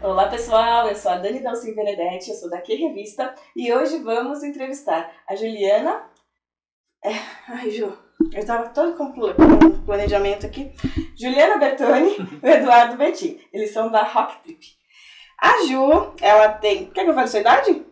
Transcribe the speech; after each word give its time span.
Olá 0.00 0.28
pessoal, 0.28 0.86
eu 0.86 0.94
sou 0.94 1.10
a 1.10 1.16
Dani 1.16 1.40
Dalcin 1.40 1.74
Benedetti, 1.74 2.30
eu 2.30 2.36
sou 2.36 2.48
da 2.48 2.60
Que 2.60 2.76
Revista 2.76 3.34
e 3.56 3.72
hoje 3.72 3.98
vamos 3.98 4.44
entrevistar 4.44 5.10
a 5.28 5.34
Juliana. 5.34 6.04
É... 7.04 7.10
Ai, 7.48 7.68
Ju, 7.72 7.98
eu 8.32 8.38
estava 8.38 8.68
todo 8.68 8.96
com 8.96 9.06
o 9.06 9.82
planejamento 9.84 10.46
aqui. 10.46 10.72
Juliana 11.18 11.58
Bertoni 11.58 12.14
e 12.16 12.46
o 12.46 12.48
Eduardo 12.48 12.96
Betim. 12.96 13.40
Eles 13.52 13.72
são 13.72 13.90
da 13.90 14.04
Rock 14.04 14.40
Trip. 14.44 14.64
A 15.40 15.66
Ju, 15.66 16.14
ela 16.20 16.50
tem. 16.50 16.86
Quer 16.90 17.02
que 17.02 17.10
eu 17.10 17.14
fale 17.14 17.26
sua 17.26 17.40
idade? 17.40 17.84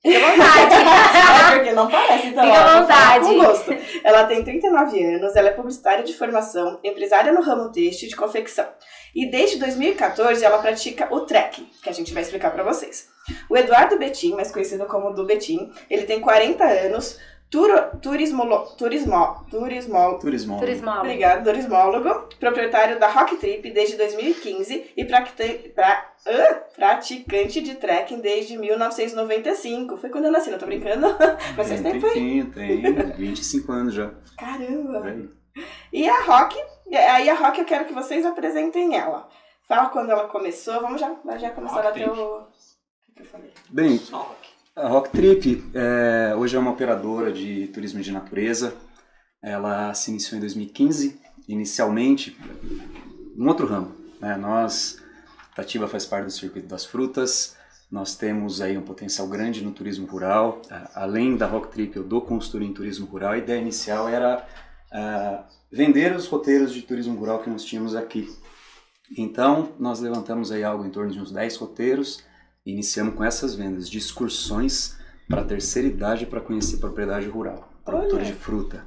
Fica 0.00 0.26
à 0.26 0.30
vontade. 0.30 0.74
é 1.52 1.54
porque 1.54 1.72
não 1.72 1.90
parece, 1.90 2.26
então. 2.28 2.44
Fica 2.44 2.60
à 2.60 2.80
vontade. 2.80 3.24
Com 3.26 3.38
gosto. 3.38 3.70
Ela 4.02 4.24
tem 4.24 4.42
39 4.42 5.04
anos, 5.04 5.36
ela 5.36 5.48
é 5.48 5.52
publicitária 5.52 6.02
de 6.02 6.14
formação, 6.14 6.80
empresária 6.82 7.30
no 7.30 7.42
ramo 7.42 7.70
têxtil 7.70 8.08
de 8.08 8.16
confecção. 8.16 8.66
E 9.14 9.30
desde 9.30 9.58
2014 9.58 10.44
ela 10.44 10.58
pratica 10.58 11.08
o 11.14 11.20
trekking, 11.20 11.68
que 11.82 11.88
a 11.88 11.92
gente 11.92 12.12
vai 12.14 12.22
explicar 12.22 12.50
para 12.50 12.62
vocês. 12.62 13.08
O 13.48 13.56
Eduardo 13.56 13.98
Betim, 13.98 14.34
mais 14.34 14.50
conhecido 14.50 14.84
como 14.86 15.12
do 15.12 15.24
Betim, 15.26 15.70
ele 15.90 16.04
tem 16.04 16.20
40 16.20 16.64
anos, 16.64 17.18
Turo, 17.50 17.78
turismolo, 18.00 18.64
turismo, 18.78 19.44
turismo, 19.50 20.18
Turismo. 20.18 20.58
Turismólogo. 20.58 21.00
obrigado, 21.04 21.44
turismólogo, 21.44 22.28
proprietário 22.40 22.98
da 22.98 23.08
Rock 23.08 23.36
Trip 23.36 23.70
desde 23.70 23.94
2015 23.98 24.90
e 24.96 25.04
practi- 25.04 25.70
pra- 25.74 26.12
ah, 26.26 26.54
praticante 26.74 27.60
de 27.60 27.74
trekking 27.74 28.20
desde 28.22 28.56
1995. 28.56 29.98
Foi 29.98 30.08
quando 30.08 30.24
eu 30.26 30.32
nasci, 30.32 30.50
não 30.50 30.56
tô 30.58 30.64
brincando. 30.64 31.06
Mas 31.54 31.68
faz 31.68 31.80
Tem 31.82 31.92
tempo 31.92 32.06
aí. 32.06 32.12
tempinho, 32.14 32.50
tem 32.52 33.12
25 33.18 33.70
anos 33.72 33.92
já. 33.94 34.10
Caramba! 34.38 35.04
aí. 35.04 35.28
E 35.92 36.08
a 36.08 36.22
Rock, 36.22 36.56
e 36.92 36.96
aí 36.96 37.30
a 37.30 37.34
Rock 37.34 37.58
eu 37.58 37.64
quero 37.64 37.86
que 37.86 37.94
vocês 37.94 38.26
apresentem 38.26 38.94
ela. 38.94 39.26
Fala 39.66 39.88
quando 39.88 40.10
ela 40.10 40.28
começou, 40.28 40.78
vamos 40.82 41.00
já, 41.00 41.16
já 41.38 41.50
começar 41.50 41.80
a 41.80 41.82
Rock 41.84 42.00
bater 42.00 42.10
Trip. 42.10 42.20
o... 42.20 42.36
O 42.36 42.46
que 43.06 43.12
que 43.14 43.22
eu 43.22 43.26
falei? 43.26 43.50
Bem, 43.70 44.00
a 44.76 44.88
Rock 44.88 45.08
Trip 45.08 45.70
é, 45.74 46.34
hoje 46.36 46.54
é 46.54 46.58
uma 46.58 46.70
operadora 46.70 47.32
de 47.32 47.68
turismo 47.68 48.02
de 48.02 48.12
natureza. 48.12 48.76
Ela 49.42 49.94
se 49.94 50.10
iniciou 50.10 50.36
em 50.36 50.40
2015, 50.40 51.18
inicialmente 51.48 52.38
num 53.34 53.48
outro 53.48 53.66
ramo. 53.66 53.96
Né? 54.20 54.36
Nós, 54.36 55.02
Tativa 55.56 55.88
faz 55.88 56.04
parte 56.04 56.26
do 56.26 56.30
circuito 56.30 56.68
das 56.68 56.84
frutas. 56.84 57.56
Nós 57.90 58.14
temos 58.14 58.60
aí 58.60 58.76
um 58.76 58.82
potencial 58.82 59.26
grande 59.28 59.64
no 59.64 59.72
turismo 59.72 60.06
rural. 60.06 60.60
Além 60.94 61.38
da 61.38 61.46
Rock 61.46 61.68
Trip, 61.68 61.96
eu 61.96 62.04
dou 62.04 62.20
consultoria 62.20 62.68
em 62.68 62.74
turismo 62.74 63.06
rural. 63.06 63.32
A 63.32 63.38
ideia 63.38 63.60
inicial 63.60 64.08
era 64.10 64.46
ah, 64.92 65.44
vender 65.72 66.14
os 66.14 66.26
roteiros 66.26 66.72
de 66.72 66.82
turismo 66.82 67.18
rural 67.18 67.42
que 67.42 67.48
nós 67.48 67.64
tínhamos 67.64 67.96
aqui. 67.96 68.28
Então, 69.16 69.72
nós 69.78 70.00
levantamos 70.00 70.52
aí 70.52 70.62
algo 70.62 70.84
em 70.84 70.90
torno 70.90 71.10
de 71.10 71.18
uns 71.18 71.32
10 71.32 71.56
roteiros 71.56 72.22
e 72.64 72.72
iniciamos 72.72 73.14
com 73.14 73.24
essas 73.24 73.54
vendas 73.54 73.88
de 73.88 73.98
excursões 73.98 74.96
para 75.28 75.40
a 75.40 75.44
terceira 75.44 75.88
idade 75.88 76.26
para 76.26 76.40
conhecer 76.40 76.76
propriedade 76.76 77.26
rural, 77.26 77.72
produtor 77.84 78.22
de 78.22 78.32
fruta. 78.32 78.84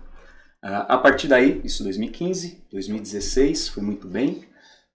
Ah, 0.61 0.95
a 0.95 0.97
partir 0.97 1.27
daí, 1.27 1.61
isso 1.63 1.83
2015, 1.83 2.65
2016 2.71 3.67
foi 3.69 3.83
muito 3.83 4.07
bem. 4.07 4.45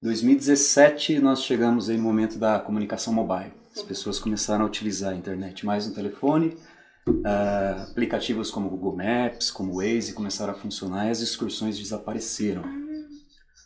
2017 0.03 1.19
nós 1.19 1.43
chegamos 1.43 1.91
aí 1.91 1.97
no 1.97 2.03
momento 2.03 2.39
da 2.39 2.59
comunicação 2.59 3.13
mobile. 3.13 3.53
As 3.75 3.83
pessoas 3.83 4.19
começaram 4.19 4.65
a 4.65 4.67
utilizar 4.67 5.13
a 5.13 5.17
internet 5.17 5.65
mais 5.65 5.87
no 5.87 5.95
telefone. 5.95 6.57
Ah, 7.25 7.87
aplicativos 7.91 8.51
como 8.51 8.69
Google 8.69 8.97
Maps, 8.97 9.51
como 9.51 9.77
Waze 9.83 10.13
começaram 10.13 10.53
a 10.53 10.57
funcionar 10.57 11.07
e 11.07 11.11
as 11.11 11.21
excursões 11.21 11.79
desapareceram. 11.79 12.63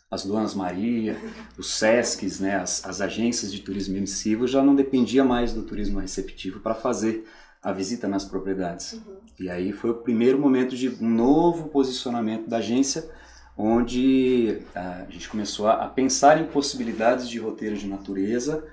As 0.09 0.23
Donas 0.23 0.53
Maria, 0.53 1.17
os 1.57 1.71
SESCs, 1.73 2.39
né, 2.39 2.55
as, 2.55 2.85
as 2.85 3.01
agências 3.01 3.51
de 3.51 3.59
turismo 3.61 3.97
emissivo 3.97 4.47
já 4.47 4.63
não 4.63 4.75
dependia 4.75 5.23
mais 5.25 5.51
do 5.51 5.63
turismo 5.63 5.99
receptivo 5.99 6.59
para 6.59 6.75
fazer 6.75 7.25
a 7.61 7.71
visita 7.73 8.07
nas 8.07 8.23
propriedades. 8.23 8.99
E 9.39 9.49
aí 9.49 9.73
foi 9.73 9.89
o 9.89 9.95
primeiro 9.95 10.39
momento 10.39 10.75
de 10.75 10.89
um 11.03 11.09
novo 11.09 11.67
posicionamento 11.69 12.47
da 12.47 12.57
agência, 12.57 13.09
onde 13.57 14.61
ah, 14.75 15.05
a 15.07 15.11
gente 15.11 15.27
começou 15.27 15.67
a, 15.67 15.85
a 15.85 15.89
pensar 15.89 16.39
em 16.39 16.45
possibilidades 16.45 17.27
de 17.27 17.39
roteiro 17.39 17.75
de 17.75 17.87
natureza, 17.87 18.63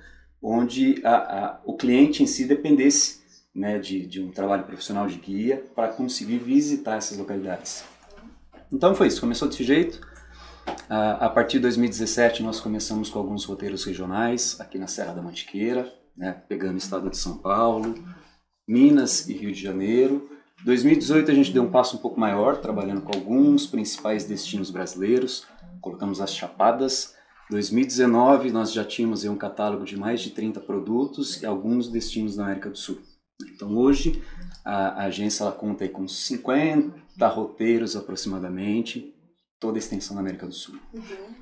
onde 0.42 1.00
a- 1.04 1.16
a- 1.16 1.60
o 1.64 1.74
cliente 1.76 2.22
em 2.22 2.26
si 2.26 2.44
dependesse 2.44 3.21
né, 3.54 3.78
de, 3.78 4.06
de 4.06 4.22
um 4.22 4.30
trabalho 4.30 4.64
profissional 4.64 5.06
de 5.06 5.16
guia 5.18 5.64
para 5.74 5.88
conseguir 5.88 6.38
visitar 6.38 6.96
essas 6.96 7.18
localidades. 7.18 7.84
Então 8.72 8.94
foi 8.94 9.08
isso, 9.08 9.20
começou 9.20 9.48
desse 9.48 9.62
jeito. 9.62 10.00
Ah, 10.88 11.26
a 11.26 11.28
partir 11.28 11.58
de 11.58 11.62
2017 11.62 12.42
nós 12.42 12.60
começamos 12.60 13.10
com 13.10 13.18
alguns 13.18 13.44
roteiros 13.44 13.84
regionais 13.84 14.58
aqui 14.60 14.78
na 14.78 14.86
Serra 14.86 15.12
da 15.12 15.22
Mantiqueira, 15.22 15.92
né, 16.16 16.42
pegando 16.48 16.74
o 16.74 16.78
estado 16.78 17.10
de 17.10 17.16
São 17.16 17.38
Paulo, 17.38 17.94
Minas 18.66 19.28
e 19.28 19.34
Rio 19.34 19.52
de 19.52 19.60
Janeiro. 19.60 20.30
2018 20.64 21.30
a 21.30 21.34
gente 21.34 21.52
deu 21.52 21.64
um 21.64 21.70
passo 21.70 21.96
um 21.96 22.00
pouco 22.00 22.18
maior, 22.18 22.58
trabalhando 22.58 23.02
com 23.02 23.12
alguns 23.14 23.66
principais 23.66 24.24
destinos 24.24 24.70
brasileiros, 24.70 25.46
colocamos 25.80 26.20
as 26.20 26.34
Chapadas. 26.34 27.14
2019 27.50 28.50
nós 28.50 28.72
já 28.72 28.84
tínhamos 28.84 29.24
um 29.24 29.36
catálogo 29.36 29.84
de 29.84 29.96
mais 29.96 30.20
de 30.20 30.30
30 30.30 30.60
produtos 30.60 31.42
e 31.42 31.46
alguns 31.46 31.88
destinos 31.88 32.36
da 32.36 32.44
América 32.44 32.70
do 32.70 32.78
Sul. 32.78 32.98
Então 33.54 33.76
hoje 33.76 34.22
a, 34.64 35.02
a 35.02 35.04
agência 35.04 35.42
ela 35.44 35.52
conta 35.52 35.84
aí 35.84 35.90
com 35.90 36.06
50 36.08 37.26
roteiros 37.28 37.96
aproximadamente, 37.96 39.14
toda 39.60 39.78
a 39.78 39.80
extensão 39.80 40.14
da 40.16 40.20
América 40.20 40.46
do 40.46 40.52
Sul. 40.52 40.76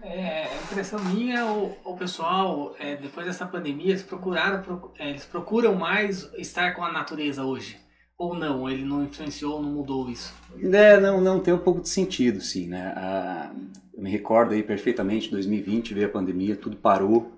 É, 0.03 0.45
a 0.45 0.57
impressão 0.63 0.99
minha, 1.05 1.47
o, 1.47 1.75
o 1.85 1.97
pessoal, 1.97 2.75
é, 2.79 2.97
depois 2.97 3.27
dessa 3.27 3.47
pandemia, 3.47 3.91
eles 3.91 4.03
procuraram, 4.03 4.63
procu- 4.63 4.93
é, 4.99 5.11
eles 5.11 5.25
procuram 5.25 5.75
mais 5.75 6.31
estar 6.37 6.75
com 6.75 6.83
a 6.85 6.93
natureza 6.93 7.45
hoje. 7.45 7.79
Ou 8.19 8.35
não, 8.35 8.69
ele 8.69 8.85
não 8.85 9.03
influenciou, 9.03 9.63
não 9.63 9.71
mudou 9.71 10.11
isso. 10.11 10.35
É, 10.63 11.01
não, 11.01 11.23
não 11.23 11.41
tem 11.41 11.55
um 11.55 11.59
pouco 11.59 11.81
de 11.81 11.89
sentido, 11.89 12.41
sim, 12.43 12.67
né? 12.67 12.93
A- 12.95 13.51
eu 13.95 14.03
me 14.03 14.11
recordo 14.11 14.53
aí 14.53 14.63
perfeitamente, 14.63 15.31
2020 15.31 15.95
veio 15.95 16.07
a 16.07 16.11
pandemia, 16.11 16.55
tudo 16.57 16.77
parou, 16.77 17.33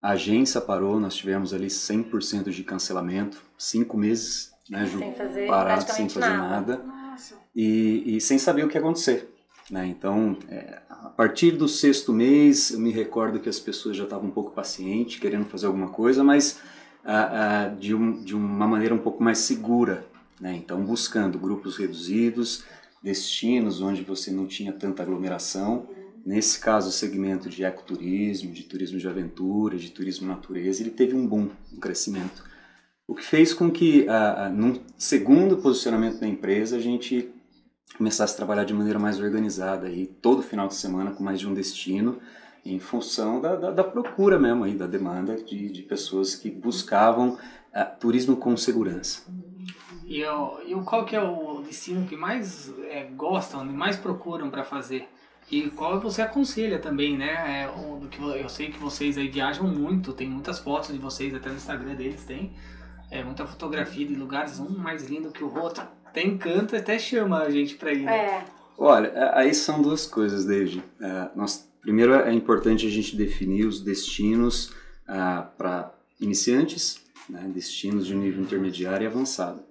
a 0.00 0.10
agência 0.10 0.60
parou, 0.60 1.00
nós 1.00 1.16
tivemos 1.16 1.52
ali 1.52 1.66
100% 1.66 2.50
de 2.50 2.62
cancelamento, 2.62 3.42
cinco 3.58 3.96
meses, 3.96 4.52
né, 4.68 4.86
Ju? 4.86 4.98
Sem 4.98 5.14
fazer 5.14 5.46
Parado, 5.46 5.92
sem 5.92 6.08
fazer 6.08 6.36
nada. 6.36 6.76
nada, 6.78 7.16
e, 7.54 8.16
e 8.16 8.20
sem 8.20 8.38
saber 8.38 8.64
o 8.64 8.68
que 8.68 8.76
ia 8.76 8.80
acontecer. 8.80 9.28
Né? 9.70 9.86
Então, 9.86 10.36
é, 10.48 10.80
a 10.88 11.08
partir 11.08 11.52
do 11.52 11.66
sexto 11.66 12.12
mês, 12.12 12.70
eu 12.70 12.78
me 12.78 12.92
recordo 12.92 13.40
que 13.40 13.48
as 13.48 13.58
pessoas 13.58 13.96
já 13.96 14.04
estavam 14.04 14.28
um 14.28 14.32
pouco 14.32 14.52
pacientes, 14.52 15.18
querendo 15.18 15.44
fazer 15.46 15.66
alguma 15.66 15.88
coisa, 15.88 16.22
mas 16.22 16.60
ah, 17.04 17.64
ah, 17.64 17.68
de, 17.68 17.94
um, 17.94 18.22
de 18.22 18.34
uma 18.34 18.66
maneira 18.66 18.94
um 18.94 18.98
pouco 18.98 19.22
mais 19.22 19.38
segura. 19.38 20.04
Né? 20.40 20.54
Então, 20.56 20.84
buscando 20.84 21.38
grupos 21.38 21.76
reduzidos, 21.76 22.64
destinos 23.02 23.80
onde 23.80 24.02
você 24.02 24.30
não 24.30 24.46
tinha 24.46 24.72
tanta 24.72 25.02
aglomeração. 25.02 25.88
Nesse 26.26 26.58
caso, 26.58 26.88
o 26.88 26.92
segmento 26.92 27.48
de 27.48 27.62
ecoturismo, 27.62 28.52
de 28.52 28.64
turismo 28.64 28.98
de 28.98 29.06
aventura, 29.06 29.78
de 29.78 29.92
turismo 29.92 30.26
natureza, 30.26 30.82
ele 30.82 30.90
teve 30.90 31.14
um 31.14 31.24
boom, 31.24 31.50
um 31.72 31.78
crescimento. 31.78 32.42
O 33.06 33.14
que 33.14 33.22
fez 33.22 33.54
com 33.54 33.70
que, 33.70 34.08
ah, 34.08 34.50
num 34.52 34.80
segundo 34.98 35.58
posicionamento 35.58 36.18
da 36.18 36.26
empresa, 36.26 36.78
a 36.78 36.80
gente 36.80 37.32
começasse 37.96 38.34
a 38.34 38.36
trabalhar 38.36 38.64
de 38.64 38.74
maneira 38.74 38.98
mais 38.98 39.20
organizada, 39.20 39.86
aí, 39.86 40.08
todo 40.20 40.42
final 40.42 40.66
de 40.66 40.74
semana 40.74 41.12
com 41.12 41.22
mais 41.22 41.38
de 41.38 41.46
um 41.46 41.54
destino, 41.54 42.18
em 42.64 42.80
função 42.80 43.40
da, 43.40 43.54
da, 43.54 43.70
da 43.70 43.84
procura 43.84 44.36
mesmo, 44.36 44.64
aí, 44.64 44.74
da 44.74 44.88
demanda 44.88 45.36
de, 45.36 45.70
de 45.70 45.82
pessoas 45.82 46.34
que 46.34 46.50
buscavam 46.50 47.38
turismo 48.00 48.36
com 48.36 48.56
segurança. 48.56 49.22
E, 50.04 50.22
e 50.22 50.74
qual 50.84 51.04
que 51.04 51.14
é 51.14 51.22
o 51.22 51.62
destino 51.62 52.04
que 52.04 52.16
mais 52.16 52.72
é, 52.90 53.04
gostam, 53.04 53.64
mais 53.64 53.96
procuram 53.96 54.50
para 54.50 54.64
fazer? 54.64 55.08
E 55.50 55.70
qual 55.70 56.00
você 56.00 56.22
aconselha 56.22 56.78
também, 56.78 57.16
né? 57.16 57.64
É, 57.64 58.08
que 58.10 58.20
eu 58.20 58.48
sei 58.48 58.70
que 58.70 58.78
vocês 58.78 59.16
aí 59.16 59.28
viajam 59.28 59.66
muito, 59.68 60.12
tem 60.12 60.28
muitas 60.28 60.58
fotos 60.58 60.92
de 60.92 60.98
vocês, 60.98 61.32
até 61.34 61.48
no 61.50 61.56
Instagram 61.56 61.94
deles 61.94 62.24
tem. 62.24 62.54
É, 63.10 63.22
muita 63.22 63.46
fotografia 63.46 64.04
de 64.06 64.14
lugares, 64.16 64.58
um 64.58 64.68
mais 64.76 65.08
lindo 65.08 65.30
que 65.30 65.44
o 65.44 65.56
outro. 65.56 65.84
Até 66.04 66.24
encanta, 66.24 66.76
até 66.76 66.98
chama 66.98 67.40
a 67.42 67.50
gente 67.50 67.76
pra 67.76 67.92
ir. 67.92 68.02
né? 68.02 68.16
É, 68.16 68.44
Olha, 68.78 69.10
a- 69.12 69.38
aí 69.40 69.54
são 69.54 69.80
duas 69.80 70.06
coisas, 70.06 70.44
David. 70.44 70.82
É, 71.00 71.28
nós, 71.36 71.70
primeiro 71.80 72.12
é 72.14 72.32
importante 72.32 72.84
a 72.86 72.90
gente 72.90 73.16
definir 73.16 73.64
os 73.66 73.80
destinos 73.80 74.72
para 75.56 75.94
iniciantes, 76.20 77.00
né, 77.30 77.48
destinos 77.54 78.06
de 78.06 78.14
nível 78.14 78.42
intermediário 78.42 79.04
e 79.04 79.06
avançado. 79.06 79.62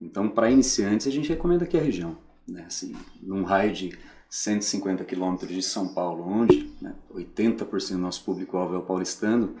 Então, 0.00 0.28
para 0.28 0.50
iniciantes, 0.50 1.06
a 1.06 1.10
gente 1.10 1.28
recomenda 1.30 1.64
aqui 1.64 1.78
a 1.78 1.80
região, 1.82 2.18
né, 2.46 2.64
assim, 2.66 2.94
num 3.22 3.42
raio 3.42 3.72
de 3.72 3.96
150 4.36 5.04
quilômetros 5.04 5.50
de 5.50 5.62
São 5.62 5.88
Paulo, 5.88 6.26
onde 6.26 6.72
né, 6.80 6.94
80% 7.14 7.90
do 7.92 7.98
nosso 7.98 8.24
público-alvo 8.24 8.74
é 8.74 8.78
o 8.78 8.82
paulistano, 8.82 9.56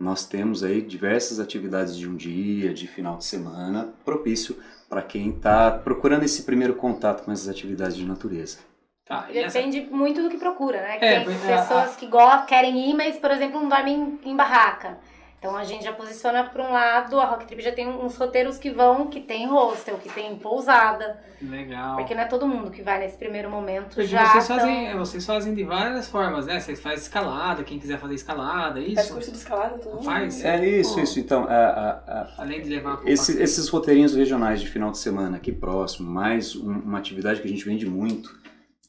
nós 0.00 0.24
temos 0.26 0.64
aí 0.64 0.80
diversas 0.80 1.38
atividades 1.38 1.94
de 1.94 2.08
um 2.08 2.16
dia, 2.16 2.72
de 2.72 2.88
final 2.88 3.18
de 3.18 3.24
semana, 3.26 3.92
propício 4.02 4.56
para 4.88 5.02
quem 5.02 5.28
está 5.28 5.70
procurando 5.70 6.22
esse 6.22 6.42
primeiro 6.44 6.74
contato 6.74 7.22
com 7.22 7.32
essas 7.32 7.48
atividades 7.50 7.96
de 7.96 8.06
natureza. 8.06 8.60
Tá, 9.06 9.26
e 9.30 9.36
essa- 9.36 9.58
depende 9.58 9.82
muito 9.94 10.22
do 10.22 10.30
que 10.30 10.38
procura, 10.38 10.80
né? 10.80 10.96
É, 10.96 11.20
Tem 11.22 11.34
é, 11.34 11.56
pessoas 11.58 11.94
que 11.94 12.06
go- 12.06 12.46
querem 12.46 12.88
ir, 12.90 12.94
mas, 12.94 13.18
por 13.18 13.30
exemplo, 13.30 13.60
não 13.60 13.68
dormem 13.68 14.18
em, 14.24 14.30
em 14.30 14.34
barraca. 14.34 14.98
Então 15.44 15.54
a 15.58 15.62
gente 15.62 15.84
já 15.84 15.92
posiciona 15.92 16.42
para 16.44 16.62
um 16.66 16.72
lado, 16.72 17.20
a 17.20 17.26
Rock 17.26 17.44
Trip 17.46 17.60
já 17.62 17.70
tem 17.70 17.86
uns 17.86 18.16
roteiros 18.16 18.56
que 18.56 18.70
vão, 18.70 19.08
que 19.08 19.20
tem 19.20 19.46
hostel, 19.46 19.98
que 19.98 20.08
tem 20.08 20.34
pousada. 20.36 21.20
Legal. 21.42 21.96
Porque 21.96 22.14
não 22.14 22.22
é 22.22 22.24
todo 22.24 22.48
mundo 22.48 22.70
que 22.70 22.80
vai 22.80 22.98
nesse 22.98 23.18
primeiro 23.18 23.50
momento 23.50 23.88
Porque 23.88 24.06
já. 24.06 24.24
vocês, 24.32 24.46
tão- 24.48 24.56
fazem, 24.58 24.88
é, 24.88 24.96
vocês 24.96 25.26
fazem 25.26 25.52
de 25.54 25.62
várias 25.62 26.08
formas, 26.08 26.46
né? 26.46 26.58
Vocês 26.58 26.80
fazem 26.80 26.98
escalada, 26.98 27.62
quem 27.62 27.78
quiser 27.78 27.98
fazer 28.00 28.14
escalada, 28.14 28.80
é 28.80 28.94
Faz 28.94 29.04
isso? 29.04 29.12
curso 29.12 29.30
de 29.32 29.36
escalada, 29.36 29.76
tudo. 29.76 30.02
Faz? 30.02 30.42
É 30.42 30.66
isso, 30.66 30.98
isso. 30.98 31.20
Então, 31.20 31.44
a- 31.44 31.52
a- 31.52 31.90
a- 32.22 32.28
Além 32.38 32.62
de 32.62 32.70
levar 32.70 33.02
Esse- 33.04 33.38
esses 33.42 33.68
roteirinhos 33.68 34.14
regionais 34.16 34.62
de 34.62 34.66
final 34.70 34.90
de 34.92 34.96
semana 34.96 35.36
aqui 35.36 35.52
próximo, 35.52 36.10
mais 36.10 36.56
um- 36.56 36.70
uma 36.72 36.96
atividade 36.96 37.42
que 37.42 37.46
a 37.46 37.50
gente 37.50 37.66
vende 37.66 37.84
muito, 37.84 38.34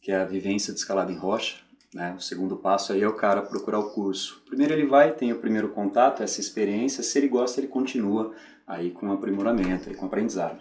que 0.01 0.09
é 0.09 0.21
a 0.21 0.23
vivência 0.23 0.71
de 0.71 0.79
escalada 0.79 1.11
em 1.11 1.17
rocha. 1.17 1.57
Né? 1.93 2.13
O 2.17 2.21
segundo 2.21 2.57
passo 2.57 2.93
aí 2.93 3.01
é 3.01 3.07
o 3.07 3.15
cara 3.15 3.41
procurar 3.41 3.79
o 3.79 3.91
curso. 3.91 4.43
Primeiro 4.45 4.73
ele 4.73 4.85
vai, 4.85 5.13
tem 5.13 5.31
o 5.31 5.39
primeiro 5.39 5.69
contato, 5.69 6.23
essa 6.23 6.39
experiência. 6.39 7.03
Se 7.03 7.17
ele 7.17 7.27
gosta, 7.27 7.59
ele 7.59 7.67
continua 7.67 8.33
aí 8.67 8.91
com 8.91 9.11
aprimoramento, 9.11 9.89
aí 9.89 9.95
com 9.95 10.05
aprendizado. 10.05 10.59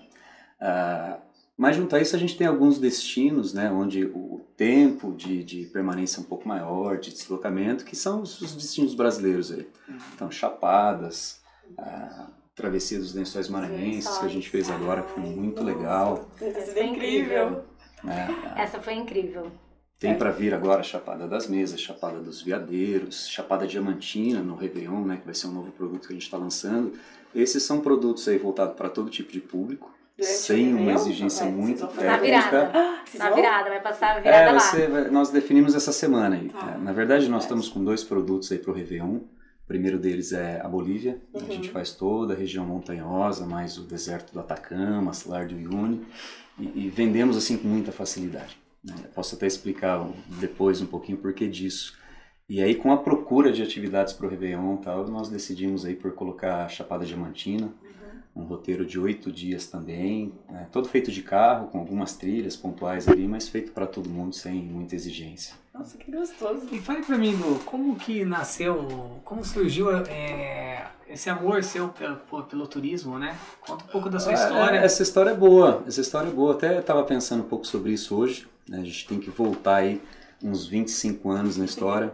Ah, 0.61 1.19
mas 1.57 1.77
junto 1.77 1.95
a 1.95 2.01
isso 2.01 2.17
a 2.17 2.19
gente 2.19 2.37
tem 2.37 2.47
alguns 2.47 2.79
destinos, 2.79 3.55
né, 3.55 3.71
onde 3.71 4.05
o 4.05 4.45
tempo 4.57 5.13
de, 5.13 5.45
de 5.45 5.67
permanência 5.67 6.19
é 6.19 6.21
um 6.21 6.25
pouco 6.25 6.49
maior, 6.49 6.99
de 6.99 7.13
deslocamento, 7.13 7.85
que 7.85 7.95
são 7.95 8.23
os, 8.23 8.41
os 8.41 8.55
destinos 8.55 8.95
brasileiros 8.95 9.53
aí. 9.53 9.69
Então, 10.15 10.31
Chapadas, 10.31 11.41
a 11.79 12.29
Travessia 12.57 12.99
dos 12.99 13.15
Lençóis 13.15 13.49
Maranhenses, 13.49 14.19
que 14.19 14.27
a 14.27 14.29
gente 14.29 14.49
fez 14.49 14.69
agora, 14.69 15.03
que 15.03 15.13
foi 15.13 15.23
muito 15.23 15.63
legal. 15.63 16.29
Isso 16.41 16.73
Foi 16.73 16.83
é 16.83 16.87
incrível. 16.87 17.65
né? 18.03 18.55
Essa 18.57 18.81
foi 18.81 18.95
incrível. 18.95 19.51
Tem 20.05 20.19
para 20.19 20.31
vir 20.31 20.53
agora 20.55 20.81
a 20.81 20.83
Chapada 20.83 21.27
das 21.27 21.47
Mesas, 21.49 21.81
Chapada 21.81 22.19
dos 22.21 22.43
Veadeiros, 22.43 23.29
Chapada 23.29 23.67
Diamantina 23.67 24.41
no 24.41 24.55
Réveillon, 24.55 25.05
né, 25.05 25.17
que 25.17 25.25
vai 25.25 25.35
ser 25.35 25.47
um 25.47 25.53
novo 25.53 25.73
produto 25.73 26.07
que 26.07 26.13
a 26.13 26.17
gente 26.17 26.25
está 26.25 26.37
lançando. 26.37 26.93
Esses 27.35 27.63
são 27.63 27.81
produtos 27.81 28.27
aí 28.29 28.39
voltados 28.39 28.77
para 28.77 28.89
todo 28.89 29.11
tipo 29.11 29.33
de 29.33 29.41
público, 29.41 29.93
Durante 30.17 30.37
sem 30.37 30.73
uma 30.75 30.93
exigência 30.93 31.45
vai, 31.47 31.55
muito 31.55 31.81
Na 31.83 31.89
técnica. 31.89 32.21
virada. 32.21 32.71
Ah, 32.75 33.05
Na 33.19 33.27
vão? 33.29 33.35
virada, 33.37 33.71
vai 33.71 33.81
passar 33.83 34.17
a 34.17 34.21
virada 34.21 34.51
É, 34.51 34.53
lá. 34.53 34.61
ser, 34.61 35.11
nós 35.11 35.31
definimos 35.31 35.75
essa 35.75 35.91
semana 35.91 36.37
aí. 36.37 36.49
Tá. 36.51 36.75
É, 36.77 36.79
Na 36.79 36.93
verdade, 36.93 37.29
nós 37.29 37.43
É. 37.43 37.47
estamos 37.47 37.69
com 37.69 37.83
dois 37.83 38.05
produtos 38.05 38.53
aí 38.53 38.59
para 38.59 38.71
o 38.71 38.75
Réveillon. 38.75 39.17
O 39.17 39.67
primeiro 39.67 39.99
deles 39.99 40.33
é 40.33 40.61
a 40.63 40.69
Bolívia. 40.69 41.19
A 41.35 41.39
Uhum. 41.39 41.47
gente 41.51 41.71
faz 41.71 41.91
toda 41.93 42.35
a 42.35 42.37
região 42.37 42.65
montanhosa, 42.67 43.45
mais 43.47 43.77
o 43.79 43.83
deserto 43.83 44.33
do 44.33 44.39
Atacama, 44.41 45.13
Salar 45.15 45.47
do 45.49 45.55
Uyuni. 45.57 46.03
E, 46.61 46.85
e 46.87 46.89
vendemos 46.91 47.37
assim 47.37 47.57
com 47.57 47.67
muita 47.67 47.91
facilidade. 47.91 48.57
Né? 48.85 48.95
Posso 49.15 49.35
até 49.35 49.47
explicar 49.47 50.07
depois 50.41 50.81
um 50.81 50.87
pouquinho 50.87 51.19
o 51.19 51.21
porquê 51.21 51.49
disso. 51.49 51.95
E 52.49 52.61
aí, 52.63 52.75
com 52.75 52.93
a 52.93 52.97
procura 52.99 53.51
de 53.53 53.63
atividades 53.63 54.13
para 54.13 54.27
o 54.27 54.29
Réveillon 54.31 54.75
e 54.75 54.85
tal, 54.85 55.07
nós 55.09 55.29
decidimos 55.31 55.85
aí 55.87 55.95
por 55.95 56.13
colocar 56.13 56.65
a 56.65 56.69
Chapada 56.69 57.05
Diamantina, 57.07 57.73
Uhum. 58.37 58.43
um 58.43 58.47
roteiro 58.47 58.85
de 58.85 58.99
oito 59.01 59.33
dias 59.33 59.67
também, 59.67 60.33
né? 60.51 60.67
todo 60.71 60.87
feito 60.89 61.11
de 61.11 61.23
carro, 61.23 61.69
com 61.69 61.79
algumas 61.79 62.15
trilhas 62.17 62.55
pontuais 62.57 63.09
ali, 63.09 63.27
mas 63.27 63.49
feito 63.49 63.73
para 63.73 63.87
todo 63.87 64.11
mundo 64.11 64.35
sem 64.35 64.57
muita 64.63 64.95
exigência. 64.95 65.55
Nossa, 65.73 65.97
que 65.97 66.11
gostoso. 66.13 66.67
E 66.71 66.79
fale 66.81 67.03
pra 67.03 67.17
mim, 67.17 67.35
Lu, 67.35 67.59
como 67.61 67.97
que 67.97 68.25
nasceu, 68.27 69.21
como 69.25 69.43
surgiu 69.45 69.91
é, 69.97 70.87
esse 71.09 71.31
amor 71.31 71.65
seu 71.65 71.89
pelo, 71.89 72.17
pelo- 72.45 72.67
turismo, 72.67 73.19
né? 73.19 73.37
Conta 73.67 73.85
um 73.85 73.89
pouco 73.89 74.11
da 74.11 74.21
sua 74.21 74.33
É, 74.33 74.35
história. 74.35 74.79
Essa 74.79 75.03
história 75.03 75.31
é 75.31 75.35
boa, 75.35 75.83
essa 75.87 76.01
história 76.01 76.29
é 76.29 76.33
boa. 76.33 76.53
Até 76.53 76.79
estava 76.79 77.03
pensando 77.05 77.43
um 77.43 77.49
pouco 77.49 77.67
sobre 77.67 77.93
isso 77.93 78.15
hoje. 78.17 78.47
Né? 78.69 78.81
A 78.81 78.85
gente 78.85 79.07
tem 79.07 79.19
que 79.19 79.31
voltar 79.31 79.77
aí 79.77 80.01
uns 80.43 80.67
25 80.67 81.31
anos 81.31 81.57
na 81.57 81.65
história. 81.65 82.13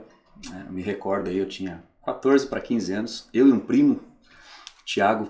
É, 0.52 0.70
me 0.70 0.82
recordo 0.82 1.28
aí, 1.28 1.38
eu 1.38 1.48
tinha 1.48 1.82
14 2.04 2.46
para 2.46 2.60
15 2.60 2.92
anos. 2.92 3.28
Eu 3.32 3.48
e 3.48 3.52
um 3.52 3.58
primo, 3.58 4.00
Tiago, 4.84 5.28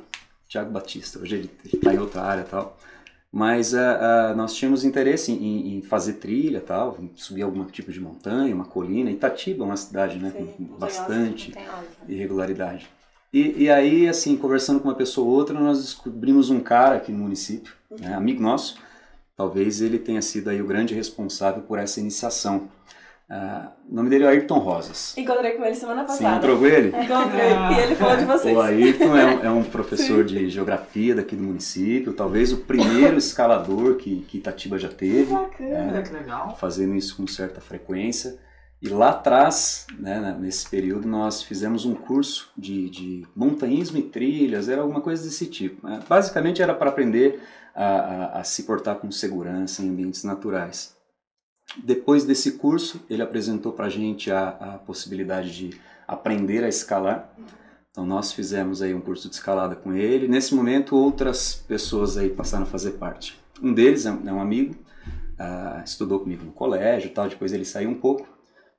Tiago 0.49 0.71
Batista. 0.71 1.19
Hoje 1.19 1.37
ele 1.37 1.51
está 1.65 1.95
em 1.95 1.99
outra 1.99 2.23
área 2.23 2.45
tal. 2.45 2.77
Mas 3.33 3.75
ah, 3.75 4.31
ah, 4.31 4.35
nós 4.35 4.55
tínhamos 4.55 4.85
interesse 4.85 5.31
em, 5.31 5.77
em 5.77 5.83
fazer 5.83 6.15
trilha 6.15 6.61
tal, 6.61 6.99
subir 7.15 7.43
algum 7.43 7.65
tipo 7.65 7.93
de 7.93 8.01
montanha, 8.01 8.55
uma 8.55 8.65
colina. 8.65 9.11
Itatiba 9.11 9.63
é 9.63 9.67
uma 9.67 9.77
cidade 9.77 10.19
né, 10.19 10.33
Sim, 10.37 10.47
com 10.47 10.65
bastante 10.77 11.55
irregularidade. 12.09 12.91
E, 13.33 13.65
e 13.65 13.71
aí, 13.71 14.09
assim, 14.09 14.37
conversando 14.37 14.81
com 14.81 14.89
uma 14.89 14.97
pessoa 14.97 15.29
ou 15.29 15.33
outra, 15.33 15.59
nós 15.59 15.81
descobrimos 15.81 16.51
um 16.51 16.59
cara 16.59 16.97
aqui 16.97 17.13
no 17.13 17.19
município, 17.19 17.73
né, 18.01 18.13
amigo 18.13 18.43
nosso, 18.43 18.77
talvez 19.41 19.81
ele 19.81 19.99
tenha 19.99 20.21
sido 20.21 20.51
aí 20.51 20.61
o 20.61 20.67
grande 20.67 20.95
responsável 20.95 21.63
por 21.63 21.79
essa 21.79 21.99
iniciação. 21.99 22.69
Ah, 23.33 23.71
o 23.89 23.95
nome 23.95 24.11
dele 24.11 24.25
é 24.25 24.29
Ayrton 24.29 24.59
Rosas. 24.59 25.17
Encontrei 25.17 25.53
com 25.53 25.65
ele 25.65 25.75
semana 25.77 26.03
Você 26.03 26.09
passada. 26.23 26.31
encontrou 26.47 26.59
com 26.59 26.67
ele? 26.67 26.89
Encontrei. 26.93 27.53
Ah. 27.57 27.73
E 27.73 27.81
ele 27.85 27.95
falou 27.95 28.17
de 28.19 28.25
vocês. 28.27 28.55
O 28.57 28.61
Ayrton 28.61 29.17
é 29.17 29.25
um, 29.25 29.45
é 29.45 29.51
um 29.51 29.63
professor 29.65 30.25
de 30.25 30.51
geografia 30.51 31.15
daqui 31.15 31.35
do 31.37 31.43
município, 31.43 32.13
talvez 32.13 32.53
o 32.53 32.59
primeiro 32.59 33.17
escalador 33.17 33.95
que, 33.97 34.23
que 34.29 34.37
Itatiba 34.39 34.79
já 34.79 34.89
Que 34.89 34.95
teve. 34.97 35.33
bacana. 35.33 35.93
Olha 35.93 36.03
que 36.03 36.13
legal. 36.13 36.57
fazendo 36.61 36.95
isso 36.95 37.17
com 37.17 37.27
certa 37.27 37.61
frequência. 37.63 38.37
E 38.83 38.89
lá 38.89 39.11
atrás, 39.11 39.87
né, 39.99 40.19
na- 40.21 40.33
nesse 40.33 40.69
período, 40.69 41.07
nós 41.07 41.43
fizemos 41.43 41.85
um 41.87 41.95
curso 41.95 42.51
de, 42.59 42.91
de 42.91 43.27
montanhismo 43.37 43.97
e 43.99 44.03
trilhas, 44.03 44.69
era 44.69 44.83
alguma 44.83 45.01
coisa 45.03 45.23
desse 45.23 45.47
tipo. 45.47 45.87
né? 45.87 46.01
Basicamente 46.09 46.61
era 46.61 46.75
para 46.75 46.91
aprender 46.91 47.41
a, 47.83 47.87
a- 48.37 48.41
a 48.41 48.45
se 48.45 48.65
portar 48.65 48.97
com 48.97 49.11
segurança 49.11 49.83
em 49.83 49.89
ambientes 49.89 50.23
naturais. 50.25 50.95
Depois 51.85 52.25
desse 52.25 52.53
curso, 52.53 53.01
ele 53.09 53.23
apresentou 53.23 53.73
para 53.73 53.87
a 53.87 53.91
gente 53.91 54.31
a, 54.31 54.81
possibilidade 54.85 55.57
de 55.57 55.81
aprender 56.07 56.65
a 56.65 56.69
escalar. 56.69 57.33
Então 57.91 58.05
nós 58.05 58.33
fizemos 58.33 58.83
aí 58.83 58.93
um 58.95 59.01
curso 59.01 59.29
de 59.29 59.35
escalada 59.37 59.77
com 59.77 59.93
ele. 59.93 60.27
Nesse 60.29 60.55
momento, 60.55 60.97
outras 60.97 61.55
pessoas 61.55 62.17
aí 62.17 62.29
passaram 62.29 62.65
a 62.65 62.67
fazer 62.67 62.93
parte. 62.93 63.41
Um 63.63 63.73
deles 63.73 64.05
é 64.07 64.11
um 64.13 64.39
é 64.39 64.43
amigo, 64.43 64.75
ah, 65.39 65.83
estudou 65.85 66.19
comigo 66.21 66.45
no 66.45 66.53
colégio 66.53 67.11
tal, 67.11 67.29
depois 67.29 67.53
ele 67.53 67.65
saiu 67.65 67.91
um 67.91 67.95
pouco, 67.95 68.27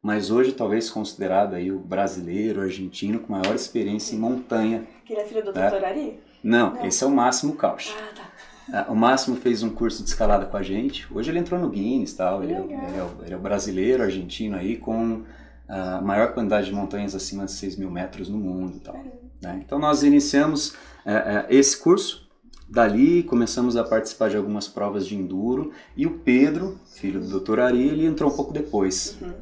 mas 0.02 0.32
hoje 0.32 0.52
talvez 0.52 0.90
considerado 0.90 1.54
aí 1.54 1.72
o 1.72 1.80
brasileiro, 1.80 2.62
argentino 2.62 3.20
com 3.20 3.32
maior 3.34 3.56
experiência 3.56 4.16
em 4.16 4.20
montanha. 4.20 4.86
Que 5.06 5.14
ele 5.14 5.22
é 5.22 5.26
filho 5.26 5.44
do. 5.46 5.52
Dr. 5.54 5.86
Ari? 5.86 6.20
Não, 6.44 6.74
Não. 6.74 6.86
esse 6.86 7.04
é 7.04 7.08
o 7.08 7.12
Máximo 7.12 7.56
Cauch. 7.56 7.94
Ah, 7.98 8.14
tá. 8.16 8.31
Ah, 8.72 8.86
O 8.90 8.96
Máximo 8.96 9.36
fez 9.36 9.64
um 9.64 9.70
curso 9.70 10.04
de 10.04 10.10
escalada 10.10 10.46
com 10.46 10.58
a 10.58 10.64
gente, 10.64 11.08
hoje 11.14 11.30
ele 11.30 11.40
entrou 11.40 11.60
no 11.60 11.70
Guinness 11.70 12.14
tal, 12.14 12.44
ele 12.44 12.54
é, 12.54 12.60
ele 12.60 12.74
é 12.74 13.08
ele 13.26 13.34
é 13.34 13.38
brasileiro, 13.38 14.04
argentino 14.04 14.56
aí 14.56 14.78
com 14.78 15.24
a 15.68 16.02
maior 16.02 16.34
quantidade 16.34 16.68
de 16.68 16.74
montanhas 16.74 17.16
acima 17.16 17.46
de 17.46 17.52
6 17.52 17.78
mil 17.78 17.90
metros 17.90 18.28
no 18.28 18.38
mundo 18.38 18.80
tal. 18.80 19.02
né? 19.42 19.62
Então 19.66 19.80
nós 19.80 20.04
iniciamos 20.04 20.76
é, 21.06 21.14
é, 21.14 21.46
esse 21.50 21.78
curso, 21.78 22.30
dali 22.70 23.24
começamos 23.24 23.76
a 23.76 23.84
participar 23.84 24.30
de 24.30 24.38
algumas 24.38 24.68
provas 24.68 25.06
de 25.06 25.16
enduro 25.16 25.72
e 25.96 26.06
o 26.06 26.20
Pedro, 26.20 26.80
filho 26.96 27.20
do 27.22 27.40
Dr. 27.40 27.60
Ari, 27.60 27.88
ele 27.88 28.06
entrou 28.06 28.32
um 28.32 28.36
pouco 28.36 28.52
depois. 28.54 29.18
Uhum? 29.22 29.34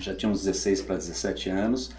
Já 0.00 0.14
tinha 0.14 0.30
uns 0.30 0.44
16 0.44 0.82
para 0.82 0.96
17 0.96 1.50
anos, 1.50 1.90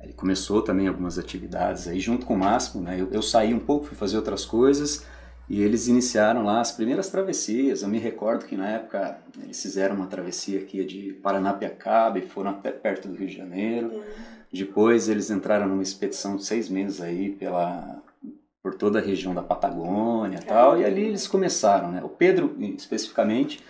ele 0.00 0.12
começou 0.12 0.62
também 0.62 0.88
algumas 0.88 1.18
atividades 1.18 1.86
aí 1.86 2.00
junto 2.00 2.26
com 2.26 2.34
o 2.34 2.38
Máximo, 2.38 2.82
né? 2.82 3.00
Eu, 3.00 3.08
eu 3.12 3.22
saí 3.22 3.54
um 3.54 3.60
pouco, 3.60 3.86
fui 3.86 3.96
fazer 3.96 4.16
outras 4.16 4.44
coisas 4.44 5.04
e 5.52 5.62
eles 5.62 5.86
iniciaram 5.86 6.44
lá 6.44 6.62
as 6.62 6.72
primeiras 6.72 7.10
travessias. 7.10 7.82
Eu 7.82 7.88
me 7.90 7.98
recordo 7.98 8.46
que 8.46 8.56
na 8.56 8.70
época 8.70 9.18
eles 9.42 9.60
fizeram 9.60 9.94
uma 9.96 10.06
travessia 10.06 10.58
aqui 10.58 10.82
de 10.82 11.12
Paranapiacaba 11.22 12.18
e 12.18 12.22
foram 12.22 12.52
até 12.52 12.70
perto 12.70 13.06
do 13.06 13.14
Rio 13.14 13.28
de 13.28 13.36
Janeiro. 13.36 13.88
Uhum. 13.88 14.02
Depois 14.50 15.10
eles 15.10 15.30
entraram 15.30 15.66
numa 15.68 15.82
expedição 15.82 16.36
de 16.36 16.44
seis 16.46 16.70
meses 16.70 17.02
aí 17.02 17.28
pela 17.28 18.02
por 18.62 18.76
toda 18.76 18.98
a 18.98 19.02
região 19.02 19.34
da 19.34 19.42
Patagônia 19.42 20.38
e 20.40 20.44
tal, 20.46 20.80
e 20.80 20.86
ali 20.86 21.02
eles 21.04 21.26
começaram, 21.26 21.90
né? 21.90 22.00
O 22.02 22.08
Pedro, 22.08 22.56
especificamente, 22.78 23.60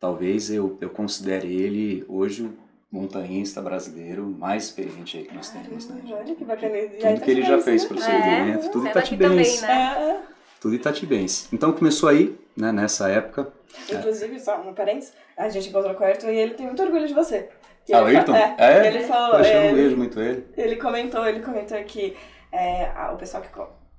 talvez 0.00 0.50
eu, 0.50 0.76
eu 0.80 0.90
considere 0.90 1.46
ele 1.46 2.04
hoje 2.08 2.42
o 2.42 2.52
montanhista 2.90 3.62
brasileiro 3.62 4.26
mais 4.26 4.64
experiente 4.64 5.16
aí 5.18 5.24
que 5.26 5.34
nós 5.34 5.50
temos, 5.50 5.86
né? 5.88 6.00
Olha 6.10 6.34
que 6.34 6.44
bacana. 6.44 6.74
Tudo 6.76 7.06
aí 7.06 7.20
que 7.20 7.30
ele 7.30 7.42
já 7.42 7.58
tá 7.58 7.62
fez 7.62 7.82
né? 7.82 7.88
pro 7.88 7.98
É, 7.98 8.00
segmento, 8.00 8.70
tudo 8.70 8.82
você 8.82 8.88
é 8.88 8.94
daqui 8.94 9.14
itatibense. 9.14 9.60
também, 9.60 9.76
né? 9.76 10.10
É, 10.10 10.39
Tudo 10.60 10.74
itatibense. 10.74 11.48
Então 11.52 11.72
começou 11.72 12.08
aí, 12.08 12.38
né, 12.56 12.70
nessa 12.72 13.08
época. 13.10 13.50
é. 13.90 13.94
Inclusive, 13.94 14.38
só 14.38 14.60
um 14.60 14.74
parênteses, 14.74 15.12
a 15.36 15.48
gente 15.48 15.68
encontrou 15.70 15.94
com 15.94 16.04
o 16.04 16.06
Ayrton 16.06 16.28
e 16.28 16.36
ele 16.38 16.54
tem 16.54 16.66
muito 16.66 16.82
orgulho 16.82 17.06
de 17.06 17.14
você. 17.14 17.48
Ah, 17.92 18.02
o 18.02 18.08
ele 18.08 18.18
Ayrton? 18.18 18.32
fa- 18.34 18.54
É? 18.58 18.86
Ele 18.86 19.00
falou, 19.04 19.38
Poxa, 19.38 19.52
eu 19.52 19.60
é, 19.60 19.68
não 19.68 19.74
vejo 19.74 19.96
muito 19.96 20.20
ele. 20.20 20.44
ele 20.56 20.76
comentou, 20.76 21.26
ele 21.26 21.40
comentou 21.40 21.82
que 21.84 22.16
é, 22.52 22.90
o 23.12 23.16
pessoal 23.16 23.42
que 23.42 23.48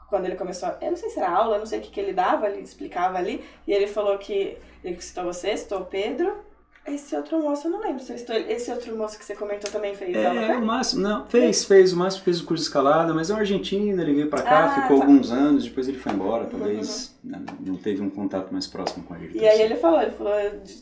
quando 0.08 0.26
ele 0.26 0.36
começou, 0.36 0.70
eu 0.82 0.90
não 0.92 0.98
sei 0.98 1.10
se 1.10 1.20
era 1.20 1.30
aula, 1.30 1.56
eu 1.56 1.60
não 1.60 1.66
sei 1.66 1.80
o 1.80 1.82
que, 1.82 1.90
que 1.90 2.00
ele 2.00 2.14
dava, 2.14 2.48
ele 2.48 2.62
explicava 2.62 3.18
ali, 3.18 3.44
e 3.66 3.74
ele 3.74 3.88
falou 3.88 4.18
que 4.18 4.58
ele 4.84 5.02
citou 5.02 5.24
você, 5.24 5.56
citou 5.58 5.80
o 5.80 5.86
Pedro, 5.86 6.38
Esse 6.84 7.16
outro 7.16 7.40
moço, 7.40 7.68
eu 7.68 7.72
não 7.72 7.80
lembro 7.80 8.02
se 8.04 8.12
eu 8.12 8.16
estou... 8.16 8.36
Esse 8.36 8.72
outro 8.72 8.98
moço 8.98 9.18
que 9.18 9.24
você 9.24 9.36
comentou 9.36 9.70
também 9.70 9.94
fez 9.94 10.16
É, 10.16 10.26
aula, 10.26 10.42
né? 10.42 10.58
o 10.58 10.66
Máximo, 10.66 11.04
não, 11.04 11.28
fez, 11.28 11.64
fez, 11.64 11.94
o 11.94 11.98
Máximo 11.98 12.24
fez 12.24 12.42
o 12.42 12.44
curso 12.46 12.64
de 12.64 12.68
escalada, 12.70 13.14
mas 13.14 13.30
é 13.30 13.36
um 13.36 13.38
argentino, 13.38 14.02
ele 14.02 14.14
veio 14.16 14.30
pra 14.32 14.42
cá, 14.42 14.66
Ah, 14.66 14.82
ficou 14.82 14.98
tá. 14.98 15.04
alguns 15.06 15.32
anos, 15.32 15.64
depois 15.64 15.88
ele 15.88 16.00
foi 16.00 16.12
embora, 16.12 16.46
talvez 16.46 17.16
né, 17.24 17.40
não 17.60 17.78
teve 17.78 18.02
um 18.02 18.10
contato 18.10 18.52
mais 18.52 18.66
próximo 18.66 19.04
com 19.04 19.16
ele. 19.16 19.38
E 19.38 19.48
aí 19.48 19.62
ele 19.62 19.76
falou, 19.76 20.02
ele 20.02 20.12
falou, 20.12 20.34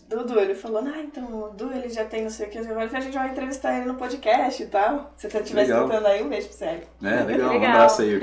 Dudu, 0.08 0.40
ele 0.40 0.56
falou, 0.56 0.80
ah, 0.86 1.00
então 1.04 1.44
o 1.44 1.50
Du 1.50 1.70
ele 1.74 1.90
já 1.90 2.06
tem 2.06 2.24
não 2.24 2.30
sei 2.30 2.48
o 2.48 2.50
que, 2.50 2.58
agora 2.60 2.86
a 2.98 3.00
gente 3.02 3.14
vai 3.18 3.30
entrevistar 3.30 3.76
ele 3.78 3.86
no 3.86 3.96
podcast 3.96 4.64
e 4.64 4.68
tal. 4.68 5.14
Se 5.18 5.30
você 5.30 5.38
estiver 5.40 5.64
escutando 5.68 6.06
aí, 6.06 6.24
um 6.24 6.30
beijo 6.30 6.48
pra 6.48 6.58
você. 6.58 6.66
É, 7.04 7.24
legal, 7.26 7.50
um 7.50 7.54
Legal. 7.54 7.72
abraço 7.72 8.02
aí. 8.04 8.20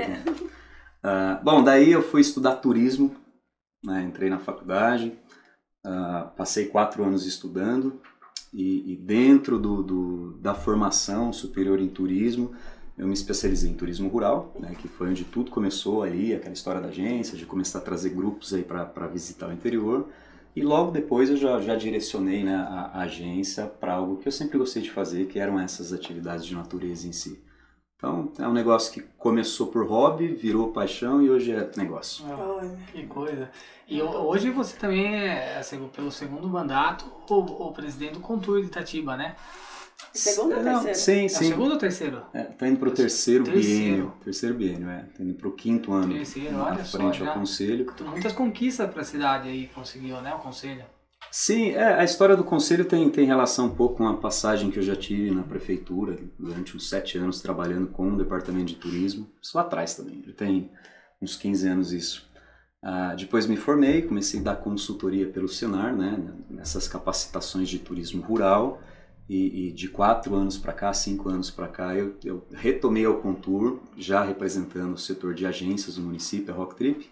Ah, 1.03 1.39
bom, 1.43 1.63
daí 1.63 1.91
eu 1.91 2.01
fui 2.01 2.21
estudar 2.21 2.55
turismo, 2.55 3.15
né, 3.85 4.01
entrei 4.01 4.29
na 4.31 4.39
faculdade, 4.39 5.17
ah, 5.87 6.31
passei 6.35 6.65
quatro 6.65 7.03
anos 7.03 7.25
estudando 7.25 7.99
e, 8.53 8.93
e 8.93 8.95
dentro 8.95 9.59
do, 9.59 9.83
do- 9.83 10.31
da 10.41 10.53
formação 10.53 11.31
superior 11.33 11.79
em 11.79 11.87
turismo, 11.87 12.51
eu 12.97 13.07
me 13.07 13.13
especializei 13.13 13.69
em 13.69 13.73
turismo 13.75 14.09
rural, 14.09 14.53
né, 14.59 14.75
que 14.79 14.87
foi 14.87 15.09
onde 15.09 15.23
tudo 15.23 15.51
começou 15.51 16.01
ali, 16.03 16.33
aquela 16.33 16.53
história 16.53 16.81
da 16.81 16.87
agência, 16.87 17.37
de 17.37 17.45
começar 17.45 17.79
a 17.79 17.81
trazer 17.81 18.09
grupos 18.09 18.53
aí 18.53 18.63
para 18.63 19.07
visitar 19.07 19.47
o 19.49 19.53
interior. 19.53 20.07
E 20.55 20.61
logo 20.63 20.91
depois 20.91 21.29
eu 21.29 21.37
já, 21.37 21.61
já 21.61 21.75
direcionei 21.75 22.43
né, 22.43 22.55
a, 22.55 22.91
a 22.93 23.01
agência 23.01 23.65
para 23.67 23.93
algo 23.93 24.17
que 24.17 24.27
eu 24.27 24.31
sempre 24.31 24.57
gostei 24.57 24.81
de 24.81 24.89
fazer, 24.91 25.27
que 25.27 25.37
eram 25.39 25.59
essas 25.59 25.93
atividades 25.93 26.45
de 26.45 26.55
natureza 26.55 27.07
em 27.07 27.11
si. 27.11 27.39
Então, 27.97 28.31
é 28.37 28.47
um 28.47 28.53
negócio 28.53 28.93
que 28.93 29.01
começou 29.17 29.67
por 29.67 29.85
hobby, 29.87 30.27
virou 30.27 30.71
paixão 30.71 31.19
e 31.21 31.29
hoje 31.31 31.51
é 31.51 31.67
negócio. 31.75 32.23
Ah. 32.31 32.61
Que 32.91 33.07
coisa. 33.07 33.49
E 33.87 33.99
ho- 34.01 34.27
hoje 34.27 34.51
você 34.51 34.77
também 34.77 35.15
é, 35.15 35.57
assim, 35.57 35.87
pelo 35.87 36.11
segundo 36.11 36.47
mandato, 36.47 37.05
o, 37.27 37.33
o 37.67 37.73
presidente 37.73 38.13
do 38.13 38.19
Contour 38.19 38.61
de 38.61 38.67
Itatiba, 38.67 39.17
né? 39.17 39.35
Segundo 40.13 40.57
ou 40.57 40.63
Não, 40.63 40.83
terceiro? 40.83 41.19
Sim, 41.21 41.25
É 41.25 41.29
sim. 41.39 41.47
segundo 41.49 41.71
ou 41.71 41.77
terceiro? 41.79 42.21
É, 42.35 42.43
tá 42.43 42.67
indo 42.67 42.77
pro 42.79 42.91
terceiro, 42.91 43.43
Terceiro. 43.43 43.67
biênio. 43.79 44.13
Terceiro 44.23 44.55
biênio, 44.55 44.89
é. 44.89 44.99
Tá 45.17 45.23
indo 45.23 45.33
pro 45.33 45.51
quinto 45.53 45.91
ano 45.91 46.13
Terceiro, 46.13 46.55
olha 46.55 46.85
só, 46.85 46.97
frente 46.99 47.17
já. 47.19 47.29
ao 47.29 47.33
conselho. 47.33 47.91
Muitas 48.01 48.31
conquistas 48.33 48.91
para 48.91 49.01
a 49.01 49.05
cidade 49.05 49.49
aí 49.49 49.67
conseguiu, 49.73 50.21
né? 50.21 50.35
O 50.35 50.39
conselho. 50.39 50.85
Sim, 51.31 51.71
é, 51.71 51.95
a 51.95 52.03
história 52.03 52.35
do 52.35 52.43
conselho 52.43 52.85
tem, 52.85 53.09
tem 53.09 53.25
relação 53.25 53.67
um 53.67 53.75
pouco 53.75 53.97
com 53.97 54.07
a 54.07 54.17
passagem 54.17 54.71
que 54.71 54.79
eu 54.79 54.83
já 54.83 54.95
tive 54.95 55.31
na 55.31 55.43
prefeitura 55.43 56.17
durante 56.37 56.75
uns 56.75 56.89
sete 56.89 57.17
anos 57.17 57.41
trabalhando 57.41 57.87
com 57.87 58.13
o 58.13 58.17
departamento 58.17 58.67
de 58.67 58.75
turismo. 58.75 59.29
Isso 59.41 59.55
lá 59.55 59.63
atrás 59.63 59.95
também, 59.95 60.23
já 60.25 60.33
tem 60.33 60.71
uns 61.21 61.35
15 61.35 61.67
anos 61.67 61.91
isso. 61.91 62.27
Ah, 62.81 63.15
depois 63.15 63.45
me 63.47 63.57
formei, 63.57 64.01
comecei 64.03 64.39
a 64.39 64.43
dar 64.43 64.55
consultoria 64.57 65.27
pelo 65.27 65.47
Senar, 65.47 65.95
né, 65.95 66.17
nessas 66.49 66.87
capacitações 66.87 67.69
de 67.69 67.79
turismo 67.79 68.21
rural. 68.21 68.81
E, 69.29 69.67
e 69.67 69.71
de 69.73 69.89
quatro 69.89 70.33
anos 70.35 70.57
para 70.57 70.71
cá, 70.71 70.93
cinco 70.93 71.27
anos 71.27 71.51
para 71.51 71.67
cá, 71.67 71.93
eu, 71.93 72.15
eu 72.23 72.47
retomei 72.49 73.03
ao 73.03 73.19
Contour, 73.19 73.81
já 73.97 74.23
representando 74.23 74.93
o 74.93 74.97
setor 74.97 75.33
de 75.33 75.45
agências 75.45 75.97
do 75.97 76.01
município, 76.01 76.53
a 76.53 76.55
Rock 76.55 76.77
Trip. 76.77 77.09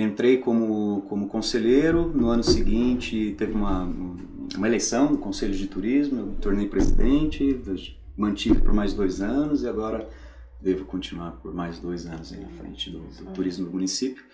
Entrei 0.00 0.38
como, 0.38 1.02
como 1.02 1.28
conselheiro, 1.28 2.08
no 2.08 2.28
ano 2.28 2.42
seguinte 2.42 3.34
teve 3.36 3.52
uma, 3.52 3.84
uma 4.56 4.66
eleição 4.66 5.10
no 5.10 5.18
Conselho 5.18 5.54
de 5.54 5.66
Turismo, 5.66 6.20
eu 6.20 6.26
me 6.26 6.36
tornei 6.36 6.66
presidente, 6.68 7.60
mantive 8.16 8.60
por 8.60 8.72
mais 8.72 8.94
dois 8.94 9.20
anos 9.20 9.62
e 9.62 9.68
agora 9.68 10.08
devo 10.60 10.84
continuar 10.84 11.32
por 11.32 11.54
mais 11.54 11.78
dois 11.78 12.06
anos 12.06 12.32
aí 12.32 12.40
na 12.40 12.48
frente 12.48 12.90
do, 12.90 13.00
do 13.00 13.32
turismo 13.32 13.66
do 13.66 13.72
município. 13.72 14.24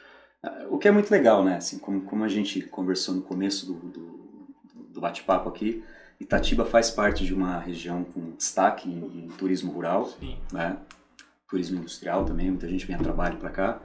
Ah, 0.42 0.66
O 0.70 0.78
que 0.78 0.86
é 0.88 0.90
muito 0.92 1.10
legal, 1.10 1.44
né? 1.44 1.56
Assim, 1.56 1.78
como, 1.78 2.02
como 2.02 2.22
a 2.22 2.28
gente 2.28 2.60
conversou 2.62 3.14
no 3.14 3.22
começo 3.22 3.66
do, 3.66 3.74
do, 3.74 4.46
do 4.92 5.00
bate-papo 5.00 5.48
aqui, 5.48 5.82
Itatiba 6.20 6.64
faz 6.64 6.90
parte 6.90 7.24
de 7.24 7.34
uma 7.34 7.58
região 7.58 8.04
com 8.04 8.32
destaque 8.36 8.88
em, 8.88 9.24
em 9.24 9.28
turismo 9.28 9.72
rural, 9.72 10.08
Sim. 10.18 10.36
né? 10.52 10.76
Turismo 11.48 11.78
industrial 11.78 12.24
também, 12.24 12.50
muita 12.50 12.68
gente 12.68 12.86
vem 12.86 12.96
a 12.96 12.98
trabalho 12.98 13.36
para 13.38 13.50
cá. 13.50 13.80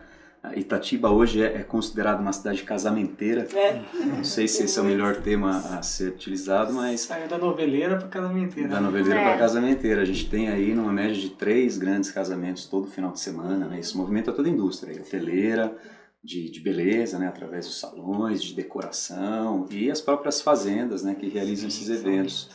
Itatiba 0.56 1.12
hoje 1.12 1.42
é, 1.42 1.58
é 1.58 1.64
considerada 1.64 2.20
uma 2.22 2.34
cidade 2.34 2.64
casamenteira. 2.64 3.48
É. 3.56 3.82
Não 4.18 4.24
sei 4.24 4.48
se 4.48 4.64
esse 4.64 4.80
é 4.80 4.82
o 4.82 4.86
melhor 4.86 5.18
tema 5.18 5.58
a 5.78 5.84
ser 5.84 6.10
utilizado, 6.14 6.74
mas 6.74 7.02
Saiu 7.02 7.28
da 7.28 7.38
noveleira 7.38 7.98
para 7.98 8.08
casamenteira. 8.08 8.68
da 8.70 8.82
noveleira 8.82 9.20
É. 9.20 9.24
para 9.24 9.38
casamenteira. 9.38 10.02
A 10.02 10.06
gente 10.06 10.28
tem 10.30 10.50
aí 10.50 10.74
numa 10.74 10.92
média 10.92 11.14
de 11.16 11.30
três 11.30 11.78
grandes 11.78 12.10
casamentos 12.12 12.66
todo 12.66 12.88
final 12.88 13.12
de 13.12 13.20
semana. 13.20 13.68
Né? 13.68 13.80
Isso 13.80 13.98
movimenta 13.98 14.32
toda 14.34 14.48
a 14.50 14.52
indústria, 14.52 15.00
hoteleira, 15.00 15.76
de, 16.24 16.50
de 16.50 16.60
beleza, 16.60 17.20
né? 17.20 17.28
através 17.28 17.66
dos 17.68 17.80
salões, 17.80 18.42
de 18.44 18.56
decoração 18.56 19.68
e 19.70 19.92
as 19.92 20.02
próprias 20.02 20.42
fazendas 20.42 21.04
né? 21.04 21.14
que 21.16 21.28
realizam 21.30 21.68
esses 21.68 21.86
Sim, 21.86 21.94
eventos. 21.94 22.50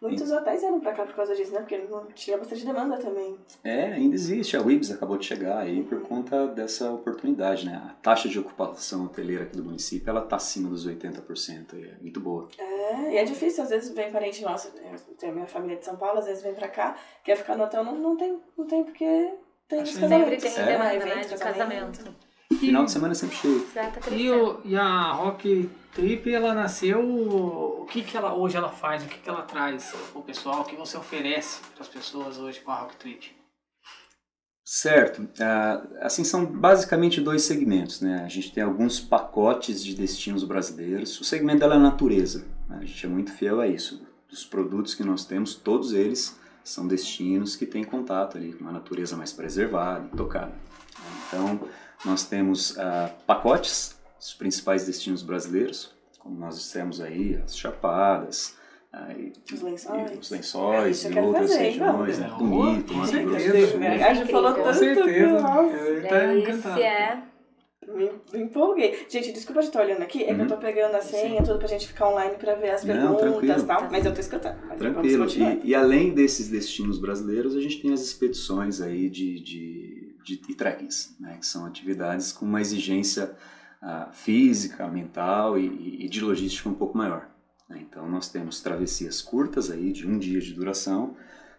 Muitos 0.00 0.30
hotéis 0.30 0.60
vieram 0.60 0.80
pra 0.80 0.92
cá 0.92 1.04
por 1.04 1.14
causa 1.14 1.34
disso, 1.34 1.52
né? 1.52 1.60
Porque 1.60 1.78
não 1.78 2.06
tinha 2.06 2.38
bastante 2.38 2.64
demanda 2.64 2.96
também. 2.98 3.36
É, 3.64 3.92
ainda 3.94 4.14
existe. 4.14 4.56
A 4.56 4.62
Wibs 4.62 4.90
acabou 4.90 5.18
de 5.18 5.26
chegar 5.26 5.58
aí 5.58 5.82
por 5.82 6.00
conta 6.02 6.46
dessa 6.48 6.90
oportunidade, 6.90 7.66
né? 7.66 7.82
A 7.84 7.94
taxa 8.02 8.28
de 8.28 8.38
ocupação 8.38 9.04
hoteleira 9.04 9.44
aqui 9.44 9.56
do 9.56 9.64
município, 9.64 10.08
ela 10.08 10.22
tá 10.22 10.36
acima 10.36 10.68
dos 10.68 10.86
80%, 10.86 11.74
e 11.74 11.88
é 11.88 11.96
muito 12.00 12.20
boa. 12.20 12.48
É, 12.58 13.12
e 13.12 13.16
é 13.16 13.24
difícil, 13.24 13.62
às 13.64 13.70
vezes 13.70 13.90
vem 13.90 14.12
parente 14.12 14.42
nosso, 14.42 14.68
eu 14.68 15.14
tenho 15.16 15.34
minha 15.34 15.46
família 15.46 15.76
de 15.76 15.84
São 15.84 15.96
Paulo, 15.96 16.18
às 16.20 16.26
vezes 16.26 16.42
vem 16.42 16.54
pra 16.54 16.68
cá, 16.68 16.96
quer 17.24 17.36
ficar 17.36 17.56
no 17.56 17.64
hotel, 17.64 17.84
não, 17.84 17.96
não 17.96 18.16
tem, 18.16 18.38
não 18.56 18.66
tem 18.66 18.84
porque 18.84 19.32
tem 19.68 19.80
Acho 19.80 19.92
Sempre 19.92 20.36
tem 20.38 20.58
É. 20.58 20.64
demanda, 20.64 20.94
evento, 20.94 21.14
né? 21.14 21.20
De 21.22 21.36
casamento. 21.36 22.27
Final 22.58 22.84
de 22.84 22.90
semana 22.92 23.12
é 23.12 23.14
sempre 23.14 23.36
cheio. 23.36 23.66
Já 23.74 23.90
tá 23.90 24.10
E, 24.10 24.30
o, 24.30 24.60
e 24.64 24.76
a 24.76 25.12
Rock 25.12 25.68
Trip, 25.94 26.32
ela 26.32 26.54
nasceu. 26.54 27.00
O 27.00 27.86
que, 27.90 28.02
que 28.02 28.16
ela 28.16 28.34
hoje 28.34 28.56
ela 28.56 28.68
faz? 28.68 29.02
O 29.02 29.06
que, 29.06 29.18
que 29.18 29.28
ela 29.28 29.42
traz 29.42 29.92
pro 30.12 30.22
pessoal? 30.22 30.60
O 30.60 30.64
que 30.64 30.76
você 30.76 30.96
oferece 30.96 31.60
para 31.74 31.82
as 31.82 31.88
pessoas 31.88 32.38
hoje 32.38 32.60
com 32.60 32.70
a 32.70 32.76
Rock 32.76 32.96
Trip? 32.96 33.36
Certo. 34.64 35.26
Ah, 35.40 35.82
assim, 36.02 36.24
são 36.24 36.44
basicamente 36.44 37.20
dois 37.20 37.42
segmentos, 37.42 38.00
né? 38.02 38.22
A 38.24 38.28
gente 38.28 38.52
tem 38.52 38.62
alguns 38.62 39.00
pacotes 39.00 39.82
de 39.82 39.94
destinos 39.94 40.44
brasileiros. 40.44 41.18
O 41.20 41.24
segmento 41.24 41.60
dela 41.60 41.74
é 41.74 41.78
a 41.78 41.80
natureza. 41.80 42.44
né? 42.68 42.78
A 42.82 42.84
gente 42.84 43.06
é 43.06 43.08
muito 43.08 43.32
fiel 43.32 43.60
a 43.60 43.66
isso. 43.66 44.06
Os 44.30 44.44
produtos 44.44 44.94
que 44.94 45.02
nós 45.02 45.24
temos, 45.24 45.54
todos 45.54 45.94
eles 45.94 46.38
são 46.62 46.86
destinos 46.86 47.56
que 47.56 47.64
têm 47.64 47.82
contato 47.82 48.36
ali 48.36 48.52
com 48.52 48.60
uma 48.60 48.72
natureza 48.72 49.16
mais 49.16 49.32
preservada, 49.32 50.04
intocada. 50.12 50.52
Então, 51.28 51.60
nós 52.04 52.24
temos 52.24 52.78
ah, 52.78 53.10
pacotes 53.26 53.98
dos 54.18 54.34
principais 54.34 54.86
destinos 54.86 55.22
brasileiros, 55.22 55.92
como 56.18 56.38
nós 56.38 56.56
dissemos 56.58 57.00
aí, 57.00 57.40
as 57.44 57.56
Chapadas, 57.56 58.56
ah, 58.92 59.12
e- 59.12 59.32
Os 59.52 59.60
lençóis. 59.62 60.10
e 60.10 60.14
os 60.18 60.30
lençóis 60.30 60.96
Isso 60.98 61.08
eu 61.08 61.12
e 61.12 61.18
outras 61.26 61.50
fazer, 61.50 61.62
regiões. 61.64 62.18
vamos. 62.18 62.18
É 62.18 62.28
bonito, 62.38 62.92
Com 62.92 62.98
Mato 63.00 63.10
certeza. 63.10 63.78
Grosso. 63.78 64.04
A 64.04 64.14
gente 64.14 64.30
falou 64.32 64.54
Com 64.54 64.62
tanto 64.62 64.78
certeza. 64.78 65.12
que, 65.12 65.26
nossa, 65.26 65.76
Eu 65.76 66.08
tá 66.08 66.34
encantado. 66.34 66.80
É. 66.80 67.22
me, 67.88 68.10
me 68.34 68.42
empolguei. 68.42 69.06
Gente, 69.08 69.32
desculpa 69.32 69.60
de 69.62 69.68
estar 69.68 69.80
olhando 69.82 70.02
aqui, 70.02 70.22
é 70.22 70.26
que 70.26 70.32
eu 70.32 70.38
Uhum. 70.40 70.46
tô 70.46 70.56
pegando 70.58 70.94
a 70.94 71.00
senha, 71.00 71.42
tudo 71.42 71.58
pra 71.58 71.68
gente 71.68 71.86
ficar 71.86 72.08
online 72.10 72.36
pra 72.36 72.54
ver 72.54 72.70
as 72.70 72.84
Não, 72.84 72.94
perguntas 72.94 73.20
tranquilo. 73.30 73.58
e 73.60 73.62
tal, 73.64 73.88
mas 73.90 74.04
eu 74.04 74.12
tô 74.14 74.20
escutando. 74.20 74.76
Tranquilo. 74.76 75.26
E, 75.30 75.68
e 75.70 75.74
além 75.74 76.12
desses 76.12 76.48
destinos 76.48 76.98
brasileiros, 76.98 77.56
a 77.56 77.60
gente 77.60 77.80
tem 77.80 77.92
as 77.92 78.00
expedições 78.02 78.80
aí 78.82 79.08
de, 79.08 79.40
de, 79.40 79.97
de, 80.28 80.36
de 80.46 80.54
trekkings, 80.54 81.16
né? 81.20 81.36
que 81.38 81.46
são 81.46 81.64
atividades 81.64 82.32
com 82.32 82.44
uma 82.46 82.60
exigência 82.60 83.34
ah, 83.80 84.10
física, 84.12 84.86
mental 84.88 85.58
e, 85.58 85.66
e- 85.66 86.04
e 86.04 86.08
de 86.08 86.20
logística 86.20 86.68
um 86.68 86.74
pouco 86.74 86.96
maior. 86.98 87.28
né? 87.68 87.78
Então 87.80 88.08
nós 88.08 88.28
temos 88.28 88.60
travessias 88.60 89.20
curtas 89.22 89.70
aí 89.70 89.92
de 89.92 90.06
um 90.06 90.18
dia 90.18 90.40
de 90.40 90.52
duração 90.52 91.16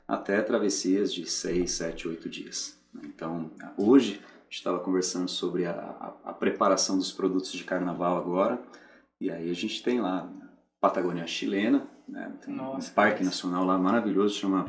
até 0.07 0.41
travessias 0.41 1.13
de 1.13 1.25
seis, 1.29 1.71
sete, 1.71 2.07
oito 2.07 2.29
dias. 2.29 2.77
né? 2.93 3.01
Então 3.05 3.51
hoje 3.77 4.21
a 4.23 4.43
gente 4.43 4.57
estava 4.57 4.79
conversando 4.79 5.27
sobre 5.29 5.65
a, 5.65 5.71
a- 5.71 6.13
a 6.31 6.33
preparação 6.33 6.97
dos 6.97 7.11
produtos 7.11 7.51
de 7.51 7.63
carnaval 7.63 8.17
agora 8.17 8.61
e 9.21 9.29
aí 9.31 9.49
a 9.49 9.55
gente 9.55 9.81
tem 9.83 9.99
lá 10.01 10.29
Patagônia 10.81 11.27
chilena, 11.27 11.87
né? 12.11 12.31
tem 12.45 12.53
Nossa, 12.53 12.91
um 12.91 12.93
parque 12.93 13.17
que 13.19 13.23
nacional 13.23 13.65
lá 13.65 13.77
maravilhoso, 13.77 14.35
chama 14.35 14.65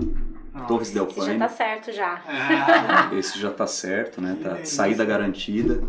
Nossa. 0.53 0.67
Torres 0.67 0.91
del 0.91 1.07
Esse 1.07 1.17
já 1.17 1.25
Paine. 1.27 1.39
tá 1.39 1.49
certo 1.49 1.93
já. 1.93 2.23
Ah, 2.27 3.11
Esse 3.17 3.39
já 3.39 3.51
está 3.51 3.67
certo, 3.67 4.21
né? 4.21 4.37
Tá 4.43 4.65
saída 4.65 5.05
garantida. 5.05 5.83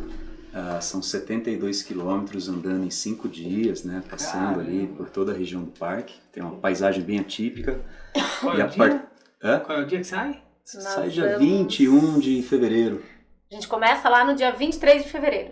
Ah, 0.53 0.81
são 0.81 1.01
72 1.01 1.81
quilômetros 1.81 2.50
andando 2.50 2.84
em 2.84 2.89
cinco 2.89 3.29
dias, 3.29 3.84
né? 3.86 4.03
Passando 4.10 4.60
ali 4.60 4.79
Caramba. 4.79 4.93
por 4.98 5.10
toda 5.10 5.31
a 5.31 5.36
região 5.36 5.63
do 5.63 5.72
parque. 5.72 6.15
Tem 6.31 6.43
uma 6.43 6.55
paisagem 6.58 7.03
bem 7.03 7.20
atípica. 7.20 7.79
qual, 8.41 8.58
E 8.58 8.60
é 8.60 8.63
a 8.63 8.65
o 8.65 8.70
dia? 8.70 8.77
par- 8.89 9.08
Hã? 9.43 9.60
qual 9.60 9.77
é 9.79 9.81
o 9.81 9.86
dia 9.86 10.00
que 10.00 10.08
sai? 10.08 10.41
Nós 10.74 10.84
Sai 10.84 11.10
dia 11.10 11.24
vamos- 11.38 11.39
21 11.39 12.20
de 12.20 12.41
fevereiro. 12.43 13.01
A 13.50 13.55
gente 13.55 13.67
começa 13.67 14.08
lá 14.10 14.24
no 14.24 14.36
dia 14.36 14.51
23 14.51 15.03
de 15.03 15.10
fevereiro. 15.10 15.51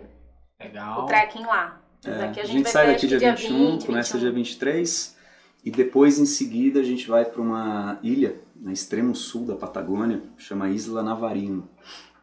Legal. 0.60 1.02
O 1.02 1.06
trekking 1.06 1.44
lá. 1.44 1.80
É, 2.04 2.10
aqui 2.24 2.40
a 2.40 2.42
a 2.42 2.46
gente 2.46 2.52
gente 2.52 2.62
vai 2.64 2.72
sai 2.72 2.86
daqui 2.88 3.06
dia 3.06 3.18
dia 3.18 3.34
21, 3.34 3.72
20, 3.72 3.86
começa 3.86 4.12
21. 4.18 4.20
dia 4.20 4.32
23 4.32 5.16
e 5.64 5.70
depois 5.70 6.18
em 6.18 6.26
seguida 6.26 6.80
a 6.80 6.82
gente 6.82 7.06
vai 7.08 7.24
para 7.24 7.40
uma 7.40 7.98
ilha 8.02 8.40
no 8.56 8.70
extremo 8.72 9.14
sul 9.14 9.44
da 9.46 9.54
Patagônia, 9.56 10.22
chama 10.38 10.68
Isla 10.70 11.02
Navarino. 11.02 11.68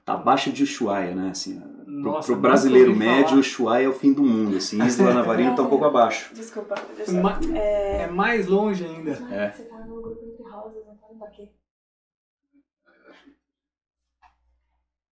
Tá 0.05 0.13
abaixo 0.13 0.51
de 0.51 0.63
Ushuaia, 0.63 1.13
né? 1.13 1.31
Assim, 1.31 1.61
Nossa, 1.85 2.27
pro 2.31 2.39
brasileiro 2.41 2.95
médio, 2.95 3.29
falar. 3.29 3.41
Chuá 3.43 3.81
é 3.81 3.87
o 3.89 3.93
fim 3.93 4.13
do 4.13 4.23
mundo, 4.23 4.55
assim. 4.55 4.81
Isla 4.81 5.13
Navarino 5.13 5.53
tá 5.55 5.63
um 5.63 5.67
pouco 5.69 5.83
abaixo. 5.83 6.31
Desculpa, 6.35 6.75
deixa 6.95 7.11
eu 7.11 7.15
só. 7.15 7.21
Ma- 7.21 7.39
É... 7.53 8.03
É 8.03 8.07
mais 8.07 8.47
longe 8.47 8.85
ainda. 8.85 9.11
É. 9.33 9.51
Você 9.51 9.63
tá 9.63 9.85
no 9.85 10.01
grupo 10.01 10.23
Entre 10.23 10.43
Rosas, 10.43 10.85
não 10.85 10.95
tá 10.95 11.07
no 11.13 11.25
aqui. 11.25 11.49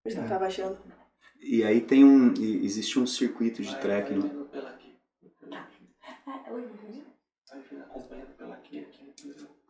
Por 0.02 0.10
isso 0.10 0.18
que 0.18 0.24
eu 0.24 0.30
tava 0.30 0.46
achando. 0.46 0.78
E 1.42 1.64
aí 1.64 1.82
tem 1.82 2.06
um. 2.06 2.34
Existe 2.38 2.98
um 3.00 3.06
circuito 3.06 3.62
de 3.62 3.76
trekking. 3.80 4.20
né? 4.20 4.30
Ah, 6.28 6.44
oi, 6.52 6.68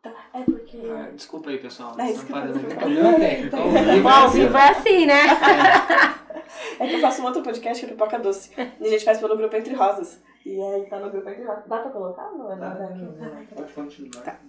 Tá, 0.01 0.13
é 0.33 0.43
porque... 0.43 0.77
Ah, 0.87 1.09
desculpa 1.15 1.49
aí, 1.49 1.57
pessoal. 1.57 1.95
Desculpa, 1.95 2.41
desculpa. 2.41 2.75
Problema 2.75 3.13
técnico. 3.13 3.55
Ao 3.57 3.69
vivo 3.71 4.07
é 4.07 4.11
assim. 4.11 4.39
vivo 4.39 4.57
é 4.57 4.69
assim, 4.69 5.05
né? 5.05 5.23
É 6.79 6.87
que 6.87 6.95
eu 6.95 6.99
faço 6.99 7.21
um 7.21 7.25
outro 7.25 7.41
podcast 7.41 7.79
que 7.79 7.91
é 7.91 7.93
Pipoca 7.93 8.19
Doce. 8.19 8.51
E 8.57 8.85
a 8.85 8.89
gente 8.89 9.03
faz 9.03 9.19
pelo 9.19 9.35
grupo 9.37 9.55
Entre 9.55 9.73
Rosas. 9.73 10.21
E 10.45 10.61
aí 10.61 10.85
tá 10.85 10.99
no 10.99 11.09
grupo 11.09 11.27
Entre 11.29 11.43
Rosas. 11.43 11.63
Dá 11.67 11.79
pra 11.79 11.89
colocar? 11.89 12.31
Não, 12.31 12.51
é 12.51 12.55
nada 12.55 12.85
aqui. 12.85 13.55
Pode 13.55 13.73
continuar. 13.73 14.41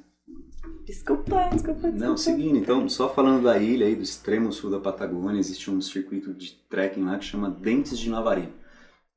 Desculpa, 0.84 1.48
desculpa, 1.52 1.88
Não, 1.88 2.14
desculpa. 2.14 2.16
seguindo, 2.18 2.58
então, 2.58 2.88
só 2.88 3.08
falando 3.08 3.44
da 3.44 3.58
ilha 3.58 3.86
aí, 3.86 3.94
do 3.94 4.02
extremo 4.02 4.52
sul 4.52 4.70
da 4.70 4.78
Patagônia, 4.78 5.38
existe 5.38 5.70
um 5.70 5.80
circuito 5.80 6.32
de 6.34 6.52
trekking 6.68 7.04
lá 7.04 7.18
que 7.18 7.24
chama 7.24 7.50
Dentes 7.50 7.98
de 7.98 8.10
Navarino. 8.10 8.52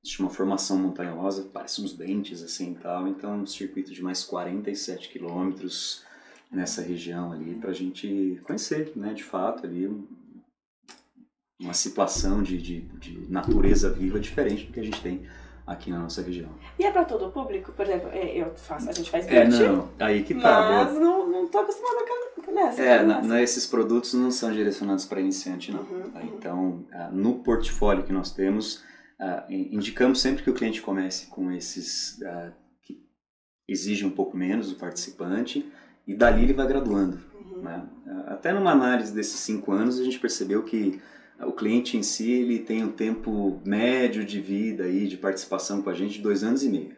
Existe 0.02 0.22
uma 0.22 0.30
formação 0.30 0.78
montanhosa, 0.78 1.50
parece 1.52 1.82
uns 1.82 1.94
dentes 1.94 2.42
assim 2.42 2.72
e 2.72 2.76
tal, 2.76 3.08
então 3.08 3.40
um 3.40 3.46
circuito 3.46 3.92
de 3.94 4.02
mais 4.02 4.24
47 4.24 5.10
quilômetros 5.10 6.04
nessa 6.50 6.82
região 6.82 7.34
ali 7.34 7.56
pra 7.56 7.74
gente 7.74 8.40
conhecer, 8.44 8.94
né, 8.96 9.14
de 9.14 9.24
fato, 9.24 9.66
ali 9.66 9.88
um- 9.88 10.08
uma 11.62 11.74
situação 11.74 12.42
de, 12.42 12.58
de, 12.58 12.80
de 12.82 13.30
natureza 13.32 13.90
viva 13.92 14.20
diferente 14.20 14.66
do 14.68 14.72
que 14.74 14.80
a 14.80 14.84
gente 14.84 15.02
tem 15.02 15.28
aqui 15.68 15.92
na 15.92 16.00
nossa 16.00 16.22
região. 16.22 16.50
E 16.80 16.86
é 16.86 16.92
pra 16.92 17.04
todo 17.04 17.28
o 17.28 17.32
público? 17.32 17.74
Por 17.74 17.86
exemplo, 17.86 18.10
é, 18.14 18.38
eu 18.42 18.56
faço, 18.56 18.90
a 18.90 18.94
gente 18.94 19.12
faz 19.12 19.28
É, 19.28 19.46
não, 19.48 19.90
aí 20.00 20.24
que 20.24 20.34
tá. 20.34 20.86
mas 20.86 20.94
não, 20.98 21.28
não 21.30 21.48
tô 21.50 21.60
acostumada 21.60 22.06
com 22.44 22.52
nessa. 22.54 22.82
É, 22.82 23.04
na, 23.04 23.22
na- 23.22 23.42
esses 23.42 23.68
produtos 23.68 24.14
não 24.14 24.32
são 24.32 24.52
direcionados 24.52 25.06
para 25.06 25.20
iniciante, 25.20 25.72
não. 25.72 25.82
Uhum, 25.82 26.10
Tá? 26.12 26.20
uhum. 26.22 26.26
Então, 26.38 26.86
ah, 26.94 27.10
no 27.12 27.36
portfólio 27.40 28.04
que 28.04 28.14
nós 28.14 28.32
temos, 28.32 28.82
in- 29.50 29.76
indicamos 29.76 30.22
sempre 30.22 30.44
que 30.44 30.50
o 30.50 30.54
cliente 30.54 30.82
comece 30.82 31.28
com 31.28 31.52
esses 31.52 32.22
ah, 32.24 32.52
que 32.84 33.02
exigem 33.68 34.08
um 34.08 34.12
pouco 34.12 34.36
menos 34.38 34.70
do 34.72 34.76
participante 34.78 35.70
e 36.08 36.16
dali 36.16 36.44
ele 36.44 36.54
vai 36.54 36.68
graduando. 36.68 37.20
Uhum. 37.34 37.62
né? 37.62 37.84
Ah, 38.08 38.34
Até 38.34 38.54
numa 38.54 38.72
análise 38.72 39.14
desses 39.14 39.40
cinco 39.40 39.72
anos, 39.72 40.00
a 40.00 40.04
gente 40.04 40.20
percebeu 40.20 40.64
que 40.64 41.02
o 41.42 41.52
cliente 41.54 41.96
em 41.98 42.04
si 42.04 42.30
ele 42.32 42.60
tem 42.60 42.84
um 42.84 42.92
tempo 42.92 43.62
médio 43.66 44.26
de 44.26 44.42
vida 44.42 44.84
aí, 44.84 45.08
de 45.08 45.16
participação 45.18 45.82
com 45.82 45.90
a 45.90 45.94
gente 45.94 46.14
de 46.16 46.22
dois 46.22 46.44
anos 46.44 46.64
e 46.64 46.70
meio. 46.70 46.96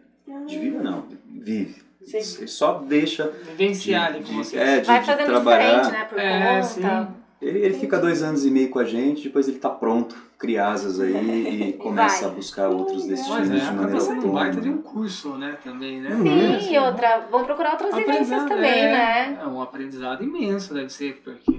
De 0.47 0.57
vida 0.57 0.81
não, 0.81 1.07
vive. 1.29 1.81
Sim. 2.03 2.17
Ele 2.39 2.47
só 2.47 2.79
deixa 2.79 3.27
Vivenciar 3.27 4.07
ali 4.07 4.19
com 4.23 4.31
de- 4.31 4.33
vocês. 4.33 4.59
é, 4.61 4.79
de- 4.79 4.87
Vai 4.87 4.99
de 5.01 5.05
fazendo 5.05 5.25
trabalhar. 5.27 5.81
diferente, 5.81 5.91
né? 5.99 6.05
Por 6.05 6.19
É, 6.19 6.55
conta. 6.55 6.63
sim. 6.63 6.81
Ele, 7.41 7.59
ele 7.59 7.73
fica 7.73 7.97
dois 7.97 8.21
anos 8.21 8.45
e 8.45 8.51
meio 8.51 8.69
com 8.69 8.77
a 8.77 8.85
gente, 8.85 9.23
depois 9.23 9.47
ele 9.47 9.57
tá 9.57 9.69
pronto, 9.69 10.15
cria 10.37 10.67
asas 10.67 10.99
aí 10.99 11.11
e 11.69 11.73
começa 11.73 12.25
vai. 12.25 12.31
a 12.31 12.35
buscar 12.35 12.69
outros 12.69 12.99
Mas 12.99 13.07
destinos 13.07 13.39
Mas 13.39 13.49
é, 13.49 13.53
de 13.53 13.61
acaba 13.61 13.81
maneira 13.81 13.99
sendo 13.99 14.27
um 14.27 14.31
baita 14.31 14.61
de 14.61 14.69
um 14.69 14.73
autônoma. 14.73 14.93
curso, 14.93 15.29
né, 15.37 15.57
também, 15.63 16.01
né? 16.01 16.09
Sim, 16.11 16.73
e 16.73 16.77
outra, 16.79 17.27
vão 17.31 17.43
procurar 17.43 17.71
outras 17.71 17.95
vivências 17.95 18.43
também, 18.43 18.85
é, 18.85 18.91
né? 18.91 19.39
É 19.41 19.47
um 19.47 19.59
aprendizado 19.61 20.23
imenso, 20.23 20.73
deve 20.73 20.89
ser, 20.89 21.21
porque 21.23 21.51